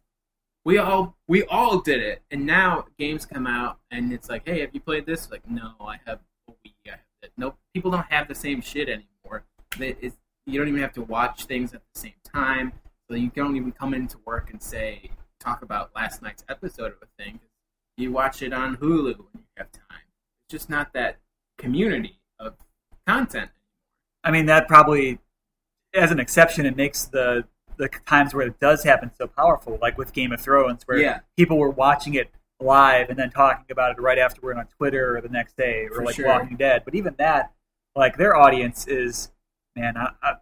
we 0.65 0.79
all 0.79 1.17
we 1.29 1.45
all 1.45 1.81
did 1.81 2.01
it, 2.01 2.23
and 2.31 2.47
now 2.47 2.87
games 2.99 3.27
come 3.27 3.47
out 3.47 3.79
and 3.91 4.13
it's 4.13 4.29
like, 4.29 4.47
hey, 4.47 4.61
have 4.61 4.71
you 4.73 4.81
played 4.81 5.07
this? 5.07 5.31
Like, 5.31 5.49
no, 5.49 5.75
I 5.81 5.99
have 6.07 6.21
a 6.49 6.53
Wii. 6.53 6.73
I 6.87 6.91
have 6.91 6.99
it. 6.99 7.05
No, 7.37 7.55
people 7.73 7.91
don't 7.91 8.11
have 8.11 8.29
the 8.29 8.35
same 8.35 8.61
shit 8.61 8.89
anymore. 8.89 9.45
You 9.79 10.59
don't 10.59 10.69
even 10.69 10.81
have 10.81 10.93
to 10.95 11.03
watch 11.03 11.47
things 11.47 11.75
at 11.75 11.83
the 11.93 12.01
same 12.01 12.15
time, 12.25 12.73
so 13.09 13.17
you 13.17 13.31
don't 13.35 13.57
even 13.57 13.73
come 13.73 13.95
into 13.95 14.19
work 14.25 14.51
and 14.51 14.63
say 14.63 15.11
talk 15.41 15.63
about 15.63 15.91
last 15.95 16.23
night's 16.23 16.45
episode 16.49 16.93
of 16.93 16.99
a 17.03 17.23
thing. 17.23 17.41
You 17.97 18.13
watch 18.13 18.43
it 18.43 18.53
on 18.53 18.77
Hulu 18.77 19.17
when 19.17 19.29
you 19.35 19.45
have 19.57 19.71
time. 19.73 20.03
It's 20.47 20.53
just 20.53 20.71
not 20.71 20.93
that 20.93 21.19
community 21.59 22.19
of 22.39 22.55
content. 23.07 23.51
I 24.23 24.31
mean, 24.31 24.47
that 24.47 24.69
probably, 24.69 25.19
as 25.95 26.11
an 26.11 26.19
exception, 26.19 26.67
it 26.67 26.77
makes 26.77 27.05
the 27.05 27.45
the 27.77 27.89
times 28.07 28.33
where 28.33 28.47
it 28.47 28.61
does 28.61 28.85
happen 28.85 29.11
so 29.19 29.27
powerful, 29.27 29.79
like 29.83 29.99
with 29.99 30.13
Game 30.13 30.33
of 30.33 30.41
Thrones, 30.41 30.83
where 30.87 30.99
yeah. 30.99 31.21
people 31.37 31.59
were 31.59 31.71
watching 31.71 32.15
it 32.15 32.31
live 32.65 33.11
and 33.11 33.19
then 33.19 33.31
talking 33.31 33.67
about 33.71 33.93
it 33.97 34.01
right 34.01 34.19
afterward 34.19 34.57
on 34.57 34.67
Twitter 34.79 35.17
or 35.17 35.21
the 35.21 35.29
next 35.29 35.57
day, 35.57 35.87
or 35.91 35.97
For 35.97 36.05
like 36.05 36.15
sure. 36.17 36.27
Walking 36.29 36.57
Dead. 36.57 36.83
But 36.85 36.95
even 36.95 37.15
that, 37.19 37.53
like 37.95 38.17
their 38.17 38.37
audience 38.37 38.87
is, 38.87 39.31
man, 39.77 39.97
I, 39.97 40.11
I, 40.23 40.35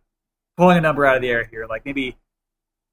pulling 0.56 0.78
a 0.78 0.80
number 0.80 1.04
out 1.04 1.16
of 1.16 1.22
the 1.22 1.28
air 1.30 1.44
here, 1.44 1.66
like 1.66 1.84
maybe 1.84 2.16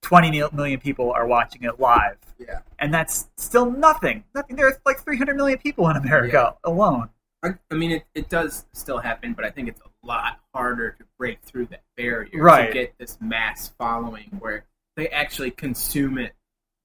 20 0.02 0.44
million 0.54 0.80
people 0.80 1.12
are 1.12 1.28
watching 1.28 1.64
it 1.64 1.80
live. 1.80 2.18
Yeah. 2.38 2.60
And 2.80 2.94
that's 2.94 3.30
still 3.38 3.70
nothing. 3.70 4.24
Nothing. 4.34 4.56
There's 4.56 4.76
like 4.86 5.00
300 5.04 5.36
million 5.36 5.60
people 5.60 5.90
in 5.90 5.98
America 5.98 6.56
alone. 6.64 7.10
I, 7.44 7.50
I 7.72 7.76
mean, 7.76 7.92
it, 7.92 8.04
it 8.14 8.30
does 8.30 8.66
still 8.74 8.98
happen, 8.98 9.34
but 9.34 9.46
I 9.46 9.50
think 9.50 9.70
it's 9.70 9.82
a 9.82 10.08
lot 10.08 10.40
harder 10.54 10.92
to 10.92 11.04
break 11.18 11.42
through 11.42 11.68
that 11.68 11.84
barrier 11.96 12.42
Right. 12.42 12.68
to 12.68 12.74
get 12.74 12.98
this 12.98 13.18
mass 13.22 13.70
following 13.78 14.38
where 14.40 14.66
they 14.96 15.08
actually 15.10 15.52
consume 15.52 16.18
it 16.18 16.34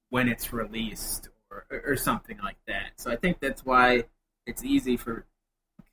when 0.09 0.29
it's 0.29 0.53
released 0.53 1.29
or, 1.69 1.81
or 1.85 1.95
something 1.97 2.37
like 2.43 2.57
that. 2.67 2.91
So 2.97 3.11
I 3.11 3.15
think 3.15 3.39
that's 3.39 3.65
why 3.65 4.03
it's 4.45 4.63
easy 4.63 4.97
for 4.97 5.25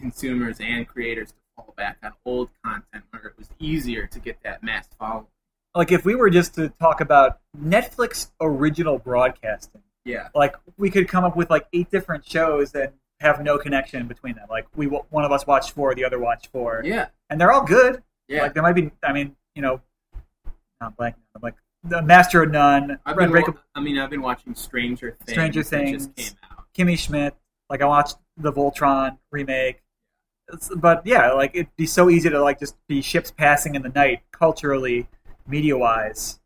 consumers 0.00 0.58
and 0.60 0.86
creators 0.86 1.28
to 1.32 1.34
fall 1.56 1.74
back 1.76 1.98
on 2.02 2.12
old 2.24 2.50
content 2.64 3.04
where 3.10 3.26
it 3.26 3.34
was 3.38 3.48
easier 3.58 4.06
to 4.06 4.18
get 4.18 4.38
that 4.42 4.62
mass 4.62 4.88
following. 4.98 5.26
Like 5.74 5.92
if 5.92 6.04
we 6.04 6.14
were 6.14 6.28
just 6.30 6.54
to 6.56 6.68
talk 6.80 7.00
about 7.00 7.38
Netflix 7.58 8.30
original 8.40 8.98
broadcasting, 8.98 9.82
Yeah. 10.04 10.28
like 10.34 10.54
we 10.76 10.90
could 10.90 11.08
come 11.08 11.24
up 11.24 11.36
with 11.36 11.48
like 11.50 11.66
eight 11.72 11.90
different 11.90 12.26
shows 12.28 12.74
and 12.74 12.92
have 13.20 13.42
no 13.42 13.56
connection 13.56 14.06
between 14.08 14.34
them. 14.34 14.46
Like 14.50 14.66
we 14.74 14.86
one 14.86 15.24
of 15.24 15.32
us 15.32 15.46
watched 15.46 15.70
four, 15.72 15.94
the 15.94 16.04
other 16.04 16.18
watched 16.18 16.48
four, 16.48 16.82
Yeah. 16.84 17.08
and 17.30 17.40
they're 17.40 17.52
all 17.52 17.64
good. 17.64 18.02
Yeah. 18.28 18.42
Like 18.42 18.54
there 18.54 18.62
might 18.62 18.74
be, 18.74 18.90
I 19.02 19.12
mean, 19.12 19.36
you 19.54 19.62
know, 19.62 19.80
not 20.80 20.96
blank, 20.96 21.14
I'm 21.34 21.40
like 21.42 21.54
the 21.84 22.02
Master 22.02 22.42
of 22.42 22.50
None, 22.50 22.98
I've 23.04 23.16
been, 23.16 23.34
I 23.74 23.80
mean, 23.80 23.98
I've 23.98 24.10
been 24.10 24.22
watching 24.22 24.54
Stranger 24.54 25.16
Things. 25.20 25.32
Stranger 25.32 25.62
Things. 25.62 26.08
came 26.16 26.36
out. 26.50 26.64
Kimmy 26.76 26.98
Schmidt. 26.98 27.34
Like 27.68 27.82
I 27.82 27.86
watched 27.86 28.16
the 28.36 28.52
Voltron 28.52 29.18
remake. 29.30 29.82
It's, 30.52 30.70
but 30.74 31.06
yeah, 31.06 31.32
like 31.32 31.52
it'd 31.54 31.74
be 31.76 31.86
so 31.86 32.10
easy 32.10 32.28
to 32.30 32.40
like 32.40 32.58
just 32.58 32.76
be 32.86 33.02
ships 33.02 33.30
passing 33.30 33.74
in 33.74 33.82
the 33.82 33.88
night 33.88 34.22
culturally, 34.30 35.08
media 35.46 35.76
wise. 35.76 36.40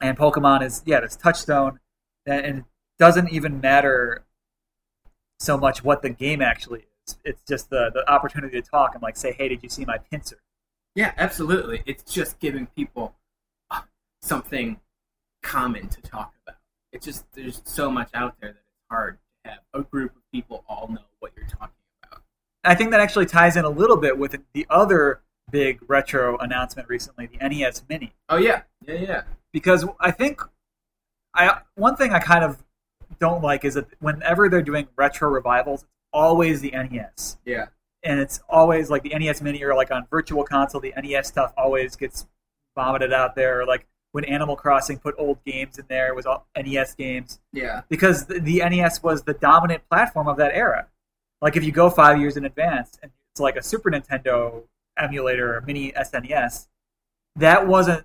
And 0.00 0.16
Pokemon 0.16 0.62
is 0.62 0.82
yeah, 0.86 1.00
this 1.00 1.16
touchstone, 1.16 1.80
that, 2.26 2.44
and 2.44 2.58
it 2.58 2.64
doesn't 2.98 3.30
even 3.30 3.60
matter 3.60 4.24
so 5.38 5.56
much 5.56 5.82
what 5.82 6.02
the 6.02 6.10
game 6.10 6.42
actually 6.42 6.80
is. 7.06 7.16
It's 7.24 7.42
just 7.48 7.70
the 7.70 7.90
the 7.92 8.08
opportunity 8.10 8.60
to 8.60 8.68
talk 8.68 8.94
and 8.94 9.02
like 9.02 9.16
say, 9.16 9.32
hey, 9.32 9.48
did 9.48 9.62
you 9.62 9.68
see 9.68 9.84
my 9.84 9.98
Pinsir? 10.12 10.34
Yeah, 10.94 11.14
absolutely. 11.16 11.82
It's 11.86 12.02
just 12.02 12.38
giving 12.40 12.66
people 12.66 13.14
something 14.22 14.80
common 15.42 15.88
to 15.88 16.00
talk 16.02 16.34
about. 16.46 16.58
It's 16.92 17.04
just 17.06 17.24
there's 17.32 17.62
so 17.64 17.90
much 17.90 18.10
out 18.14 18.36
there 18.40 18.50
that 18.52 18.58
it's 18.58 18.84
hard 18.90 19.18
to 19.44 19.50
have 19.50 19.60
a 19.74 19.82
group 19.82 20.14
of 20.16 20.22
people 20.32 20.64
all 20.68 20.88
know 20.88 21.00
what 21.20 21.32
you're 21.36 21.46
talking 21.46 21.74
about. 22.04 22.22
I 22.64 22.74
think 22.74 22.90
that 22.90 23.00
actually 23.00 23.26
ties 23.26 23.56
in 23.56 23.64
a 23.64 23.70
little 23.70 23.96
bit 23.96 24.18
with 24.18 24.36
the 24.52 24.66
other 24.68 25.22
big 25.50 25.80
retro 25.88 26.36
announcement 26.38 26.88
recently, 26.88 27.26
the 27.26 27.38
NES 27.48 27.82
Mini. 27.88 28.12
Oh 28.28 28.36
yeah, 28.36 28.62
yeah, 28.86 28.94
yeah. 28.94 29.22
because 29.52 29.86
I 29.98 30.10
think 30.10 30.42
I 31.34 31.60
one 31.76 31.96
thing 31.96 32.12
I 32.12 32.18
kind 32.18 32.44
of 32.44 32.62
don't 33.18 33.42
like 33.42 33.64
is 33.64 33.74
that 33.74 33.86
whenever 34.00 34.48
they're 34.48 34.62
doing 34.62 34.88
retro 34.96 35.28
revivals, 35.30 35.82
it's 35.82 35.90
always 36.12 36.60
the 36.60 36.70
NES, 36.72 37.38
Yeah. 37.44 37.66
and 38.02 38.18
it's 38.20 38.40
always 38.48 38.90
like 38.90 39.02
the 39.02 39.10
NES 39.16 39.42
Mini 39.42 39.62
or 39.62 39.74
like 39.74 39.90
on 39.90 40.06
Virtual 40.10 40.44
Console, 40.44 40.80
the 40.80 40.92
NES 41.00 41.28
stuff 41.28 41.52
always 41.56 41.96
gets 41.96 42.26
vomited 42.76 43.12
out 43.12 43.34
there. 43.34 43.66
Like 43.66 43.86
when 44.12 44.24
Animal 44.24 44.56
Crossing 44.56 44.98
put 44.98 45.14
old 45.18 45.42
games 45.44 45.78
in 45.78 45.84
there, 45.88 46.08
it 46.08 46.16
was 46.16 46.26
all 46.26 46.46
NES 46.56 46.94
games 46.94 47.40
Yeah. 47.52 47.82
because 47.88 48.26
the, 48.26 48.40
the 48.40 48.58
NES 48.58 49.02
was 49.02 49.22
the 49.22 49.34
dominant 49.34 49.88
platform 49.88 50.26
of 50.28 50.36
that 50.38 50.52
era. 50.54 50.88
Like 51.40 51.56
if 51.56 51.64
you 51.64 51.72
go 51.72 51.88
five 51.90 52.20
years 52.20 52.36
in 52.36 52.44
advance 52.44 52.98
and 53.02 53.12
it's 53.32 53.40
like 53.40 53.56
a 53.56 53.62
Super 53.62 53.90
Nintendo 53.90 54.64
emulator 54.98 55.56
or 55.56 55.60
mini 55.62 55.92
SNES, 55.92 56.66
that 57.36 57.66
wasn't 57.66 58.04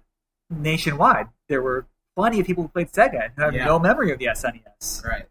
nationwide. 0.49 1.28
There 1.49 1.62
were 1.62 1.88
plenty 2.16 2.39
of 2.39 2.45
people 2.45 2.64
who 2.64 2.70
played 2.70 2.91
Sega 2.91 3.32
who 3.36 3.41
have 3.41 3.53
Yeah. 3.53 3.66
no 3.66 3.80
memory 3.80 4.12
of 4.12 4.20
the 4.20 4.26
SNES. 4.28 5.03
Right. 5.03 5.26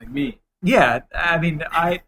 Like 0.00 0.10
me. 0.10 0.40
Yeah, 0.62 1.00
I 1.14 1.38
mean, 1.38 1.62
I 1.70 2.00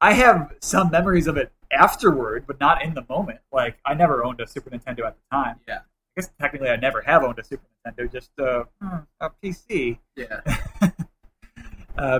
I 0.00 0.12
have 0.12 0.52
some 0.60 0.90
memories 0.90 1.26
of 1.26 1.36
it 1.38 1.50
afterward, 1.72 2.44
but 2.46 2.60
not 2.60 2.82
in 2.82 2.94
the 2.94 3.04
moment. 3.08 3.40
Like 3.50 3.78
I 3.84 3.94
never 3.94 4.24
owned 4.24 4.40
a 4.40 4.46
Super 4.46 4.70
Nintendo 4.70 5.06
at 5.06 5.16
the 5.16 5.22
time. 5.32 5.60
Yeah. 5.66 5.80
I 6.16 6.20
guess 6.20 6.30
technically 6.40 6.68
I 6.68 6.76
never 6.76 7.00
have 7.02 7.24
owned 7.24 7.38
a 7.38 7.44
Super 7.44 7.64
Nintendo, 7.86 8.12
just 8.12 8.30
uh, 8.38 8.64
a 9.20 9.30
PC. 9.42 9.98
Yeah. 10.16 10.40
Uh, 11.96 12.18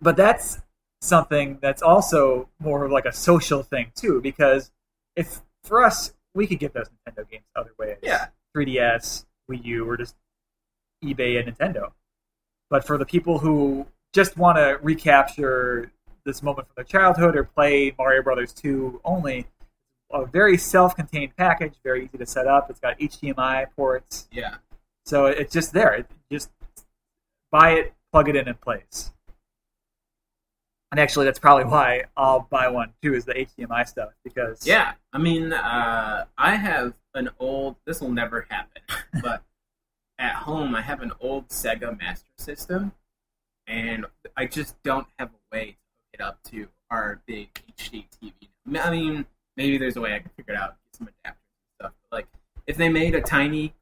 but 0.00 0.16
that's 0.16 0.60
something 1.00 1.58
that's 1.60 1.82
also 1.82 2.48
more 2.60 2.84
of 2.84 2.92
like 2.92 3.06
a 3.06 3.12
social 3.12 3.64
thing 3.64 3.90
too. 3.96 4.20
Because 4.20 4.70
if 5.16 5.40
for 5.64 5.82
us, 5.82 6.14
we 6.32 6.46
could 6.46 6.60
get 6.60 6.74
those 6.74 6.88
Nintendo 6.88 7.28
games 7.28 7.44
other 7.56 7.72
ways. 7.76 7.96
Yeah. 8.02 8.28
3DS, 8.56 9.24
Wii 9.50 9.64
U, 9.64 9.88
or 9.88 9.96
just 9.96 10.14
eBay 11.04 11.40
and 11.44 11.56
Nintendo. 11.56 11.90
But 12.70 12.86
for 12.86 12.98
the 12.98 13.04
people 13.04 13.38
who 13.38 13.86
just 14.12 14.36
want 14.36 14.58
to 14.58 14.78
recapture 14.82 15.90
this 16.24 16.42
moment 16.42 16.68
from 16.68 16.74
their 16.76 16.84
childhood 16.84 17.36
or 17.36 17.44
play 17.44 17.94
Mario 17.98 18.22
Brothers 18.22 18.52
2 18.52 19.00
only, 19.04 19.46
a 20.10 20.24
very 20.26 20.56
self-contained 20.56 21.36
package, 21.36 21.74
very 21.84 22.04
easy 22.04 22.18
to 22.18 22.26
set 22.26 22.46
up. 22.46 22.70
It's 22.70 22.80
got 22.80 22.98
HDMI 22.98 23.66
ports, 23.76 24.28
Yeah. 24.30 24.56
so 25.04 25.26
it's 25.26 25.52
just 25.52 25.72
there. 25.72 25.92
It 25.94 26.06
just 26.32 26.50
buy 27.50 27.72
it, 27.72 27.94
plug 28.12 28.28
it 28.28 28.36
in, 28.36 28.48
and 28.48 28.60
plays. 28.60 29.12
And 30.90 30.98
actually, 30.98 31.26
that's 31.26 31.38
probably 31.38 31.64
why 31.64 32.04
I'll 32.16 32.40
buy 32.50 32.68
one 32.68 32.94
too, 33.02 33.14
is 33.14 33.26
the 33.26 33.34
HDMI 33.38 33.86
stuff 33.86 34.10
because 34.24 34.66
Yeah. 34.66 34.94
I 35.12 35.18
mean, 35.18 35.52
uh, 35.52 36.24
I 36.38 36.54
have 36.56 36.94
an 37.14 37.28
old. 37.38 37.76
This 37.84 38.00
will 38.00 38.10
never 38.10 38.46
happen, 38.48 38.82
but 39.22 39.42
at 40.18 40.34
home 40.34 40.74
I 40.74 40.80
have 40.80 41.02
an 41.02 41.12
old 41.20 41.48
Sega 41.48 41.98
Master 41.98 42.30
System, 42.38 42.92
and 43.66 44.06
I 44.36 44.46
just 44.46 44.82
don't 44.82 45.06
have 45.18 45.30
a 45.30 45.54
way 45.54 45.64
to 45.64 45.72
hook 45.72 46.14
it 46.14 46.20
up 46.22 46.42
to 46.44 46.68
our 46.90 47.20
big 47.26 47.50
HD 47.76 48.06
TV. 48.22 48.32
I 48.80 48.90
mean, 48.90 49.26
maybe 49.58 49.76
there's 49.76 49.96
a 49.96 50.00
way 50.00 50.14
I 50.14 50.20
can 50.20 50.30
figure 50.36 50.54
it 50.54 50.60
out, 50.60 50.76
get 50.86 50.96
some 50.96 51.08
adapters 51.08 51.34
and 51.34 51.68
stuff. 51.80 51.92
But 52.10 52.16
like, 52.16 52.26
if 52.66 52.78
they 52.78 52.88
made 52.88 53.14
a 53.14 53.20
tiny 53.20 53.74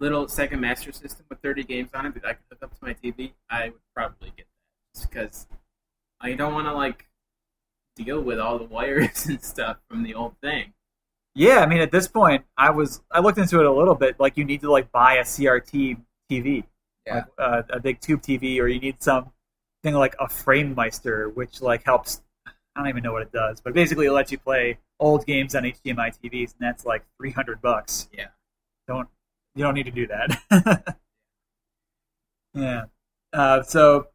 little 0.00 0.26
Sega 0.26 0.58
Master 0.58 0.92
System 0.92 1.24
with 1.30 1.38
30 1.40 1.62
games 1.64 1.90
on 1.94 2.04
it 2.04 2.14
that 2.14 2.26
I 2.26 2.32
could 2.34 2.44
hook 2.50 2.58
up 2.64 2.78
to 2.78 2.84
my 2.84 2.94
TV, 2.94 3.32
I 3.48 3.70
would 3.70 3.80
probably 3.94 4.32
get 4.36 4.46
that, 4.46 4.98
just 4.98 5.10
because 5.10 5.46
I 6.20 6.32
don't 6.32 6.52
want 6.52 6.66
to 6.66 6.74
like 6.74 7.06
deal 7.96 8.20
with 8.20 8.38
all 8.38 8.58
the 8.58 8.64
wires 8.64 9.26
and 9.28 9.42
stuff 9.42 9.78
from 9.88 10.02
the 10.02 10.14
old 10.14 10.34
thing. 10.42 10.74
Yeah, 11.36 11.60
I 11.60 11.66
mean, 11.66 11.80
at 11.80 11.92
this 11.92 12.08
point, 12.08 12.44
I 12.58 12.70
was 12.70 13.00
I 13.10 13.20
looked 13.20 13.38
into 13.38 13.60
it 13.60 13.66
a 13.66 13.72
little 13.72 13.94
bit. 13.94 14.18
Like, 14.18 14.36
you 14.36 14.44
need 14.44 14.62
to 14.62 14.70
like 14.70 14.90
buy 14.90 15.14
a 15.14 15.22
CRT 15.22 15.96
TV, 16.28 16.64
like, 17.08 17.24
uh, 17.38 17.62
a 17.70 17.78
big 17.78 18.00
tube 18.00 18.20
TV, 18.20 18.58
or 18.60 18.66
you 18.66 18.80
need 18.80 19.00
some 19.00 19.30
thing 19.84 19.94
like 19.94 20.16
a 20.18 20.26
FrameMeister, 20.26 21.32
which 21.32 21.62
like 21.62 21.84
helps. 21.84 22.20
I 22.46 22.80
don't 22.80 22.88
even 22.88 23.04
know 23.04 23.12
what 23.12 23.22
it 23.22 23.32
does, 23.32 23.60
but 23.60 23.74
basically, 23.74 24.06
it 24.06 24.12
lets 24.12 24.32
you 24.32 24.38
play 24.38 24.78
old 25.00 25.26
games 25.26 25.54
on 25.54 25.64
HDMI 25.64 26.16
TVs, 26.22 26.52
and 26.52 26.60
that's 26.60 26.84
like 26.84 27.04
three 27.16 27.32
hundred 27.32 27.60
bucks. 27.60 28.08
Yeah. 28.12 28.28
Don't 28.86 29.08
you 29.54 29.64
don't 29.64 29.74
need 29.74 29.86
to 29.86 29.90
do 29.90 30.06
that. 30.06 30.96
yeah. 32.54 32.84
Uh, 33.32 33.62
so, 33.62 34.08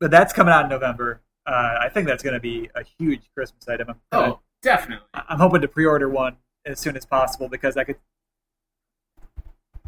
but 0.00 0.10
that's 0.10 0.32
coming 0.32 0.52
out 0.52 0.64
in 0.64 0.70
November. 0.70 1.20
Uh, 1.46 1.78
I 1.80 1.88
think 1.88 2.06
that's 2.06 2.22
going 2.22 2.34
to 2.34 2.40
be 2.40 2.68
a 2.74 2.82
huge 2.98 3.22
Christmas 3.34 3.68
item. 3.68 3.90
I'm, 3.90 3.96
Oh, 4.12 4.40
definitely. 4.62 5.06
I'm 5.14 5.38
hoping 5.38 5.60
to 5.62 5.68
pre-order 5.68 6.08
one 6.08 6.36
as 6.64 6.78
soon 6.78 6.96
as 6.96 7.04
possible 7.04 7.48
because 7.48 7.76
I 7.76 7.84
could, 7.84 7.96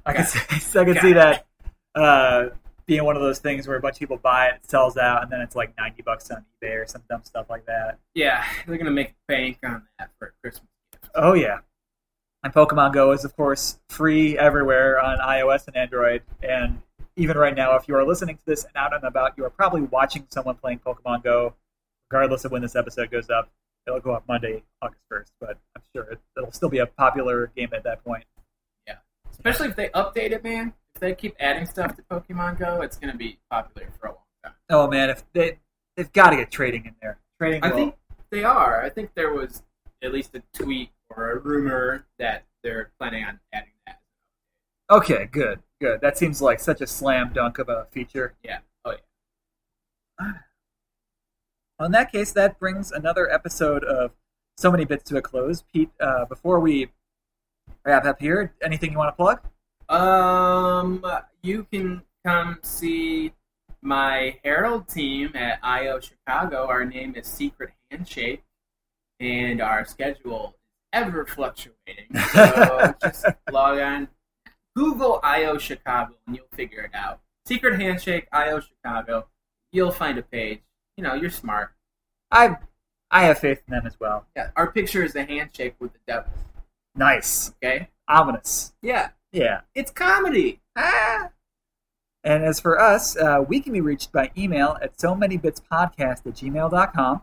I 0.05 0.13
could, 0.15 0.27
see, 0.27 0.39
I 0.79 0.85
could 0.85 1.01
see 1.01 1.13
that 1.13 1.47
uh, 1.95 2.47
being 2.93 3.05
one 3.05 3.17
of 3.17 3.23
those 3.23 3.39
things 3.39 3.67
where 3.67 3.79
a 3.79 3.81
bunch 3.81 3.95
of 3.95 4.01
people 4.01 4.19
buy 4.19 4.49
it, 4.49 4.57
it 4.63 4.71
sells 4.71 4.99
out, 4.99 5.23
and 5.23 5.33
then 5.33 5.41
it's 5.41 5.57
like 5.57 5.73
ninety 5.79 6.03
bucks 6.03 6.31
on 6.31 6.45
eBay 6.63 6.83
or 6.83 6.87
some 6.87 7.03
dumb 7.09 7.23
stuff 7.25 7.49
like 7.49 7.65
that. 7.65 7.99
Yeah, 8.15 8.45
they're 8.67 8.77
gonna 8.77 8.91
make 8.91 9.15
bank 9.27 9.59
on 9.65 9.83
that 9.99 10.11
for 10.19 10.35
Christmas. 10.43 10.69
Oh 11.15 11.33
yeah, 11.33 11.61
and 12.43 12.53
Pokemon 12.53 12.93
Go 12.93 13.13
is 13.13 13.25
of 13.25 13.35
course 13.35 13.79
free 13.89 14.37
everywhere 14.37 15.03
on 15.03 15.19
iOS 15.21 15.67
and 15.69 15.77
Android, 15.77 16.23
and 16.43 16.83
even 17.17 17.39
right 17.39 17.57
now, 17.57 17.77
if 17.77 17.89
you 17.89 17.97
are 17.97 18.05
listening 18.05 18.37
to 18.37 18.45
this 18.45 18.65
and 18.65 18.77
out 18.77 18.95
and 18.95 19.05
about, 19.05 19.39
you 19.39 19.45
are 19.45 19.51
probably 19.51 19.83
watching 19.83 20.27
someone 20.29 20.57
playing 20.57 20.81
Pokemon 20.81 21.25
Go, 21.25 21.55
regardless 22.11 22.45
of 22.45 22.53
when 22.53 22.61
this 22.61 22.77
episode 22.77 23.11
goes 23.11 23.31
up. 23.31 23.51
It'll 23.87 24.01
go 24.01 24.13
up 24.13 24.25
Monday, 24.29 24.63
August 24.83 25.01
first, 25.09 25.33
but 25.41 25.57
I'm 25.75 25.83
sure 25.95 26.05
it, 26.05 26.21
it'll 26.37 26.53
still 26.53 26.69
be 26.69 26.79
a 26.79 26.87
popular 26.87 27.51
game 27.57 27.71
at 27.75 27.85
that 27.85 28.05
point. 28.05 28.25
Yeah, 28.87 28.97
especially 29.31 29.69
if 29.69 29.77
they 29.77 29.89
update 29.89 30.33
it, 30.33 30.45
man. 30.45 30.75
If 30.95 31.01
they 31.01 31.15
keep 31.15 31.35
adding 31.41 31.67
stuff 31.67 31.97
to 31.97 32.03
Pokemon 32.03 32.59
Go, 32.59 32.83
it's 32.83 32.97
gonna 32.99 33.17
be 33.17 33.39
popular 33.51 33.89
for 33.99 34.07
a 34.09 34.11
long 34.11 34.19
time. 34.45 34.55
Oh 34.71 34.89
man, 34.89 35.11
if 35.11 35.25
they 35.33 35.59
they've 35.97 36.13
got 36.13 36.31
to 36.31 36.37
get 36.37 36.51
trading 36.51 36.87
in 36.87 36.95
there. 37.01 37.19
Trading. 37.41 37.63
I 37.65 37.69
will- 37.71 37.77
think 37.77 37.95
they 38.31 38.45
are. 38.45 38.83
I 38.83 38.89
think 38.89 39.15
there 39.15 39.33
was 39.33 39.63
at 40.03 40.13
least 40.13 40.35
a 40.35 40.43
tweet 40.55 40.91
or 41.11 41.31
a 41.33 41.39
rumor 41.39 42.07
that 42.19 42.45
they're 42.63 42.91
planning 42.99 43.25
on 43.25 43.41
adding 43.53 43.73
that. 43.87 44.01
Okay, 44.91 45.27
good, 45.31 45.63
good. 45.81 46.01
That 46.01 46.17
seems 46.19 46.41
like 46.43 46.61
such 46.61 46.81
a 46.81 46.87
slam 46.87 47.33
dunk 47.33 47.59
of 47.59 47.69
a 47.69 47.87
feature. 47.91 48.35
Yeah. 48.43 48.59
Oh 48.85 48.95
yeah. 50.21 50.33
Well, 51.79 51.87
in 51.87 51.93
that 51.93 52.13
case, 52.13 52.31
that 52.33 52.61
brings 52.61 52.93
another 52.93 53.29
episode 53.33 53.83
of 53.83 54.13
So 54.57 54.71
Many 54.71 54.85
Bits 54.85 55.03
to 55.05 55.17
a 55.17 55.23
close. 55.23 55.63
Pete, 55.73 55.91
uh, 55.99 56.27
before 56.27 56.61
we 56.61 56.93
wrap 57.85 58.05
up 58.05 58.21
here, 58.21 58.55
anything 58.63 58.93
you 58.93 58.99
want 58.99 59.09
to 59.09 59.17
plug? 59.17 59.41
Um, 59.89 61.05
you 61.43 61.67
can 61.73 62.03
come 62.25 62.59
see 62.63 63.33
my 63.83 64.39
Harold 64.45 64.89
team 64.89 65.33
at 65.35 65.59
IO 65.63 66.01
Chicago. 66.01 66.67
Our 66.69 66.85
name 66.85 67.15
is 67.17 67.27
Secret 67.27 67.71
Handshake, 67.91 68.43
and 69.21 69.61
our 69.61 69.85
schedule 69.85 70.55
is 70.57 70.61
ever 70.93 71.27
fluctuating. 71.27 72.09
So 72.33 72.95
just 73.03 73.27
log 73.51 73.79
on, 73.79 74.09
Google 74.77 75.21
IO 75.23 75.59
Chicago, 75.59 76.15
and 76.27 76.37
you'll 76.37 76.47
figure 76.53 76.83
it 76.83 76.95
out. 76.95 77.21
Secret 77.45 77.79
Handshake, 77.81 78.27
IO 78.33 78.61
Chicago. 78.61 79.27
You'll 79.73 79.91
find 79.91 80.17
a 80.19 80.23
page. 80.23 80.61
You 80.97 81.05
know, 81.05 81.15
you're 81.15 81.31
smart. 81.31 81.73
I 82.31 82.57
I 83.11 83.25
have 83.25 83.39
faith 83.39 83.63
in 83.67 83.73
them 83.75 83.87
as 83.87 83.99
well. 84.01 84.27
Yeah, 84.37 84.51
our 84.57 84.71
picture 84.71 85.03
is 85.05 85.13
the 85.13 85.25
handshake 85.25 85.75
with 85.81 85.93
the 85.93 85.99
devil. 86.07 86.31
Nice, 86.95 87.53
Okay. 87.63 87.89
ominous. 88.09 88.73
Yeah, 88.83 89.11
Yeah. 89.33 89.63
it's 89.75 89.91
comedy. 89.91 90.61
Ah. 90.77 91.31
And 92.25 92.45
as 92.45 92.61
for 92.61 92.79
us, 92.79 93.17
uh, 93.17 93.45
we 93.47 93.61
can 93.61 93.73
be 93.73 93.81
reached 93.81 94.13
by 94.13 94.31
email 94.37 94.79
at 94.81 95.01
so 95.01 95.15
many 95.15 95.37
bits 95.37 95.61
podcast 95.61 96.27
at 96.27 96.35
gmail.com. 96.35 97.23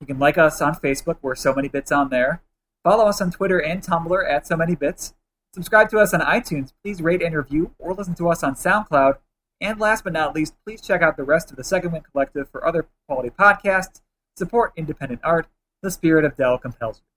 You 0.00 0.06
can 0.06 0.18
like 0.18 0.36
us 0.36 0.60
on 0.60 0.74
Facebook, 0.74 1.18
we're 1.22 1.36
so 1.36 1.54
many 1.54 1.68
bits 1.68 1.92
on 1.92 2.08
there. 2.08 2.42
Follow 2.82 3.06
us 3.06 3.20
on 3.20 3.30
Twitter 3.30 3.62
and 3.62 3.82
Tumblr 3.82 4.28
at 4.28 4.46
so 4.46 4.56
many 4.56 4.74
bits. 4.74 5.14
Subscribe 5.54 5.90
to 5.90 5.98
us 5.98 6.12
on 6.12 6.20
iTunes. 6.20 6.72
Please 6.82 7.00
rate 7.02 7.22
and 7.22 7.36
review, 7.36 7.72
or 7.78 7.94
listen 7.94 8.14
to 8.16 8.28
us 8.28 8.42
on 8.42 8.54
SoundCloud. 8.54 9.18
And 9.60 9.78
last 9.78 10.02
but 10.02 10.12
not 10.12 10.34
least, 10.34 10.54
please 10.66 10.80
check 10.80 11.02
out 11.02 11.16
the 11.16 11.22
rest 11.22 11.50
of 11.50 11.56
the 11.56 11.62
Second 11.62 11.92
Wind 11.92 12.06
Collective 12.10 12.48
for 12.48 12.66
other 12.66 12.88
quality 13.06 13.30
podcasts. 13.30 14.00
Support 14.36 14.72
independent 14.76 15.20
art. 15.22 15.46
The 15.82 15.90
spirit 15.90 16.24
of 16.24 16.36
Dell 16.36 16.58
compels 16.58 16.98
you. 16.98 17.11